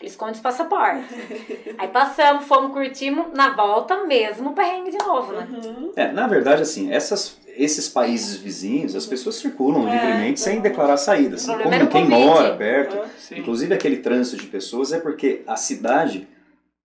Eles 0.00 0.12
escondem 0.12 0.34
os 0.34 0.40
passaportes. 0.40 1.04
aí 1.78 1.88
passamos, 1.88 2.44
fomos, 2.46 2.72
curtimos, 2.72 3.26
na 3.34 3.54
volta 3.54 4.04
mesmo, 4.04 4.52
perrengue 4.52 4.90
de 4.90 4.98
novo, 4.98 5.32
né? 5.32 5.46
Uhum. 5.50 5.92
É, 5.94 6.10
na 6.10 6.26
verdade, 6.26 6.62
assim, 6.62 6.90
essas, 6.92 7.38
esses 7.56 7.88
países 7.88 8.36
vizinhos, 8.36 8.96
as 8.96 9.06
pessoas 9.06 9.36
circulam 9.36 9.86
É, 9.88 9.92
livremente 9.92 10.40
sem 10.40 10.54
então. 10.54 10.62
declarar 10.62 10.96
saída. 10.96 11.36
Assim, 11.36 11.56
como 11.56 11.68
o 11.68 11.86
quem 11.88 12.04
Covid. 12.08 12.08
mora 12.08 12.56
perto, 12.56 12.98
Ah, 12.98 13.08
inclusive 13.36 13.72
aquele 13.74 13.98
trânsito 13.98 14.38
de 14.42 14.48
pessoas, 14.48 14.92
é 14.92 14.98
porque 14.98 15.42
a 15.46 15.54
cidade, 15.56 16.26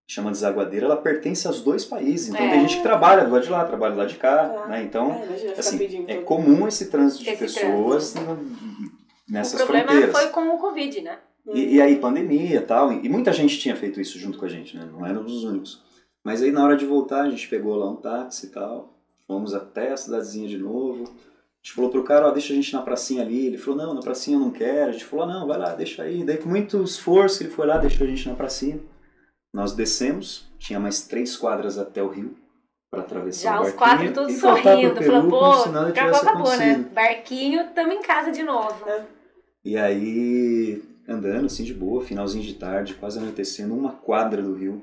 chama 0.08 0.32
Desaguadeira, 0.32 0.86
ela 0.86 0.96
pertence 0.98 1.46
aos 1.48 1.62
dois 1.62 1.84
países. 1.84 2.30
Então 2.30 2.46
É. 2.46 2.50
tem 2.52 2.62
gente 2.62 2.78
que 2.78 2.84
trabalha 2.84 3.26
do 3.26 3.32
lado 3.32 3.44
de 3.44 3.50
lá, 3.50 3.66
trabalha 3.66 3.94
do 3.94 3.98
lado 4.00 4.10
de 4.10 4.16
cá, 4.16 4.64
Ah. 4.66 4.68
né? 4.70 4.84
Então, 4.84 5.12
É, 5.12 5.60
assim, 5.60 6.06
é 6.08 6.16
comum 6.18 6.68
esse 6.68 6.90
trânsito 6.90 7.24
de 7.26 7.30
Esse 7.32 7.40
pessoas 7.40 8.16
no- 8.16 8.40
nessas 9.30 9.60
o 9.60 9.64
problema 9.66 9.90
fronteiras. 9.90 10.16
foi 10.18 10.30
com 10.30 10.56
o 10.56 10.58
Covid, 10.58 11.02
né? 11.02 11.20
E, 11.54 11.76
e 11.76 11.82
aí, 11.82 11.98
pandemia 11.98 12.58
e 12.58 12.62
tal, 12.62 12.92
e 12.92 13.08
muita 13.10 13.32
gente 13.34 13.58
tinha 13.60 13.76
feito 13.76 14.00
isso 14.02 14.18
junto 14.18 14.38
com 14.38 14.46
a 14.46 14.50
gente, 14.50 14.76
né? 14.78 14.88
Não 14.92 15.06
éramos 15.06 15.32
os 15.34 15.44
únicos. 15.44 15.82
Mas 16.24 16.42
aí, 16.42 16.52
na 16.52 16.64
hora 16.64 16.76
de 16.76 16.86
voltar, 16.86 17.22
a 17.24 17.30
gente 17.30 17.48
pegou 17.48 17.76
lá 17.76 17.90
um 17.90 17.96
táxi 17.96 18.48
e 18.48 18.50
tal, 18.50 18.98
fomos 19.26 19.54
até 19.54 19.92
a 19.94 19.98
cidadezinha 19.98 20.48
de 20.48 20.58
novo. 20.58 21.04
A 21.04 21.58
gente 21.62 21.74
falou 21.76 21.90
pro 21.90 22.04
cara, 22.04 22.28
ó, 22.28 22.32
deixa 22.32 22.52
a 22.54 22.56
gente 22.56 22.74
na 22.74 22.82
pracinha 22.82 23.22
ali. 23.24 23.46
Ele 23.48 23.58
falou, 23.58 23.78
não, 23.86 23.94
na 23.94 24.02
pracinha 24.02 24.36
eu 24.38 24.42
não 24.42 24.52
quero. 24.52 24.90
A 24.90 24.92
gente 24.94 25.06
falou, 25.06 25.26
não, 25.26 25.48
vai 25.48 25.58
lá, 25.58 25.74
deixa 25.74 26.04
aí. 26.04 26.24
Daí, 26.24 26.38
com 26.38 26.48
muito 26.50 26.82
esforço, 26.84 27.44
ele 27.44 27.50
foi 27.50 27.66
lá, 27.66 27.78
deixou 27.78 28.06
a 28.06 28.10
gente 28.10 28.28
na 28.28 28.36
pracinha. 28.36 28.80
Nós 29.58 29.74
descemos, 29.74 30.46
tinha 30.60 30.80
mais 30.80 31.08
três 31.08 31.36
quadras 31.36 31.80
até 31.80 32.04
o 32.04 32.10
rio 32.10 32.38
para 32.92 33.02
atravessar 33.02 33.54
Já 33.54 33.60
o 33.60 33.64
os 33.64 33.74
barquinho 33.74 33.98
quatro 33.98 34.14
todos 34.14 34.36
e 34.36 34.40
voltar 34.40 34.62
pro 34.62 34.72
sorrindo, 34.72 35.00
Peru 35.00 35.12
falando, 35.12 35.30
pô, 35.32 35.80
acabou, 35.90 36.16
acabou, 36.22 36.58
né? 36.58 36.76
Barquinho, 36.94 37.70
tamo 37.74 37.92
em 37.92 38.02
casa 38.04 38.32
de 38.32 38.44
novo. 38.44 38.86
E 39.66 39.76
aí, 39.76 40.84
andando 41.10 41.48
assim 41.48 41.64
de 41.64 41.74
boa, 41.74 42.06
finalzinho 42.06 42.44
de 42.44 42.54
tarde, 42.54 42.94
quase 42.94 43.18
anoitecendo, 43.18 43.74
uma 43.74 43.94
quadra 43.94 44.44
do 44.44 44.54
rio. 44.54 44.80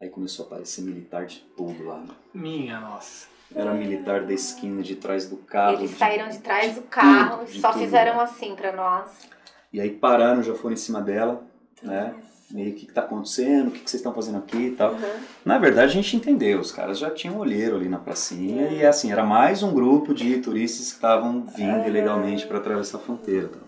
Aí 0.00 0.08
começou 0.08 0.44
a 0.44 0.46
aparecer 0.46 0.80
militar 0.80 1.26
de 1.26 1.40
tudo 1.54 1.84
lá. 1.84 1.98
né? 1.98 2.14
Minha 2.32 2.80
nossa. 2.80 3.26
Era 3.54 3.74
militar 3.74 4.24
da 4.24 4.32
esquina 4.32 4.82
de 4.82 4.96
trás 4.96 5.28
do 5.28 5.36
carro. 5.36 5.74
Eles 5.80 5.90
de- 5.90 5.96
saíram 5.96 6.28
de 6.30 6.38
trás 6.38 6.74
do 6.74 6.82
carro 6.84 7.44
de 7.44 7.58
e 7.58 7.60
só 7.60 7.72
tudo, 7.72 7.84
fizeram 7.84 8.16
né? 8.16 8.22
assim 8.22 8.56
pra 8.56 8.72
nós. 8.74 9.28
E 9.70 9.78
aí 9.82 9.90
pararam, 9.90 10.42
já 10.42 10.54
foram 10.54 10.72
em 10.72 10.78
cima 10.78 11.02
dela, 11.02 11.44
né? 11.82 12.14
Meio, 12.50 12.70
o 12.70 12.74
que, 12.74 12.86
que 12.86 12.92
tá 12.92 13.00
acontecendo? 13.00 13.68
O 13.68 13.70
que, 13.72 13.80
que 13.80 13.90
vocês 13.90 14.00
estão 14.00 14.14
fazendo 14.14 14.38
aqui 14.38 14.56
e 14.56 14.70
tal. 14.70 14.92
Uhum. 14.92 15.20
Na 15.44 15.58
verdade, 15.58 15.90
a 15.90 15.94
gente 15.94 16.16
entendeu. 16.16 16.60
Os 16.60 16.70
caras 16.70 16.98
já 16.98 17.10
tinham 17.10 17.34
um 17.36 17.38
olheiro 17.40 17.74
ali 17.76 17.88
na 17.88 17.98
pracinha. 17.98 18.68
E 18.70 18.86
assim, 18.86 19.10
era 19.10 19.24
mais 19.24 19.62
um 19.64 19.74
grupo 19.74 20.14
de 20.14 20.38
turistas 20.38 20.88
que 20.90 20.94
estavam 20.94 21.44
vindo 21.44 21.82
Ah. 21.82 21.88
ilegalmente 21.88 22.46
para 22.46 22.58
atravessar 22.58 22.98
a 22.98 23.00
fronteira. 23.00 23.48
tal. 23.48 23.62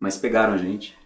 Mas 0.00 0.16
pegaram 0.16 0.54
a 0.54 0.56
gente. 0.56 0.96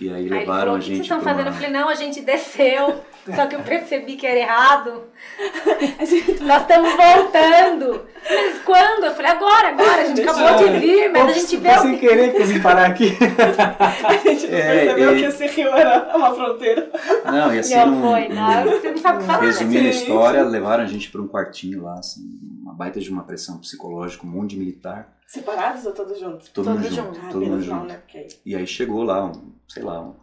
E 0.00 0.08
aí 0.12 0.28
levaram 0.28 0.60
falou, 0.60 0.74
a 0.74 0.78
o 0.78 0.80
que 0.80 0.84
vocês 0.86 0.96
gente 0.96 1.02
estão 1.04 1.20
fazendo? 1.20 1.46
uma- 1.46 1.50
Eu 1.50 1.54
falei, 1.54 1.70
não, 1.70 1.88
a 1.88 1.94
gente 1.94 2.20
desceu. 2.22 3.00
Só 3.34 3.46
que 3.46 3.56
eu 3.56 3.60
percebi 3.60 4.16
que 4.16 4.26
era 4.26 4.38
errado. 4.40 5.04
Nós 6.42 6.62
estamos 6.62 6.90
voltando. 6.94 8.06
Mas 8.28 8.58
quando? 8.62 9.04
Eu 9.04 9.14
falei, 9.14 9.30
agora, 9.32 9.68
agora. 9.68 10.02
A 10.02 10.04
gente 10.06 10.20
acabou 10.22 10.56
de 10.68 10.78
vir, 10.78 11.10
mas 11.10 11.28
a 11.28 11.32
gente 11.32 11.58
Foi 11.58 11.70
viu. 11.70 11.78
sem 11.80 11.98
querer 11.98 12.34
que 12.34 12.42
eu 12.42 12.46
vim 12.46 12.60
parar 12.60 12.86
aqui. 12.86 13.12
A 14.04 14.12
gente 14.28 14.46
não 14.46 14.58
É, 14.58 14.62
percebeu 14.84 15.16
e- 15.16 15.20
que 15.20 15.24
esse 15.26 15.46
rio 15.46 15.68
era 15.68 16.16
uma 16.16 16.34
fronteira. 16.34 16.90
Não, 17.24 17.54
e 17.54 17.58
assim, 17.58 17.74
Não 17.76 17.86
num- 17.86 18.10
foi, 18.10 18.28
não. 18.28 18.64
Você 18.64 18.90
não 18.90 18.98
sabe 18.98 19.24
falar, 19.24 19.40
né? 19.40 19.46
Resumindo 19.46 19.86
a 19.86 19.90
história, 19.90 20.42
levaram 20.42 20.84
a 20.84 20.86
gente 20.86 21.10
para 21.10 21.20
um 21.22 21.28
quartinho 21.28 21.82
lá, 21.82 21.94
assim, 21.98 22.22
uma 22.62 22.72
baita 22.74 23.00
de 23.00 23.10
uma 23.10 23.24
pressão 23.24 23.58
psicológica, 23.58 24.26
um 24.26 24.30
monte 24.30 24.50
de 24.50 24.58
militar, 24.58 25.12
Separados 25.26 25.84
ou 25.86 25.92
todos 25.92 26.18
juntos? 26.20 26.48
todo 26.50 26.66
Todos 26.66 26.82
mundo 26.82 26.94
junto, 26.94 27.06
juntos. 27.14 27.20
Ah, 27.24 27.32
todo 27.32 27.46
mundo 27.46 27.62
junto. 27.62 27.86
né? 27.86 27.94
Porque 27.96 28.18
aí- 28.18 28.28
E 28.46 28.54
aí 28.56 28.66
chegou 28.66 29.02
lá, 29.02 29.24
um, 29.24 29.52
sei 29.66 29.82
lá, 29.82 30.00
um- 30.00 30.08
um- 30.08 30.14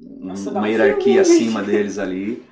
Nossa, 0.00 0.50
uma 0.50 0.60
um 0.62 0.66
hierarquia 0.66 1.24
filme. 1.24 1.38
acima 1.46 1.62
deles 1.62 1.98
ali, 1.98 2.42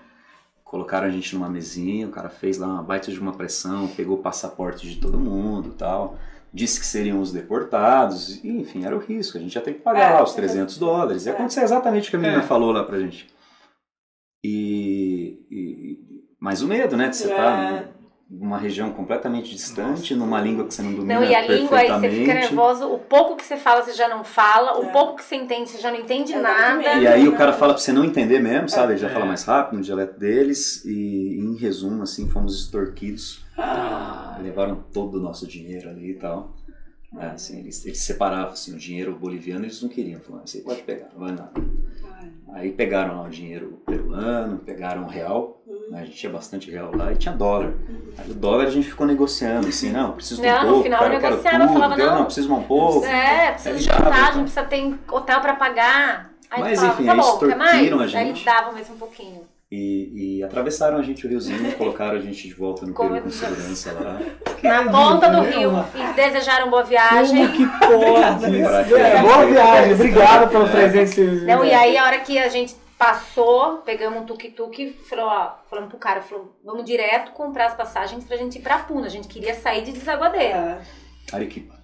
colocaram 0.64 1.06
a 1.06 1.10
gente 1.10 1.34
numa 1.34 1.48
mesinha, 1.48 2.06
o 2.06 2.10
cara 2.10 2.28
fez 2.28 2.58
lá 2.58 2.66
uma 2.66 2.82
baita 2.82 3.10
de 3.12 3.18
uma 3.20 3.32
pressão, 3.32 3.88
pegou 3.88 4.16
o 4.18 4.22
passaporte 4.22 4.88
de 4.88 5.00
todo 5.00 5.18
mundo 5.18 5.70
e 5.70 5.76
tal, 5.76 6.18
disse 6.52 6.80
que 6.80 6.86
seriam 6.86 7.20
os 7.20 7.32
deportados, 7.32 8.42
e, 8.44 8.48
enfim, 8.48 8.84
era 8.84 8.96
o 8.96 9.00
risco, 9.00 9.36
a 9.36 9.40
gente 9.40 9.54
ia 9.54 9.60
ter 9.60 9.74
que 9.74 9.80
pagar 9.80 10.12
É, 10.12 10.14
lá 10.14 10.22
os 10.22 10.32
é. 10.32 10.36
300 10.36 10.78
dólares, 10.78 11.26
ia 11.26 11.32
É. 11.32 11.34
acontecer 11.34 11.62
exatamente 11.62 12.08
o 12.08 12.10
que 12.10 12.16
a 12.16 12.20
menina 12.20 12.38
É. 12.42 12.46
falou 12.46 12.72
lá 12.72 12.82
pra 12.84 12.98
gente. 12.98 13.26
E, 14.44 15.38
e- 15.50 15.98
mas 16.40 16.62
o 16.62 16.68
medo, 16.68 16.96
né, 16.96 17.08
de 17.08 17.16
você 17.16 17.28
É. 17.28 17.30
estar 17.30 17.88
numa 18.30 18.58
região 18.58 18.90
completamente 18.90 19.50
distante, 19.50 20.14
numa 20.14 20.40
língua 20.40 20.64
que 20.66 20.74
você 20.74 20.82
não 20.82 20.94
domina 20.94 21.20
Não, 21.20 21.24
e 21.24 21.34
a 21.34 21.40
língua 21.42 21.78
aí 21.78 21.86
você 21.88 22.00
perfeitamente. 22.00 22.16
fica 22.20 22.34
nervoso. 22.34 22.86
O 22.92 22.98
pouco 22.98 23.36
que 23.36 23.44
você 23.44 23.56
fala, 23.56 23.82
você 23.82 23.92
já 23.92 24.08
não 24.08 24.24
fala. 24.24 24.78
O 24.80 24.84
É. 24.84 24.88
pouco 24.92 25.16
que 25.16 25.24
você 25.24 25.36
entende, 25.36 25.68
você 25.70 25.78
já 25.78 25.90
não 25.92 26.00
entende 26.00 26.32
Exatamente. 26.32 26.86
nada. 26.88 27.00
E 27.00 27.06
aí 27.06 27.28
o 27.28 27.36
cara 27.36 27.52
fala 27.52 27.74
pra 27.74 27.82
você 27.82 27.92
não 27.92 28.04
entender 28.04 28.40
mesmo, 28.40 28.68
sabe? 28.68 28.94
Ele 28.94 29.00
já 29.00 29.08
É. 29.08 29.12
fala 29.12 29.26
mais 29.26 29.44
rápido 29.44 29.76
no 29.78 29.82
dialeto 29.84 30.18
deles 30.18 30.84
e 30.84 31.38
em 31.38 31.54
resumo, 31.56 32.02
assim, 32.02 32.28
fomos 32.28 32.58
extorquidos. 32.58 33.44
Ah, 33.56 34.38
Levaram 34.42 34.82
todo 34.92 35.18
o 35.18 35.22
nosso 35.22 35.46
dinheiro 35.46 35.88
ali 35.88 36.10
e 36.10 36.14
tal. 36.14 36.54
É, 37.18 37.26
assim, 37.26 37.58
eles, 37.58 37.84
eles 37.86 37.98
separavam 38.00 38.52
assim, 38.52 38.74
o 38.74 38.78
dinheiro 38.78 39.14
boliviano, 39.14 39.64
eles 39.64 39.80
não 39.82 39.88
queriam. 39.88 40.20
Falaram, 40.20 40.46
você 40.46 40.58
pode 40.58 40.82
pegar, 40.82 41.08
não 41.12 41.20
vai 41.20 41.32
nada. 41.32 41.52
Aí 42.52 42.70
pegaram 42.70 43.16
lá 43.16 43.22
o 43.26 43.30
dinheiro 43.30 43.80
peruano, 43.84 44.58
pegaram 44.58 45.04
o 45.04 45.08
real, 45.08 45.60
Hum. 45.66 45.90
né? 45.90 46.02
a 46.02 46.04
gente 46.04 46.16
tinha 46.16 46.30
bastante 46.30 46.70
real 46.70 46.94
lá 46.94 47.12
e 47.12 47.16
tinha 47.16 47.34
dólar. 47.34 47.72
Aí 48.16 48.30
o 48.30 48.34
dólar 48.34 48.66
a 48.66 48.70
gente 48.70 48.88
ficou 48.88 49.06
negociando, 49.06 49.66
assim, 49.66 49.90
não, 49.90 50.12
preciso 50.12 50.40
de 50.40 50.46
um 50.46 50.50
Não, 50.50 50.62
no 50.62 50.68
pouco, 50.68 50.82
final 50.84 50.98
cara, 51.00 51.14
eu 51.14 51.20
negociava, 51.20 51.58
tudo, 51.66 51.72
falava, 51.72 51.96
não. 51.96 52.14
não, 52.18 52.24
preciso 52.26 52.46
de 52.48 52.52
um 52.54 52.62
pouco. 52.62 53.04
É, 53.06 53.50
precisa 53.52 53.70
Aí 53.70 53.76
de 53.78 53.84
já, 53.84 53.92
jantar, 53.94 54.12
a 54.28 54.32
gente 54.32 54.42
precisa 54.42 54.64
ter 54.64 54.94
hotel 55.10 55.40
pra 55.40 55.56
pagar. 55.56 56.32
Aí 56.50 56.60
Mas, 56.60 56.78
falava, 56.78 56.94
enfim, 56.94 57.06
tá 57.06 57.12
aí 57.12 57.18
bom, 57.18 57.24
a 57.98 58.02
Aí 58.04 58.08
gente. 58.08 58.44
dava 58.44 58.72
mais 58.72 58.88
um 58.88 58.96
pouquinho. 58.96 59.40
E, 59.76 60.36
e 60.38 60.42
atravessaram 60.44 60.98
a 60.98 61.02
gente 61.02 61.26
o 61.26 61.28
riozinho, 61.28 61.72
colocaram 61.76 62.16
a 62.16 62.20
gente 62.20 62.46
de 62.46 62.54
volta 62.54 62.86
no 62.86 62.94
Como 62.94 63.10
Peru 63.10 63.22
com 63.22 63.28
é 63.28 63.32
que- 63.32 63.36
segurança 63.38 63.92
lá. 63.92 64.20
Na 64.62 64.90
ponta 64.90 65.28
do 65.30 65.42
rio. 65.42 65.72
Meu, 65.72 65.84
E 66.10 66.12
desejaram 66.14 66.70
boa 66.70 66.84
viagem. 66.84 67.48
Como 67.48 67.56
que 67.56 67.66
pode? 67.86 68.56
É, 69.00 69.20
boa 69.20 69.46
viagem, 69.46 69.94
obrigado 69.94 70.48
pelo 70.50 70.68
presente. 70.68 71.20
Não, 71.44 71.64
e 71.64 71.72
aí 71.74 71.96
a 71.98 72.04
hora 72.04 72.20
que 72.20 72.38
a 72.38 72.48
gente 72.48 72.74
passou, 72.96 73.78
pegamos 73.78 74.22
um 74.22 74.24
tuk-tuk 74.24 74.80
e 74.80 74.92
falou, 74.92 75.26
ó, 75.26 75.54
falamos 75.68 75.90
pro 75.90 75.98
cara, 75.98 76.22
falou, 76.22 76.56
vamos 76.64 76.84
direto 76.84 77.32
comprar 77.32 77.66
as 77.66 77.74
passagens 77.74 78.24
pra 78.24 78.36
gente 78.36 78.58
ir 78.58 78.62
pra 78.62 78.78
Puna. 78.78 79.06
A 79.06 79.10
gente 79.10 79.26
queria 79.26 79.54
sair 79.54 79.82
de 79.82 79.90
Desaguadeira. 79.92 80.80
Ah, 81.32 81.36
Arequipa. 81.36 81.74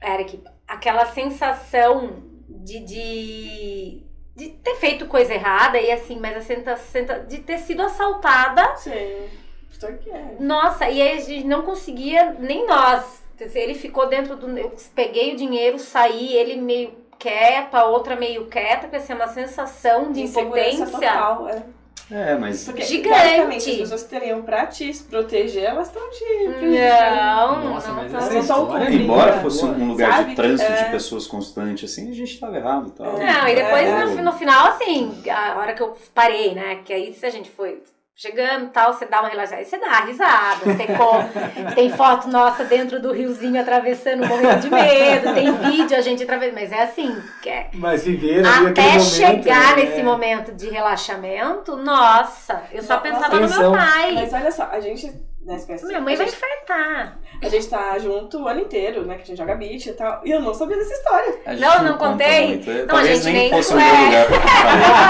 Era 0.00 0.22
que 0.22 0.40
aquela 0.68 1.06
sensação 1.06 2.22
de, 2.48 2.78
de, 2.84 4.06
de 4.34 4.50
ter 4.50 4.74
feito 4.76 5.06
coisa 5.06 5.32
errada 5.32 5.78
e 5.78 5.90
assim, 5.90 6.18
mas 6.18 6.36
a 6.36 6.40
senta, 6.40 6.76
senta, 6.76 7.20
de 7.20 7.38
ter 7.38 7.58
sido 7.58 7.82
assaltada. 7.82 8.76
sim. 8.76 9.28
Extorquia. 9.70 10.36
Nossa, 10.38 10.88
e 10.88 11.02
aí 11.02 11.18
a 11.18 11.20
gente 11.20 11.46
não 11.46 11.62
conseguia, 11.62 12.36
nem 12.38 12.66
nós. 12.66 13.24
Quer 13.36 13.46
dizer, 13.46 13.60
Ele 13.60 13.74
ficou 13.74 14.08
dentro 14.08 14.36
do. 14.36 14.56
Eu 14.56 14.72
peguei 14.94 15.34
o 15.34 15.36
dinheiro, 15.36 15.78
saí, 15.78 16.34
ele 16.36 16.54
meio 16.60 16.94
quieta, 17.18 17.84
outra 17.84 18.14
meio 18.14 18.46
quieta, 18.46 18.82
porque 18.82 18.96
assim, 18.96 19.12
é 19.12 19.16
uma 19.16 19.28
sensação 19.28 20.12
de 20.12 20.22
impotência. 20.22 20.86
Total, 20.86 21.48
é. 21.48 21.62
É, 22.10 22.34
mas 22.36 22.64
Porque, 22.64 22.82
Gigante. 22.84 23.70
as 23.70 23.76
pessoas 23.78 24.02
que 24.02 24.10
teriam 24.10 24.42
pra 24.42 24.66
te 24.66 24.92
proteger, 25.08 25.64
elas 25.64 25.88
estão 25.88 26.02
te... 26.10 26.24
Não, 26.60 27.64
Nossa, 27.70 27.88
não, 27.88 27.94
mas 27.96 28.12
não. 28.12 28.18
essa 28.20 28.34
não 28.34 28.46
tão 28.66 28.76
é 28.76 28.80
cumprindo. 28.80 29.02
embora 29.04 29.40
fosse 29.40 29.64
um 29.64 29.88
lugar 29.88 30.12
Sabe? 30.12 30.30
de 30.30 30.36
trânsito 30.36 30.70
É. 30.70 30.84
de 30.84 30.90
pessoas 30.90 31.26
constante, 31.26 31.84
assim, 31.86 32.10
a 32.10 32.14
gente 32.14 32.38
tava 32.38 32.56
errado 32.58 32.88
e 32.88 32.90
tal. 32.90 33.18
Não, 33.18 33.48
e 33.48 33.54
depois 33.54 33.88
É. 33.88 34.04
no, 34.04 34.22
no 34.22 34.32
final, 34.32 34.68
assim, 34.68 35.22
a 35.30 35.56
hora 35.58 35.72
que 35.72 35.82
eu 35.82 35.96
parei, 36.14 36.54
né? 36.54 36.80
Que 36.84 36.92
aí 36.92 37.14
se 37.14 37.24
a 37.24 37.30
gente 37.30 37.50
foi 37.50 37.82
chegando 38.16 38.66
e 38.66 38.68
tal, 38.68 38.92
você 38.92 39.06
dá 39.06 39.20
uma 39.20 39.28
relaxada, 39.28 39.58
aí 39.60 39.64
você 39.64 39.76
dá 39.78 39.86
uma 39.88 40.00
risada, 40.06 40.64
você 40.64 40.86
come. 40.86 41.28
tem 41.74 41.90
foto 41.90 42.28
nossa 42.28 42.64
dentro 42.64 43.00
do 43.02 43.12
riozinho 43.12 43.60
atravessando, 43.60 44.26
morrendo 44.26 44.60
de 44.60 44.70
medo, 44.70 45.34
tem 45.34 45.52
vídeo 45.52 45.96
a 45.96 46.00
gente 46.00 46.22
atravessando, 46.22 46.54
mas 46.54 46.70
é 46.72 46.82
assim, 46.82 47.16
é- 47.44 47.66
Mas 47.74 48.04
viver 48.04 48.46
até 48.46 48.82
momento, 48.82 49.02
chegar 49.02 49.76
né? 49.76 49.82
nesse 49.84 50.02
momento 50.02 50.52
de 50.52 50.68
relaxamento, 50.70 51.76
nossa, 51.76 52.62
eu 52.72 52.82
só 52.82 52.94
Nossa, 52.94 53.02
pensava 53.08 53.40
no 53.40 53.48
meu 53.48 53.72
pai. 53.72 54.12
Mas 54.12 54.32
olha 54.32 54.50
só, 54.52 54.64
a 54.70 54.78
gente... 54.80 55.12
Né, 55.44 55.62
pensa, 55.66 55.86
Minha 55.86 56.00
mãe 56.00 56.14
a 56.14 56.16
vai 56.16 56.26
gente, 56.26 56.36
infartar. 56.38 57.18
a 57.42 57.48
gente 57.50 57.68
tá 57.68 57.98
junto 57.98 58.38
o 58.42 58.48
ano 58.48 58.60
inteiro, 58.62 59.04
né? 59.04 59.16
Que 59.16 59.24
a 59.24 59.26
gente 59.26 59.36
joga 59.36 59.54
beat 59.54 59.84
e 59.84 59.92
tal. 59.92 60.22
E 60.24 60.30
eu 60.30 60.40
não 60.40 60.54
sabia 60.54 60.74
dessa 60.78 60.94
história. 60.94 61.34
Não, 61.60 61.82
não 61.82 61.98
contei? 61.98 62.46
muito. 62.46 62.70
É, 62.70 62.86
Não, 62.86 62.96
a 62.96 63.04
gente 63.04 63.24
nem 63.24 63.34
nem- 63.34 63.50
fosse 63.50 63.74
é. 63.74 63.76
meu 63.76 64.04
lugar 64.06 64.26
pra 64.26 64.38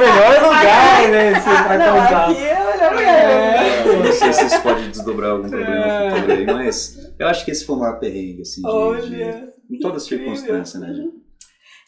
melhor 0.00 0.42
lugar, 0.42 1.08
né? 1.10 1.28
Assim, 1.30 1.50
pra 1.64 1.78
não, 1.78 2.00
contar. 2.02 2.30
aqui 2.30 2.44
é 2.46 2.54
o 2.62 2.72
melhor 2.72 2.90
lugar. 2.92 3.02
É. 3.02 3.88
Eu 3.88 4.04
não 4.04 4.12
sei 4.12 4.32
se 4.32 4.44
isso 4.46 4.62
pode 4.62 4.88
desdobrar 4.88 5.30
algum 5.32 5.48
problema 5.48 5.86
É. 5.86 6.10
futuro 6.10 6.32
aí, 6.32 6.46
mas 6.46 7.12
eu 7.18 7.28
acho 7.28 7.44
que 7.44 7.50
esse 7.50 7.64
foi 7.64 7.76
o 7.76 7.78
maior 7.78 7.98
perrengue, 7.98 8.42
assim, 8.42 8.60
de, 8.62 8.68
de, 8.68 8.72
Olha, 8.74 9.48
em 9.70 9.78
toda 9.78 9.98
circunstância, 10.00 10.78
né? 10.80 10.88
gente? 10.94 11.20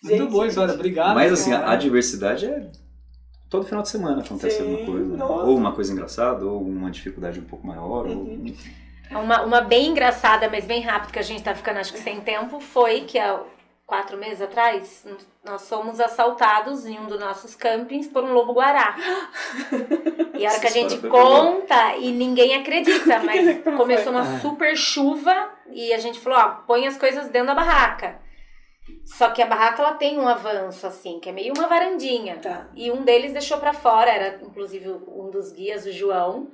Muito 0.03 0.17
Gente, 0.19 0.31
boa 0.33 0.47
história, 0.49 0.75
obrigado. 0.75 1.15
Mas 1.15 1.33
assim, 1.33 1.51
cara. 1.51 1.71
a 1.71 1.77
diversidade 1.77 2.47
é. 2.47 2.71
Todo 3.49 3.67
final 3.67 3.83
de 3.83 3.89
semana 3.91 4.23
acontece 4.23 4.57
Sim, 4.57 4.63
alguma 4.63 4.87
coisa. 4.87 5.05
né? 5.13 5.17
nossa. 5.17 5.45
Ou 5.45 5.57
uma 5.57 5.73
coisa 5.73 5.93
engraçada, 5.93 6.45
ou 6.45 6.61
uma 6.63 6.91
dificuldade 6.91 7.39
um 7.39 7.45
pouco 7.45 7.67
maior. 7.67 8.07
ou- 8.07 8.15
Uhum. 8.15 8.43
enfim. 8.47 8.71
Uma, 9.11 9.43
uma 9.43 9.61
bem 9.61 9.91
engraçada, 9.91 10.49
mas 10.51 10.65
bem 10.65 10.81
rápido, 10.81 11.13
que 11.13 11.19
a 11.19 11.23
gente 11.23 11.43
tá 11.43 11.55
ficando 11.55 11.79
acho 11.79 11.93
que 11.93 11.99
sem 12.01 12.21
tempo, 12.23 12.59
foi 12.61 13.03
que 13.03 13.19
há 13.19 13.41
quatro 13.87 14.17
meses 14.17 14.41
atrás, 14.41 15.05
nós 15.45 15.69
fomos 15.69 16.01
assaltados 16.01 16.87
em 16.87 16.99
um 16.99 17.07
dos 17.07 17.21
nossos 17.21 17.55
campings 17.55 18.07
por 18.09 18.25
um 18.25 18.33
lobo-guará. 18.33 18.97
E 20.35 20.47
a 20.47 20.51
hora 20.51 20.61
que 20.61 20.67
a 20.67 20.71
gente 20.71 20.97
conta, 21.09 21.97
e 21.99 22.11
ninguém 22.11 22.55
acredita, 22.57 23.19
mas 23.23 23.63
começou 23.77 24.11
uma 24.13 24.23
Ah. 24.23 24.41
super 24.41 24.77
chuva 24.77 25.51
e 25.71 25.93
a 25.93 25.99
gente 25.99 26.19
falou, 26.19 26.39
ó, 26.39 26.49
põe 26.67 26.87
as 26.87 26.97
coisas 26.97 27.29
dentro 27.29 27.49
da 27.49 27.55
barraca. 27.55 28.21
Só 29.05 29.31
que 29.31 29.41
a 29.41 29.47
barraca, 29.47 29.83
ela 29.83 29.95
tem 29.95 30.19
um 30.19 30.27
avanço, 30.27 30.85
assim, 30.87 31.21
que 31.21 31.29
é 31.29 31.33
meio 31.33 31.53
uma 31.57 31.69
varandinha. 31.69 32.39
Tá. 32.39 32.67
E 32.75 32.91
um 32.91 33.03
deles 33.05 33.33
deixou 33.33 33.59
pra 33.59 33.73
fora, 33.73 34.11
era 34.11 34.41
inclusive 34.43 34.91
um 35.07 35.31
dos 35.31 35.53
guias, 35.53 35.87
o 35.87 35.93
João. 35.93 36.51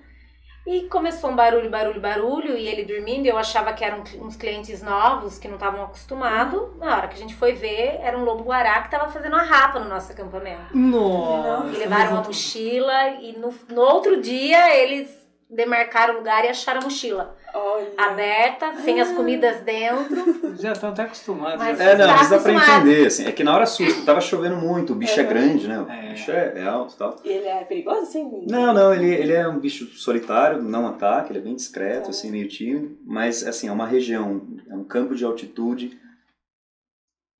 E 0.70 0.82
começou 0.82 1.30
um 1.30 1.34
barulho, 1.34 1.70
barulho, 1.70 1.98
barulho, 1.98 2.54
e 2.54 2.68
ele 2.68 2.84
dormindo, 2.84 3.24
eu 3.24 3.38
achava 3.38 3.72
que 3.72 3.82
eram 3.82 4.04
uns 4.20 4.36
clientes 4.36 4.82
novos 4.82 5.38
que 5.38 5.48
não 5.48 5.54
estavam 5.54 5.82
acostumados. 5.82 6.76
Na 6.76 6.94
hora 6.94 7.08
que 7.08 7.14
a 7.14 7.18
gente 7.18 7.34
foi 7.34 7.54
ver, 7.54 7.98
era 8.02 8.18
um 8.18 8.22
lobo-guará 8.22 8.82
que 8.82 8.90
tava 8.90 9.08
fazendo 9.08 9.32
uma 9.32 9.44
rapa 9.44 9.78
no 9.78 9.88
nosso 9.88 10.12
acampamento. 10.12 10.76
Nossa. 10.76 11.74
E 11.74 11.78
levaram 11.78 12.12
uma 12.12 12.22
mochila, 12.22 13.08
e 13.12 13.32
no, 13.38 13.54
no 13.70 13.80
outro 13.80 14.20
dia 14.20 14.76
eles 14.76 15.08
demarcaram 15.50 16.14
o 16.14 16.18
lugar 16.18 16.44
e 16.44 16.48
acharam 16.48 16.80
a 16.80 16.84
mochila 16.84 17.36
Olha. 17.54 17.86
aberta, 17.96 18.74
sem 18.76 19.00
as 19.00 19.12
comidas 19.12 19.62
dentro. 19.62 20.54
Já 20.60 20.72
estão 20.72 20.90
até 20.90 21.02
acostumados. 21.02 21.58
Mas-. 21.58 21.80
É, 21.80 21.96
não, 21.96 22.06
Tá 22.06 22.16
mas 22.16 22.28
dá 22.30 22.38
pra 22.38 22.52
entender, 22.52 23.06
assim. 23.06 23.26
É 23.26 23.32
que 23.32 23.42
na 23.42 23.54
hora 23.54 23.62
assusta, 23.64 24.02
tava 24.04 24.20
chovendo 24.20 24.56
muito, 24.56 24.92
o 24.92 24.96
bicho 24.96 25.18
é, 25.18 25.22
Uhum. 25.22 25.28
grande, 25.28 25.66
né? 25.68 25.80
O 25.80 25.90
É. 25.90 26.08
bicho 26.10 26.30
é, 26.30 26.52
é 26.56 26.62
alto 26.64 26.94
e 26.94 26.96
tal. 26.98 27.16
E 27.24 27.28
ele 27.28 27.46
é 27.48 27.64
perigoso, 27.64 28.02
assim? 28.02 28.44
Não, 28.48 28.74
não, 28.74 28.92
ele, 28.92 29.10
ele 29.14 29.32
é 29.32 29.48
um 29.48 29.58
bicho 29.58 29.86
solitário, 29.86 30.62
não 30.62 30.86
ataca, 30.86 31.30
ele 31.30 31.38
é 31.38 31.42
bem 31.42 31.54
discreto, 31.54 32.10
assim, 32.10 32.30
meio 32.30 32.48
tímido, 32.48 32.98
mas 33.06 33.46
assim, 33.46 33.68
é 33.68 33.72
uma 33.72 33.86
região, 33.86 34.46
é 34.68 34.74
um 34.74 34.84
campo 34.84 35.14
de 35.14 35.24
altitude. 35.24 35.98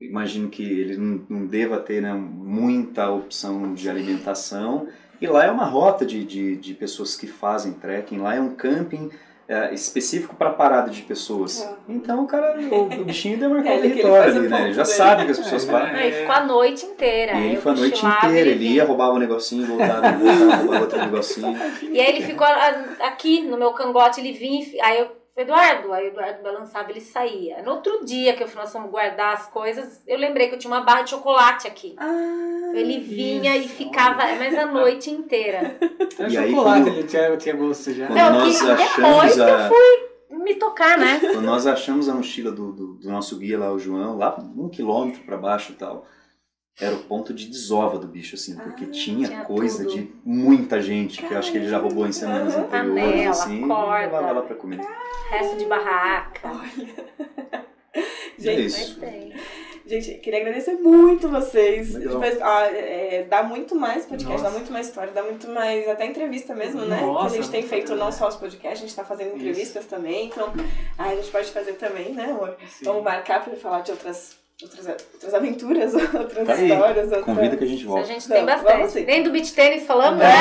Imagino 0.01 0.49
que 0.49 0.63
ele 0.63 0.97
não, 0.97 1.27
não 1.29 1.47
deva 1.47 1.79
ter 1.81 2.01
né, 2.01 2.13
muita 2.15 3.11
opção 3.11 3.75
de 3.75 3.91
alimentação. 3.91 4.87
E 5.21 5.27
lá 5.27 5.45
é 5.45 5.51
uma 5.51 5.65
rota 5.65 6.05
de, 6.07 6.25
de, 6.25 6.57
de 6.57 6.75
pessoas 6.75 7.17
que 7.17 7.27
fazem 7.27 7.73
trekking, 7.73 8.19
lá 8.19 8.35
é 8.35 8.41
um 8.41 8.55
camping 8.55 9.11
é, 9.49 9.73
específico 9.73 10.37
para 10.37 10.51
parada 10.51 10.91
de 10.91 11.03
pessoas. 11.03 11.63
Tá. 11.63 11.75
Então 11.89 12.23
o 12.25 12.27
cara, 12.27 12.59
o, 12.61 12.83
o 13.01 13.05
bichinho 13.05 13.39
demarcou 13.39 13.71
É, 13.73 13.75
o 13.75 13.79
ele 13.79 13.87
ele 13.87 13.95
território 13.95 14.37
ali, 14.37 14.49
né? 14.49 14.63
Ele 14.65 14.73
já 14.75 14.83
dele. 14.83 14.95
sabe 14.95 15.25
que 15.25 15.31
as 15.31 15.39
pessoas 15.39 15.69
É. 15.69 15.73
param. 15.73 15.87
Aí 15.99 16.13
ficou 16.13 16.35
a 16.35 16.45
noite 16.45 16.85
inteira. 16.87 17.33
E 17.33 17.47
ele 17.47 17.57
foi 17.57 17.73
a 17.73 17.75
noite 17.75 18.05
inteira, 18.07 18.51
ele 18.51 18.67
ia, 18.75 18.85
roubava 18.85 19.15
um 19.15 19.19
negocinho, 19.19 19.67
voltava, 19.67 20.13
voltava, 20.13 20.57
roubava 20.57 20.81
outro 20.83 20.99
negocinho. 21.01 21.57
E 21.91 21.99
aí 22.01 22.09
ele 22.17 22.23
ficou 22.25 22.47
a- 22.47 22.85
aqui 23.07 23.41
no 23.43 23.57
meu 23.57 23.73
cangote, 23.73 24.21
ele 24.21 24.33
vinha, 24.33 24.65
e 24.73 24.81
aí 24.83 24.99
eu, 25.01 25.09
Eduardo, 25.41 25.93
aí 25.93 26.05
o 26.05 26.09
Eduardo 26.09 26.43
balançava, 26.43 26.91
ele 26.91 27.01
saía. 27.01 27.63
No 27.63 27.73
outro 27.73 28.05
dia 28.05 28.35
que 28.35 28.43
eu 28.43 28.49
nós 28.57 28.73
fomos 28.73 28.91
guardar 28.91 29.35
as 29.35 29.47
coisas, 29.47 30.03
eu 30.07 30.19
lembrei 30.19 30.49
que 30.49 30.55
eu 30.55 30.59
tinha 30.59 30.73
uma 30.73 30.81
barra 30.83 31.03
de 31.03 31.11
chocolate 31.11 31.67
aqui. 31.69 31.95
Ah, 31.99 32.73
Ele 32.75 32.99
vinha 32.99 33.57
Isso, 33.57 33.67
e 33.67 33.69
ficava, 33.69 34.17
mas 34.37 34.57
a 34.59 34.67
noite 34.67 35.11
inteira. 35.11 35.77
Até 35.81 36.29
E 36.29 36.37
aí, 36.37 36.51
chocolate 36.51 36.83
quando- 36.83 36.89
ele 36.89 37.05
tinha, 37.07 37.37
tinha 37.37 37.55
gosto 37.57 37.93
já. 37.93 38.09
Não, 38.09 38.33
nós 38.33 38.61
que 38.61 38.67
depois 38.67 39.41
achamos 39.41 39.69
que 39.69 40.31
eu 40.31 40.37
a, 40.37 40.39
Me 40.39 40.55
tocar, 40.57 40.99
né? 40.99 41.19
quando 41.21 41.43
nós 41.43 41.67
achamos 41.67 42.09
a 42.09 42.15
mochila 42.15 42.51
do, 42.51 42.73
do, 42.73 42.87
do 42.95 43.11
nosso 43.11 43.39
guia 43.39 43.59
lá, 43.59 43.73
o 43.73 43.79
João, 43.79 44.17
lá 44.17 44.37
um 44.57 44.69
quilômetro 44.69 45.23
pra 45.25 45.37
baixo 45.37 45.73
e 45.73 45.75
tal, 45.77 46.05
era 46.81 46.95
o 46.95 46.99
ponto 47.05 47.35
de 47.35 47.47
desova 47.47 47.99
do 47.99 48.07
bicho, 48.07 48.35
assim, 48.37 48.55
porque 48.57 48.85
Ah, 48.85 48.91
tinha, 48.91 49.29
tinha 49.29 49.45
coisa 49.45 49.85
tudo. 49.85 49.95
de 49.97 50.13
muita 50.25 50.81
gente, 50.81 51.23
que 51.23 51.33
eu 51.33 51.39
acho 51.39 51.51
que 51.51 51.59
ele 51.59 51.69
já 51.69 51.79
roubou 51.79 52.07
em 52.07 52.13
semanas 52.13 52.55
anteriores, 52.57 53.03
Panela, 53.05 53.31
assim, 53.31 53.67
corda. 53.67 53.99
e 53.99 54.05
levava 54.07 54.33
lá 54.33 54.43
pra 54.43 54.55
comer. 54.55 54.81
Resto 55.31 55.57
de 55.57 55.65
barraca. 55.67 56.49
é 57.93 58.03
Gente, 58.39 58.67
isso. 58.67 58.97
Mas 59.01 59.11
tem. 59.11 59.33
Gente, 59.87 60.15
queria 60.17 60.41
agradecer 60.41 60.75
muito 60.75 61.29
vocês. 61.31 61.95
Legal. 61.95 62.19
Mas, 62.19 62.39
ah, 62.43 62.67
é, 62.67 63.25
dá 63.29 63.43
muito 63.43 63.75
mais 63.75 64.05
podcast, 64.05 64.33
Nossa. 64.43 64.45
dá 64.45 64.51
muito 64.51 64.71
mais 64.71 64.87
história, 64.89 65.13
dá 65.15 65.23
muito 65.23 65.49
mais 65.49 65.89
até 65.89 66.05
entrevista 66.05 66.55
mesmo, 66.55 66.83
né? 66.83 67.01
Nossa, 67.01 67.31
que 67.31 67.39
a 67.39 67.43
gente 67.43 67.51
tem 67.51 67.63
feito 67.63 67.97
não 67.97 68.09
é. 68.09 68.13
só 68.13 68.29
os 68.29 68.37
podcasts, 68.37 68.83
a 68.83 68.87
gente 68.87 68.95
tá 68.95 69.03
fazendo 69.03 69.35
entrevistas 69.35 69.87
também. 69.87 70.27
Então, 70.27 70.53
ah, 70.99 71.07
a 71.09 71.15
gente 71.17 71.31
pode 71.31 71.51
fazer 71.51 71.73
também, 71.73 72.13
né, 72.13 72.25
amor? 72.27 72.55
Sim. 72.69 72.85
Vamos 72.85 73.03
marcar 73.03 73.43
pra 73.43 73.57
falar 73.57 73.81
de 73.81 73.91
outras, 73.93 74.37
outras, 74.63 74.87
outras 75.15 75.35
aventuras, 75.35 75.95
outras 76.15 76.47
Tá 76.47 76.55
histórias. 76.57 77.05
Outras... 77.07 77.25
Convida 77.25 77.57
que 77.57 77.65
a 77.65 77.67
gente 77.67 77.81
Isso 77.81 77.89
a 77.89 77.93
volta. 77.95 78.07
gente 78.07 78.29
tem 78.29 78.45
bastante. 78.45 79.01
Nem 79.05 79.23
do 79.23 79.31
beach 79.31 79.53
tênis 79.55 79.87
falamos, 79.87 80.21
É. 80.21 80.25
né? 80.25 80.33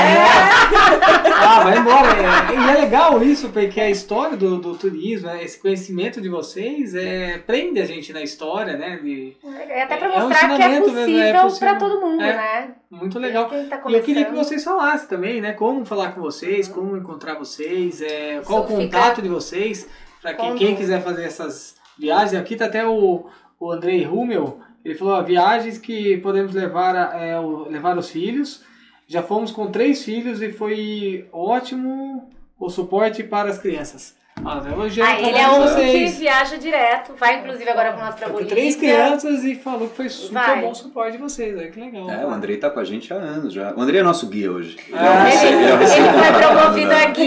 Ah, 1.39 1.63
vai 1.63 1.77
embora. 1.77 2.07
É, 2.09 2.55
e 2.55 2.69
é 2.77 2.81
legal 2.81 3.21
isso, 3.23 3.49
porque 3.49 3.79
a 3.79 3.89
história 3.89 4.35
do, 4.35 4.57
do 4.57 4.75
turismo, 4.75 5.27
né, 5.27 5.43
esse 5.43 5.59
conhecimento 5.59 6.19
de 6.21 6.29
vocês, 6.29 6.95
é, 6.95 7.37
prende 7.39 7.79
a 7.79 7.85
gente 7.85 8.11
na 8.11 8.21
história, 8.21 8.75
né? 8.77 8.97
De, 9.01 9.35
É 9.69 9.83
até 9.83 9.97
pra 9.97 10.07
É 10.07 10.17
um 10.17 10.27
mostrar 10.29 10.39
que 10.39 10.45
é 10.45 10.55
ensinamento 10.55 10.91
mesmo, 10.91 10.99
possível, 11.05 11.23
é 11.23 11.41
possível. 11.41 11.67
pra 11.69 11.75
todo 11.79 12.01
mundo, 12.01 12.23
É. 12.23 12.33
né? 12.35 12.71
muito 12.89 13.19
legal. 13.19 13.49
Tá 13.69 13.81
E 13.87 13.93
eu 13.93 14.01
queria 14.01 14.25
que 14.25 14.33
vocês 14.33 14.63
falassem 14.63 15.07
também, 15.07 15.41
né? 15.41 15.53
Como 15.53 15.85
falar 15.85 16.13
com 16.13 16.21
vocês, 16.21 16.67
como 16.67 16.95
encontrar 16.97 17.35
vocês, 17.35 18.01
é, 18.01 18.41
qual 18.45 18.61
o 18.61 18.65
Isso 18.65 18.77
fica- 18.77 18.97
contato 18.97 19.21
de 19.21 19.29
vocês, 19.29 19.87
para 20.21 20.33
que, 20.33 20.53
quem 20.55 20.75
quiser 20.75 21.01
fazer 21.03 21.25
essas 21.25 21.75
viagens. 21.99 22.39
Aqui 22.39 22.55
tá 22.55 22.65
até 22.65 22.85
o, 22.87 23.25
o 23.59 23.71
Andrei 23.71 24.03
Rummel, 24.03 24.59
ele 24.83 24.95
falou, 24.95 25.15
ó, 25.15 25.21
viagens 25.23 25.77
que 25.77 26.17
podemos 26.17 26.53
levar, 26.53 26.95
a- 26.95 27.19
é, 27.19 27.39
o- 27.39 27.67
levar 27.69 27.97
os 27.97 28.09
filhos. 28.09 28.63
Já 29.07 29.23
fomos 29.23 29.51
com 29.51 29.67
três 29.71 30.03
filhos 30.03 30.41
e 30.41 30.51
foi 30.51 31.27
ótimo 31.31 32.29
o 32.59 32.69
suporte 32.69 33.23
para 33.23 33.49
as 33.49 33.57
crianças. 33.57 34.15
Ah, 34.45 34.61
Ah, 34.63 35.19
ele 35.19 35.35
é 35.35 35.47
um 35.49 35.63
que 35.63 35.69
vocês. 35.69 36.19
viaja 36.19 36.57
direto. 36.59 37.13
Vai, 37.17 37.39
inclusive, 37.39 37.67
agora 37.71 37.93
com 37.93 37.99
nós 38.01 38.13
pra 38.13 38.29
Bolívia. 38.29 38.53
três 38.55 38.75
crianças 38.75 39.43
e 39.43 39.55
falou 39.55 39.87
que 39.89 39.95
foi 39.95 40.09
super 40.09 40.33
Vai. 40.35 40.61
bom 40.61 40.69
o 40.69 40.75
suporte 40.75 41.13
de 41.13 41.17
vocês. 41.17 41.57
Olha 41.57 41.71
que 41.71 41.79
legal. 41.79 42.07
É, 42.07 42.23
o 42.23 42.29
Andrei 42.29 42.57
tá 42.57 42.69
com 42.69 42.79
a 42.79 42.83
gente 42.83 43.11
há 43.11 43.15
anos 43.15 43.51
já. 43.51 43.73
O 43.75 43.81
Andrei 43.81 43.99
é 43.99 44.03
nosso 44.03 44.27
guia 44.27 44.51
hoje. 44.51 44.77
Ele, 44.87 44.95
Ah, 44.95 45.05
é 45.05 45.09
o 45.09 45.27
Ele, 45.27 45.47
ele 45.47 45.63
é 45.63 45.65
o 45.65 45.69
ele 45.69 45.75
recém-contratado 45.77 46.33
foi 46.43 46.53
promovido 46.55 46.89
da- 46.89 46.97
a 47.01 47.05
guia. 47.05 47.15
Foi 47.15 47.15
promovido 47.15 47.26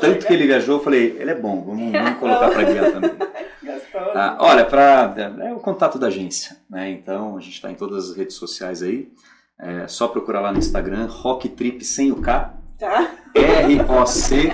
Tanto 0.00 0.26
que 0.26 0.32
ele 0.32 0.46
viajou, 0.46 0.76
eu 0.78 0.82
falei, 0.84 1.16
ele 1.18 1.30
é 1.30 1.34
bom, 1.34 1.62
vamos, 1.64 1.92
vamos 1.92 2.18
colocar 2.18 2.50
para 2.50 2.62
guiar 2.64 2.92
também. 2.92 3.12
Ah, 4.16 4.36
olha, 4.40 4.64
pra, 4.64 5.14
é 5.40 5.52
o 5.52 5.60
contato 5.60 5.98
da 5.98 6.08
agência, 6.08 6.56
né? 6.68 6.90
Então 6.90 7.36
a 7.36 7.40
gente 7.40 7.54
está 7.54 7.70
em 7.70 7.74
todas 7.74 8.10
as 8.10 8.16
redes 8.16 8.34
sociais 8.36 8.82
aí. 8.82 9.08
É 9.58 9.86
só 9.86 10.08
procurar 10.08 10.40
lá 10.40 10.52
no 10.52 10.58
Instagram, 10.58 11.06
Rock 11.06 11.48
Trip 11.48 11.84
sem 11.84 12.10
o 12.10 12.16
K, 12.20 12.54
Tá? 12.78 13.12
R-O-C, 13.34 14.50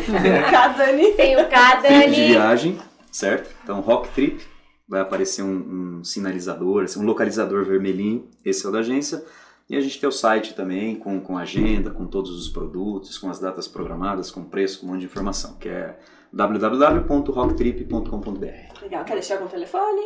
Cá, 0.50 0.68
Dani. 0.76 1.12
Tem 1.12 1.36
o 1.40 1.48
K, 1.48 1.76
Trip 1.78 2.10
de 2.10 2.16
Dani. 2.16 2.26
viagem, 2.28 2.78
certo? 3.10 3.50
Então 3.64 3.80
Rock 3.80 4.08
Trip, 4.10 4.40
vai 4.88 5.00
aparecer 5.00 5.42
um, 5.42 5.98
um 6.00 6.04
sinalizador, 6.04 6.84
assim, 6.84 7.00
um 7.00 7.04
localizador 7.04 7.64
vermelhinho, 7.64 8.28
esse 8.44 8.64
é 8.64 8.68
o 8.68 8.72
da 8.72 8.80
agência. 8.80 9.24
E 9.70 9.76
a 9.76 9.80
gente 9.80 9.98
tem 10.00 10.08
o 10.08 10.12
site 10.12 10.52
também, 10.52 10.96
com, 10.96 11.20
com 11.20 11.38
agenda, 11.38 11.92
com 11.92 12.04
todos 12.04 12.32
os 12.32 12.48
produtos, 12.48 13.16
com 13.16 13.30
as 13.30 13.38
datas 13.38 13.68
programadas, 13.68 14.28
com 14.28 14.42
preço, 14.42 14.80
com 14.80 14.86
um 14.86 14.88
monte 14.90 15.02
de 15.02 15.06
informação, 15.06 15.56
que 15.58 15.68
é 15.68 15.96
www.rocktrip.com.br. 16.32 18.82
Legal. 18.82 19.04
Quer 19.04 19.12
deixar 19.12 19.36
algum 19.36 19.46
telefone? 19.46 20.00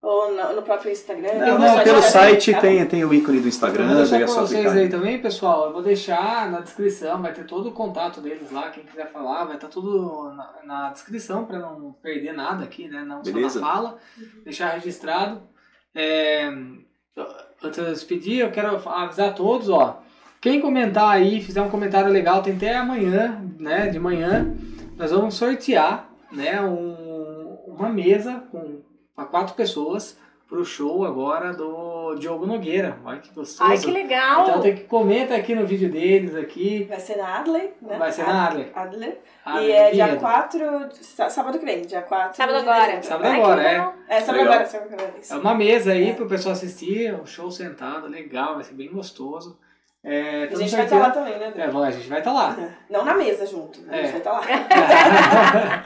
Ou 0.00 0.32
no, 0.32 0.54
no 0.54 0.62
próprio 0.62 0.92
Instagram? 0.92 1.34
Não, 1.34 1.82
pelo 1.82 2.00
site 2.00 2.52
tá? 2.52 2.60
tem, 2.60 2.86
tem 2.86 3.04
o 3.04 3.12
ícone 3.12 3.40
do 3.40 3.46
Eu 3.46 3.48
Instagram, 3.48 3.88
vou 3.88 3.96
deixar 3.96 4.20
é 4.20 4.24
pra 4.24 4.32
vocês 4.32 4.60
clicar. 4.60 4.76
aí 4.76 4.88
também, 4.88 5.20
pessoal. 5.20 5.66
Eu 5.66 5.72
vou 5.72 5.82
deixar 5.82 6.48
na 6.48 6.60
descrição, 6.60 7.20
vai 7.20 7.32
ter 7.32 7.46
todo 7.46 7.70
o 7.70 7.72
contato 7.72 8.20
deles 8.20 8.52
lá. 8.52 8.70
Quem 8.70 8.84
quiser 8.84 9.10
falar, 9.10 9.44
vai 9.44 9.56
estar 9.56 9.66
tudo 9.66 10.32
na, 10.34 10.54
na 10.64 10.90
descrição 10.90 11.44
para 11.44 11.58
não 11.58 11.94
perder 11.94 12.32
nada 12.32 12.62
aqui, 12.62 12.88
né? 12.88 13.02
Não 13.02 13.22
Beleza. 13.22 13.58
só 13.58 13.60
na 13.60 13.66
fala. 13.66 13.98
Deixar 14.44 14.68
registrado. 14.68 15.42
É, 15.92 16.48
antes 17.62 17.80
de 17.80 17.86
eu 17.86 17.92
despedir, 17.92 18.38
eu 18.40 18.50
quero 18.50 18.76
avisar 18.88 19.30
a 19.30 19.32
todos, 19.32 19.68
ó. 19.68 20.02
Quem 20.40 20.60
comentar 20.60 21.10
aí, 21.10 21.42
fizer 21.42 21.60
um 21.60 21.68
comentário 21.68 22.10
legal, 22.10 22.42
tem 22.42 22.54
até 22.54 22.76
amanhã, 22.76 23.44
né? 23.58 23.88
De 23.88 23.98
manhã, 23.98 24.54
nós 24.96 25.10
vamos 25.10 25.34
sortear, 25.34 26.08
né? 26.32 26.60
Um, 26.62 27.56
uma 27.66 27.88
mesa 27.88 28.42
com 28.50 28.80
quatro 29.30 29.54
pessoas 29.54 30.16
pro 30.48 30.64
show 30.64 31.04
agora 31.04 31.52
do 31.52 31.99
Diogo 32.16 32.46
Nogueira. 32.46 32.96
Olha 33.04 33.18
que 33.18 33.32
gostoso. 33.32 33.70
Ai, 33.70 33.78
que 33.78 33.90
legal! 33.90 34.42
Então 34.48 34.60
tem 34.60 34.74
que 34.74 34.84
comenta 34.84 35.34
aqui 35.34 35.54
no 35.54 35.66
vídeo 35.66 35.90
deles 35.90 36.34
aqui. 36.34 36.84
Vai 36.88 37.00
ser 37.00 37.16
na 37.16 37.38
Adler, 37.38 37.72
né? 37.82 37.96
Vai 37.98 38.10
ser 38.12 38.26
na 38.26 38.46
Adler. 38.46 38.70
Adler. 38.74 39.18
Ah, 39.44 39.60
e 39.62 39.70
é 39.72 39.90
dia 39.90 40.04
Vinhedo. 40.06 40.20
4, 40.20 40.88
sá- 41.00 41.30
sábado 41.30 41.58
que 41.58 41.64
vem, 41.64 41.82
dia 41.82 42.02
4 42.02 42.36
Sábado 42.36 42.56
de 42.56 42.68
agora. 42.68 42.84
dezembro. 42.86 43.06
Sábado 43.06 43.26
Ai, 43.28 43.40
agora, 43.40 43.62
é. 43.62 44.16
É, 44.16 44.20
sábado 44.20 44.36
Legal. 44.38 44.52
agora, 44.54 44.66
sábado 44.68 44.92
agora. 44.94 45.12
É 45.30 45.34
uma 45.36 45.54
mesa 45.54 45.92
aí 45.92 46.10
É. 46.10 46.12
pro 46.12 46.26
pessoal 46.28 46.52
assistir, 46.52 47.14
um 47.14 47.24
show 47.26 47.50
sentado, 47.50 48.06
legal, 48.06 48.54
vai 48.54 48.64
ser 48.64 48.74
bem 48.74 48.90
gostoso. 48.92 49.58
É, 50.02 50.20
A 50.20 50.44
estamos 50.44 50.60
gente 50.60 50.76
vai 50.76 50.84
estar 50.84 50.98
lá 50.98 51.04
sorteando- 51.12 51.32
também, 51.34 51.50
né? 51.58 51.64
É, 51.64 51.70
lá, 51.70 51.86
a 51.86 51.90
gente 51.90 52.08
vai 52.08 52.18
estar 52.20 52.32
lá. 52.32 52.56
Não 52.88 53.04
na 53.04 53.14
mesa 53.14 53.44
junto, 53.46 53.80
a 53.88 53.96
gente 53.96 54.06
É. 54.06 54.10
vai 54.12 54.18
estar 54.18 54.32
lá. 54.32 54.40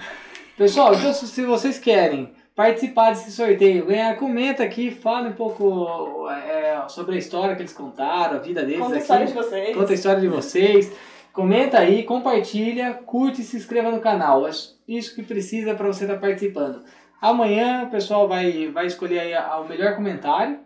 Pessoal, 0.57 0.95
então 0.95 1.13
se 1.13 1.43
vocês 1.45 1.79
querem 1.79 2.33
participar 2.55 3.11
desse 3.11 3.33
sorteio, 3.33 3.87
ganhar, 3.87 4.17
comenta 4.17 4.63
aqui, 4.63 4.91
fala 4.91 5.29
um 5.29 5.33
pouco 5.33 6.29
é, 6.31 6.83
sobre 6.89 7.17
a 7.17 7.19
história 7.19 7.55
que 7.57 7.63
eles 7.63 7.73
contaram, 7.73 8.37
a 8.37 8.41
vida 8.41 8.63
deles 8.63 8.81
Conta 8.81 8.95
a 8.95 8.99
história 8.99 9.27
de 9.27 9.33
vocês. 9.33 9.77
Conta 9.77 9.91
a 9.91 9.95
história 9.95 10.21
de 10.21 10.29
vocês. 10.29 10.93
Comenta 11.33 11.79
aí, 11.79 12.05
compartilha, 12.05 12.95
curte 12.95 13.41
e 13.41 13.45
se 13.45 13.57
inscreva 13.57 13.91
no 13.91 14.01
canal. 14.01 14.47
É 14.47 14.51
isso 14.87 15.15
que 15.17 15.23
precisa 15.23 15.75
para 15.75 15.89
você 15.89 16.05
estar 16.05 16.19
participando. 16.19 16.85
Amanhã 17.21 17.85
o 17.85 17.91
pessoal 17.91 18.29
vai, 18.29 18.69
vai 18.69 18.87
escolher 18.87 19.19
aí 19.19 19.35
a- 19.35 19.59
o 19.59 19.69
melhor 19.69 19.97
comentário, 19.97 20.61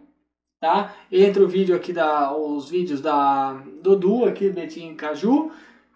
tá? 0.60 0.92
Entre 1.10 1.42
o 1.42 1.48
vídeo 1.48 1.74
aqui 1.74 1.92
da 1.92 2.36
os 2.36 2.68
vídeos 2.68 3.00
da 3.00 3.52
do 3.82 3.96
Du 3.96 4.26
aqui, 4.26 4.50
Betinho 4.50 4.94
Caju, 4.94 5.50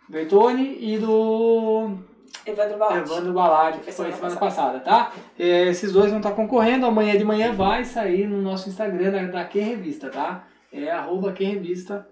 Bertone 0.08 0.78
e 0.80 0.96
do 0.98 1.98
Evandro 2.46 2.78
Balatti. 2.78 3.10
Evandro 3.10 3.32
Baladi, 3.32 3.78
que 3.78 3.92
Foi 3.92 4.06
foi 4.06 4.12
semana 4.14 4.36
passada, 4.36 4.80
tá? 4.80 5.12
É, 5.38 5.68
Esses 5.68 5.92
dois 5.92 6.10
vão 6.10 6.18
estar 6.18 6.32
concorrendo. 6.32 6.86
Amanhã 6.86 7.16
de 7.16 7.24
manhã 7.24 7.52
vai 7.52 7.84
sair 7.84 8.26
no 8.26 8.40
nosso 8.42 8.68
Instagram 8.68 9.10
da, 9.10 9.22
da 9.22 9.42
Revista, 9.42 10.10
tá? 10.10 10.44
É 10.72 10.90
arroba 10.90 11.32
Quem 11.32 11.50
Revista 11.50 12.06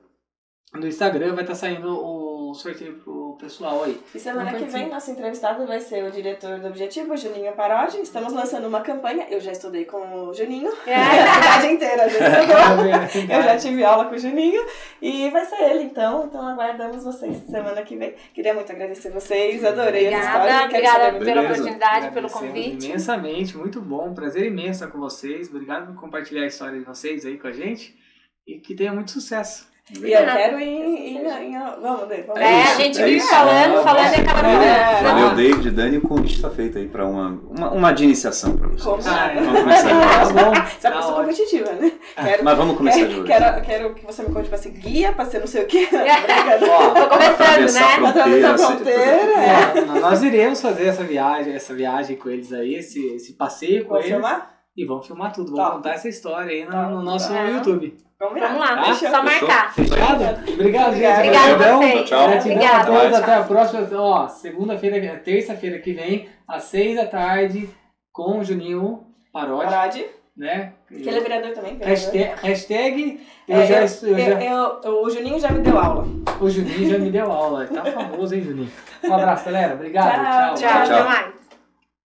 no 0.73 0.87
Instagram, 0.87 1.35
vai 1.35 1.43
estar 1.43 1.55
saindo 1.55 1.89
o 1.89 2.55
sorteio 2.55 2.95
pro 3.01 3.20
pessoal 3.41 3.85
aí. 3.85 4.01
E 4.15 4.19
semana 4.19 4.53
que 4.53 4.65
vem, 4.65 4.89
nosso 4.89 5.11
entrevistado 5.11 5.67
vai 5.67 5.81
ser 5.81 6.05
o 6.05 6.11
diretor 6.11 6.59
do 6.59 6.69
Objetivo, 6.69 7.17
Juninho 7.17 7.53
Parodi. 7.53 7.99
Estamos 8.01 8.33
lançando 8.33 8.69
uma 8.69 8.83
campanha. 8.83 9.27
Eu 9.31 9.41
já 9.41 9.53
estudei 9.53 9.85
com 9.85 10.29
o 10.29 10.35
Juninho. 10.35 10.71
É. 10.87 10.95
A 10.95 11.35
cidade 11.35 11.67
inteira 11.73 12.09
já 12.09 12.19
estudou. 12.29 13.29
Tá 13.29 13.35
Eu 13.37 13.43
já 13.43 13.57
tive 13.57 13.83
aula 13.83 14.05
com 14.05 14.15
o 14.15 14.19
Juninho 14.19 14.63
e 15.01 15.31
vai 15.31 15.45
ser 15.47 15.63
ele, 15.63 15.85
então. 15.85 16.27
Então 16.27 16.47
aguardamos 16.47 17.03
vocês 17.03 17.39
semana 17.49 17.83
que 17.83 17.97
vem. 17.97 18.15
Queria 18.35 18.53
muito 18.53 18.71
agradecer 18.71 19.11
vocês, 19.11 19.65
adorei 19.65 20.07
essa 20.07 20.19
história. 20.27 20.41
Obrigada, 20.41 20.69
Quero 20.69 20.77
obrigada 20.77 21.05
saber 21.05 21.19
pela 21.19 21.43
Beleza. 21.43 21.53
oportunidade, 21.53 22.11
pelo 22.15 22.31
convite. 22.31 22.87
Imensamente, 22.87 23.57
muito 23.57 23.81
bom. 23.81 24.13
Prazer 24.13 24.47
imenso 24.47 24.85
estar 24.85 24.89
com 24.89 24.99
vocês. 24.99 25.49
Obrigado 25.49 25.87
por 25.87 26.01
compartilhar 26.01 26.43
a 26.43 26.47
história 26.47 26.79
de 26.79 26.85
vocês 26.85 27.25
aí 27.25 27.39
com 27.39 27.47
a 27.49 27.53
gente. 27.53 27.99
E 28.47 28.59
que 28.59 28.75
tenha 28.75 28.93
muito 28.93 29.11
sucesso. 29.11 29.70
E 29.93 30.13
eu 30.13 30.25
quero 30.25 30.61
ir 30.61 30.65
em. 30.69 31.17
em- 31.17 31.19
em- 31.19 31.59
vamos, 31.83 32.01
vamos. 32.09 32.41
É, 32.41 32.63
isso, 32.63 32.73
a 32.73 32.85
gente 32.85 33.01
é 33.03 33.05
vive 33.05 33.21
falando, 33.21 33.75
É, 33.79 33.83
falando 33.83 34.13
e 34.13 34.21
acaba 34.21 34.49
é. 34.49 35.03
Valeu, 35.03 35.31
David, 35.35 35.71
Dani, 35.73 35.97
o 35.99 36.01
convite 36.03 36.37
está 36.37 36.49
feito 36.49 36.79
aí 36.79 36.87
para 36.89 37.05
uma, 37.07 37.41
uma, 37.51 37.71
uma 37.73 37.93
de 37.93 38.05
iniciação 38.05 38.57
para 38.57 38.69
vocês. 38.69 38.83
Como? 38.85 39.03
Ah, 39.07 39.33
é. 39.33 39.41
Vamos 39.41 39.61
começar 39.61 39.83
de 40.29 40.35
Tá 40.35 40.45
bom. 40.45 40.53
Você 40.55 40.87
é 40.87 40.91
uma 40.91 40.97
pessoa 41.01 41.21
competitiva, 41.21 41.73
né? 41.73 41.93
Quero, 42.17 42.45
Mas 42.45 42.57
vamos 42.57 42.77
começar 42.77 42.99
de 43.01 43.07
quero, 43.07 43.21
hoje. 43.21 43.27
quero, 43.27 43.63
quero 43.63 43.95
que 43.95 44.07
você 44.07 44.23
me 44.23 44.33
conte 44.33 44.49
pra 44.49 44.59
ser 44.59 44.71
guia, 44.71 45.13
pra 45.13 45.25
ser 45.25 45.41
não 45.41 45.47
sei 45.49 45.65
o 45.65 45.67
quê. 45.67 45.89
Ó, 45.93 46.91
Tô 46.95 47.09
começando, 47.09 47.73
né? 47.73 48.09
Atravessar 48.09 48.55
a 48.55 48.59
fronteira, 48.59 48.59
fronteira. 48.59 49.01
é. 49.03 49.79
É, 49.79 50.01
nós 50.01 50.23
iremos 50.23 50.61
fazer 50.63 50.87
essa 50.87 51.03
viagem, 51.03 51.53
essa 51.53 51.75
viagem 51.75 52.17
com 52.17 52.29
eles 52.31 52.53
aí, 52.53 52.75
esse, 52.77 53.05
esse 53.15 53.33
passeio 53.35 53.83
com 53.85 53.91
Vou 53.91 53.99
eles. 53.99 54.11
filmar? 54.13 54.51
E 54.77 54.85
vamos 54.87 55.07
filmar 55.07 55.33
tudo, 55.33 55.51
vamos 55.51 55.65
Tá. 55.67 55.71
contar 55.77 55.91
essa 55.95 56.09
história 56.09 56.53
aí 56.53 56.65
no, 56.65 56.71
Tá. 56.71 56.87
no 56.89 57.03
nosso 57.03 57.29
Tá. 57.33 57.43
YouTube. 57.43 57.97
Vamos 58.21 58.39
Vamos 58.39 58.61
lá, 58.61 58.77
Tá? 58.77 58.95
só 58.95 59.23
marcar. 59.23 59.73
Fechado? 59.75 60.53
Obrigado, 60.53 60.95
gente. 60.95 61.07
Obrigada 61.17 61.55
a 61.73 61.77
vocês. 61.79 61.95
Tchau, 61.95 62.05
tchau. 62.05 62.29
Gratidão 62.29 62.53
a 62.53 62.59
Obrigada. 62.61 62.85
todos. 63.01 63.19
Até 63.19 63.35
a 63.35 63.43
próxima. 63.43 63.89
Ó, 63.99 64.29
segunda-feira, 64.29 65.17
terça-feira 65.25 65.79
que 65.79 65.95
vem, 65.95 66.29
às 66.47 66.65
seis 66.65 66.97
da 66.97 67.07
tarde, 67.07 67.71
com 68.13 68.39
o 68.39 68.45
Juninho 68.45 69.07
Parodi, 69.33 69.65
Parade. 69.65 70.07
né? 70.37 70.75
Que 70.87 70.97
ele 71.09 71.17
é 71.17 71.21
vereador 71.21 71.53
também. 71.55 71.79
vereador. 71.79 71.89
Hashtag, 71.89 72.35
hashtag 72.43 73.21
eu 73.49 73.57
É, 73.59 73.67
já, 73.67 73.75
eu- 73.77 74.09
eu 74.13 74.19
já- 74.19 74.43
eu- 74.45 74.81
eu- 74.85 75.03
o 75.03 75.11
Juninho 75.11 75.41
já 75.41 75.51
me 75.51 75.61
deu 75.61 75.79
aula. 75.79 76.07
o 76.41 76.51
Juninho 76.51 76.91
já 76.91 76.99
me 76.99 77.11
deu 77.11 77.33
aula. 77.33 77.67
Tá 77.69 77.85
famoso, 77.87 78.35
hein, 78.35 78.43
Juninho? 78.43 78.71
Um 79.03 79.15
abraço, 79.15 79.47
galera. 79.47 79.73
Obrigado. 79.75 80.13
Tchau, 80.13 80.25
tchau. 80.25 80.55
Tchau, 80.55 80.85
Tchau. 80.87 80.95
até 80.97 81.03
mais. 81.05 81.40